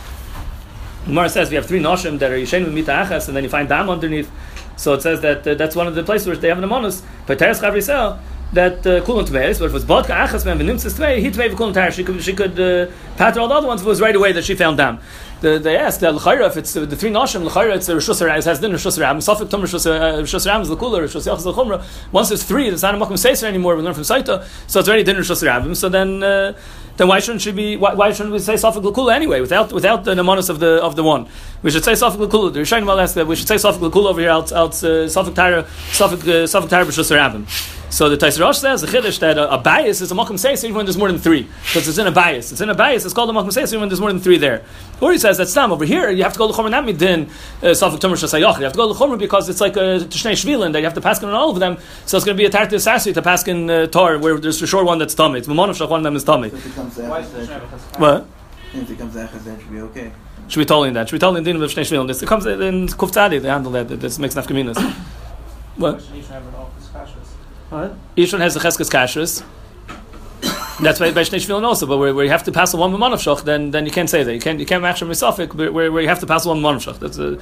Gemara 1.06 1.30
says 1.30 1.50
we 1.50 1.56
have 1.56 1.66
three 1.66 1.80
Noshim 1.80 2.20
that 2.20 2.32
are 2.32 2.38
Yishen 2.38 2.64
with 2.64 2.74
Mita 2.74 2.92
Achas, 2.92 3.28
and 3.28 3.36
then 3.36 3.44
you 3.44 3.50
find 3.50 3.68
Dam 3.68 3.90
underneath. 3.90 4.32
So 4.78 4.94
it 4.94 5.02
says 5.02 5.22
that 5.22 5.48
uh, 5.48 5.56
that's 5.56 5.76
one 5.76 5.88
of 5.88 5.96
the 5.96 6.04
places 6.04 6.28
where 6.28 6.36
they 6.36 6.50
have 6.50 6.62
an 6.62 6.70
monas. 6.70 7.02
But 7.26 7.40
Teres 7.40 7.60
Chavrisel, 7.60 8.20
that 8.54 8.84
tmeis, 8.84 9.60
but 9.60 9.66
if 9.66 9.72
it 9.72 9.74
was 9.74 9.86
bodka 9.86 10.14
achas 10.14 10.46
man 10.46 10.60
v'nimtzis 10.60 10.98
tmei, 10.98 11.20
he 11.20 11.30
tmei 11.30 11.50
v'kulon 11.50 11.74
tar. 11.74 11.92
She 11.92 12.04
could 12.04 12.24
she 12.24 12.34
could 12.34 12.60
uh, 12.60 12.92
pattern 13.18 13.42
all 13.42 13.48
the 13.48 13.56
other 13.56 13.68
ones. 13.68 13.82
It 13.82 13.88
was 13.88 14.02
right 14.02 14.16
away 14.16 14.32
that 14.32 14.46
she 14.46 14.56
found 14.56 14.78
down. 14.78 15.00
The, 15.42 15.60
they 15.60 15.78
asked 15.78 16.04
uh, 16.04 16.12
l'chayra 16.12 16.48
if 16.48 16.58
it's 16.58 16.76
uh, 16.76 16.86
the 16.86 16.96
three 16.96 17.12
nashim 17.12 17.44
l'chayra 17.44 17.76
it's 17.76 17.90
a 17.90 17.96
rishus 17.96 18.22
it 18.22 18.46
has 18.46 18.60
din 18.60 18.72
rishus 18.72 19.00
ram. 19.00 19.20
Safik 19.20 19.50
tum 19.50 19.62
rishus 19.62 19.86
uh, 19.86 20.50
ram 20.50 20.62
is 20.62 20.70
the 20.70 20.78
cooler 20.78 21.06
rishus 21.06 21.28
yachas 21.28 21.46
l'chumra. 21.46 21.84
Once 22.12 22.32
it's 22.32 22.44
three, 22.44 22.70
it's 22.70 22.82
not 22.82 22.96
a 22.96 22.98
makom 22.98 23.14
seiser 23.14 23.44
anymore. 23.44 23.76
We 23.76 23.84
learn 23.84 23.94
from 23.94 24.04
Saita, 24.04 24.48
so 24.68 24.80
it's 24.80 24.88
already 24.88 25.04
din 25.04 25.18
rishus 25.18 25.46
ram. 25.46 25.76
So 25.76 25.90
then. 25.90 26.24
Uh, 26.24 26.54
then 26.98 27.10
why 27.10 27.20
shouldn't 27.20 27.42
she 27.42 27.52
be? 27.52 27.76
Why, 27.76 27.94
why 27.94 28.14
shouldn't 28.14 28.32
we 28.32 28.40
say 28.40 28.54
Safik 28.54 28.82
Lakula 28.82 29.14
anyway? 29.14 29.42
Without 29.42 29.74
without 29.74 30.06
the 30.06 30.14
namonis 30.14 30.50
of 30.50 30.62
the 30.62 30.82
of 30.82 30.96
the 30.96 31.04
one, 31.04 31.28
we 31.62 31.70
should 31.70 31.84
say 31.84 31.92
Safik 31.92 32.26
Lakula. 32.26 32.54
The 32.54 32.62
Rishonim 32.62 32.86
will 32.86 32.98
ask 33.02 33.16
that 33.16 33.28
we 33.28 33.36
should 33.36 33.50
say 33.50 33.56
Safik 33.56 33.80
Lakula 33.80 34.12
over 34.12 34.22
here. 34.22 34.30
Out 34.30 34.54
out 34.54 34.72
uh, 34.82 35.04
Safik 35.12 35.36
Tara 35.36 35.64
Safik 35.92 36.22
uh, 36.22 36.48
Safik 36.48 36.70
Tara. 36.70 36.86
So 37.96 38.10
the 38.10 38.18
Taisir 38.18 38.42
Rosh 38.42 38.58
says 38.58 38.82
the 38.82 38.88
chiddush 38.88 39.20
that 39.20 39.38
a, 39.38 39.54
a 39.54 39.58
bias 39.58 40.02
is 40.02 40.12
a 40.12 40.16
makom 40.16 40.38
seis 40.38 40.62
even 40.66 40.76
when 40.76 40.86
there's 40.86 40.98
more 40.98 41.10
than 41.10 41.18
three, 41.18 41.44
because 41.44 41.88
it's 41.88 41.98
in 41.98 42.06
a 42.08 42.12
bias. 42.12 42.52
It's 42.52 42.60
in 42.60 42.70
a 42.70 42.76
bias. 42.76 43.06
It's 43.06 43.14
called 43.14 43.30
a 43.30 43.32
makom 43.32 43.54
seis 43.54 43.72
even 43.72 43.80
when 43.80 43.88
there's 43.88 44.02
more 44.02 44.12
than 44.12 44.20
three 44.20 44.38
there. 44.38 44.66
Or 45.00 45.14
he 45.14 45.18
says 45.18 45.38
that's 45.38 45.54
tam 45.54 45.72
over 45.72 45.86
here. 45.86 46.10
You 46.10 46.24
have 46.24 46.34
to 46.34 46.38
go 46.38 46.52
to 46.52 46.54
chomer 46.54 46.70
not 46.70 46.84
midin 46.84 47.30
uh, 47.30 47.68
safik 47.68 48.00
tomer 48.02 48.18
shasayach. 48.22 48.58
You 48.58 48.66
have 48.66 48.74
to 48.74 48.78
go 48.78 48.92
to 48.92 49.00
chomer 49.00 49.18
because 49.18 49.48
it's 49.48 49.62
like 49.62 49.78
a 49.78 50.04
tishnei 50.12 50.34
shvilin 50.34 50.74
that 50.74 50.80
you 50.80 50.84
have 50.84 50.94
to 50.96 51.00
pass 51.00 51.24
on 51.24 51.34
all 51.34 51.52
of 51.52 51.60
them. 51.62 51.78
So 52.06 52.18
it's 52.18 52.26
going 52.26 52.36
to 52.36 52.42
be 52.42 52.44
a 52.44 52.50
tartar 52.50 52.76
sassi 52.76 53.14
to 53.14 53.22
pass 53.22 53.48
in 53.48 53.70
uh, 53.70 53.88
tor 53.88 54.20
where 54.20 54.38
there's 54.40 54.62
a 54.62 54.68
short 54.68 54.86
one 54.86 55.00
that's 55.00 55.16
tummy. 55.16 55.40
It's 55.40 55.48
mamon 55.48 55.70
of 55.70 55.78
shach 55.78 55.90
one 55.90 56.02
of 56.02 56.04
them 56.04 56.18
is 56.18 56.26
tummy. 56.26 56.50
If 56.50 56.66
it 56.66 56.76
comes 56.76 56.96
to 56.96 57.04
Why 57.04 57.20
is 57.22 57.30
Echad, 57.30 57.32
the 57.32 57.46
then- 57.46 57.62
Shabbat 57.62 58.00
What? 58.00 58.28
if 58.74 58.92
it 58.92 58.98
comes 58.98 59.14
to 59.14 59.20
Echad, 59.20 59.44
then 59.46 59.56
it 59.56 59.62
should 59.62 59.72
be 59.72 59.80
okay. 59.80 60.12
Should 60.50 60.60
be 60.60 60.66
totally 60.66 60.90
in 60.90 60.96
that. 60.96 61.08
Should 61.08 61.16
be 61.16 61.20
totally 61.20 61.38
in 61.38 61.44
din 61.46 61.64
of 61.64 61.72
shnei 61.72 61.90
shvilin. 61.90 62.08
This 62.08 62.22
it 62.22 62.28
comes 62.28 62.46
in 62.46 62.90
kuf 62.90 63.12
tzadi. 63.14 63.42
They 63.42 63.48
handle 63.48 63.72
that. 63.72 63.88
This 63.88 64.20
makes 64.20 64.36
nafkaminas. 64.36 64.76
What? 65.78 66.02
What? 67.70 67.96
Each 68.16 68.32
one 68.32 68.42
has 68.42 68.54
the 68.54 68.60
cheskes 68.60 68.90
kashrus. 68.90 69.44
That's 70.82 71.00
why 71.00 71.12
by 71.12 71.22
Shnei 71.22 71.64
also, 71.64 71.86
but 71.86 71.98
where, 71.98 72.14
where 72.14 72.26
you 72.26 72.32
have 72.32 72.44
to 72.44 72.52
pass 72.52 72.74
a 72.74 72.78
one 72.78 72.94
of 72.94 73.20
shach, 73.20 73.44
then 73.44 73.72
then 73.72 73.86
you 73.86 73.92
can't 73.92 74.10
say 74.10 74.24
that. 74.24 74.34
You 74.34 74.42
can't 74.42 74.60
you 74.60 74.66
can't 74.66 74.82
match 74.82 75.02
a 75.02 75.06
misafik, 75.06 75.56
but 75.56 75.74
where, 75.74 75.92
where 75.92 76.02
you 76.02 76.10
have 76.10 76.20
to 76.20 76.28
pass 76.28 76.46
a 76.46 76.50
one 76.50 76.62
man 76.62 76.76
of 76.76 76.84
shach. 76.84 77.00
That's 77.00 77.18
a. 77.18 77.40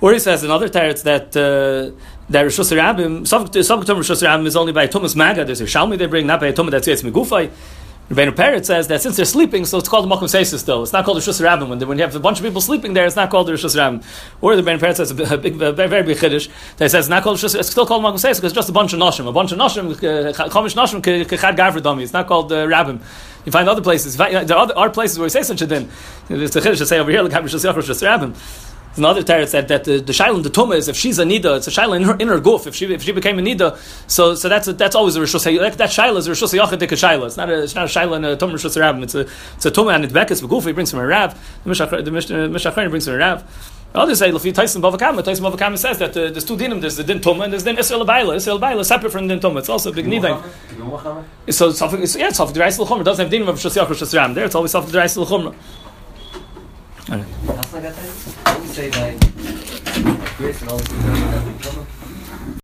Or 0.00 0.12
he 0.12 0.18
says 0.18 0.44
in 0.44 0.50
other 0.50 0.68
teretz 0.68 1.02
that 1.04 1.28
uh, 1.34 1.96
that 2.28 2.44
Rishus 2.44 2.70
Rabim, 2.76 3.22
Savuk 3.22 3.86
Tum 3.86 3.96
Rishus 3.98 4.22
Rabim 4.22 4.46
is 4.46 4.56
only 4.56 4.72
by 4.72 4.86
Thomas 4.86 5.16
Maga. 5.16 5.44
There's 5.46 5.62
a 5.62 5.64
Shalmi 5.64 5.96
they 5.96 6.06
bring, 6.06 6.26
not 6.26 6.40
by 6.40 6.48
a 6.48 6.52
Tumah 6.52 6.70
that's 6.70 6.86
Yetz 6.86 7.02
Megufay. 7.02 7.50
Rebbeinu 8.10 8.32
Peretz 8.32 8.66
says 8.66 8.86
that 8.88 9.00
since 9.00 9.16
they're 9.16 9.24
sleeping, 9.24 9.64
so 9.64 9.78
it's 9.78 9.88
called 9.88 10.04
the 10.08 10.14
Makom 10.14 10.24
Seisus 10.24 10.58
still. 10.58 10.82
It's 10.82 10.92
not 10.92 11.06
called 11.06 11.16
Rishus 11.16 11.40
Rabim. 11.40 11.68
When, 11.70 11.80
when 11.88 11.96
you 11.96 12.04
have 12.04 12.14
a 12.14 12.20
bunch 12.20 12.38
of 12.38 12.44
people 12.44 12.60
sleeping 12.60 12.92
there, 12.92 13.06
it's 13.06 13.16
not 13.16 13.30
called 13.30 13.48
Rishus 13.48 13.74
Rabim. 13.74 14.04
Or 14.42 14.54
the 14.56 14.62
Rebbeinu 14.62 14.78
Peretz 14.78 14.96
says 14.96 15.10
a, 15.10 15.38
big- 15.38 15.60
a 15.62 15.72
very, 15.72 16.02
big 16.02 16.18
chiddush 16.18 16.50
that 16.76 16.90
says 16.90 17.06
it's 17.06 17.08
not 17.08 17.22
called 17.22 17.38
Rishus, 17.38 17.58
it's 17.58 17.70
still 17.70 17.86
called 17.86 18.04
Makom 18.04 18.16
Seisus 18.16 18.36
because 18.36 18.44
it's 18.44 18.52
just 18.52 18.68
a 18.68 18.72
bunch 18.72 18.92
of 18.92 18.98
Noshim. 18.98 19.26
A 19.26 19.32
bunch 19.32 19.52
of 19.52 19.58
Noshim, 19.58 19.90
uh, 19.90 20.48
Chomish 20.50 20.74
Noshim, 20.74 21.00
Kechad 21.00 21.56
Gavra 21.56 21.80
Dami. 21.80 22.02
It's 22.02 22.12
not 22.12 22.26
called 22.26 22.52
uh, 22.52 22.66
Rabim. 22.66 23.00
You 23.46 23.52
find 23.52 23.68
other 23.70 23.82
places. 23.82 24.18
There 24.18 24.54
are, 24.54 24.90
places 24.90 25.18
where 25.18 25.26
you 25.26 25.30
say 25.30 25.42
such 25.42 25.62
a 25.62 25.66
din. 25.66 25.88
There's 26.28 26.54
a 26.56 26.60
chiddush 26.60 26.78
to 26.78 26.86
say 26.86 26.98
over 26.98 27.10
here, 27.10 27.22
like 27.22 27.32
Rishus. 27.32 27.62
There's 27.62 28.73
another 28.96 29.22
teretz 29.22 29.52
that, 29.52 29.68
that 29.68 29.84
the, 29.84 29.98
the 30.00 30.12
shaila 30.12 30.42
the 30.42 30.50
tumah 30.50 30.76
is 30.76 30.88
if 30.88 30.96
she's 30.96 31.18
a 31.18 31.24
nida, 31.24 31.56
it's 31.56 31.66
a 31.66 31.70
shaila 31.70 31.96
in 31.96 32.02
her 32.04 32.16
in 32.16 32.28
her 32.28 32.40
goof. 32.40 32.66
If 32.66 32.74
she 32.74 32.92
if 32.92 33.02
she 33.02 33.12
became 33.12 33.38
a 33.38 33.42
nida, 33.42 33.76
so 34.10 34.34
so 34.34 34.48
that's 34.48 34.68
a, 34.68 34.72
that's 34.72 34.94
always 34.96 35.16
a 35.16 35.20
rishus. 35.20 35.44
Like 35.60 35.76
that 35.76 35.90
shaila 35.90 36.16
is 36.18 36.26
a 36.28 36.32
rishus 36.32 36.58
yachadik 36.58 36.82
a 36.82 36.96
shaila. 36.96 37.26
It's 37.26 37.36
not 37.36 37.50
a 37.50 37.62
it's 37.62 37.74
not 37.74 37.84
a 37.84 37.88
shaila 37.88 38.16
and 38.16 38.26
a 38.26 38.36
tumah 38.36 38.52
rishus 38.54 38.76
rabbim. 38.80 39.02
It's 39.02 39.14
a 39.14 39.20
it's 39.56 39.66
a 39.66 39.70
tumah 39.70 39.94
and 39.94 40.04
it's 40.04 40.12
bekas 40.12 40.42
beguf. 40.42 40.64
He 40.66 40.72
brings 40.72 40.90
from 40.90 41.00
a 41.00 41.06
rav. 41.06 41.34
The 41.64 41.70
mishach 41.70 41.90
the 41.90 42.10
mishachar 42.10 42.88
brings 42.90 43.04
from 43.04 43.14
a 43.14 43.18
rav. 43.18 43.70
Others 43.96 44.18
say 44.18 44.32
Lafi 44.32 44.52
Tyson 44.52 44.82
Bava 44.82 44.98
Kamma. 44.98 45.22
Tyson 45.22 45.44
Bava 45.44 45.56
Kamma 45.56 45.78
says 45.78 45.98
that 46.00 46.10
uh, 46.16 46.28
there's 46.28 46.44
two 46.44 46.56
dinim. 46.56 46.80
There's 46.80 46.96
the 46.96 47.04
din 47.04 47.20
tumah 47.20 47.44
and 47.44 47.52
there's 47.52 47.62
din 47.62 47.78
Israel 47.78 48.04
Baila. 48.04 48.34
Israel 48.34 48.58
Baila 48.58 48.80
is 48.80 48.88
separate 48.88 49.10
from 49.12 49.28
din 49.28 49.38
tumah. 49.38 49.60
It's 49.60 49.68
also 49.68 49.92
a 49.92 49.94
big 49.94 50.06
nida. 50.06 50.42
So 51.52 51.68
it's- 51.68 52.16
yeah, 52.16 52.26
it's 52.26 52.40
Safik 52.40 52.54
Derais 52.54 52.76
L'Chumra. 52.76 53.02
It 53.02 53.04
doesn't 53.04 53.24
have 53.24 53.32
dinim 53.32 53.48
of 53.48 53.56
Rishus 53.56 53.76
Yachar 53.80 53.86
Rishus 53.86 54.12
Ram. 54.16 54.34
There 54.34 54.44
it's 54.46 54.56
always 54.56 54.72
Safik 54.72 54.86
Derais 54.90 55.16
L'Chumra. 55.16 55.54
All 60.68 60.78
the 60.78 61.83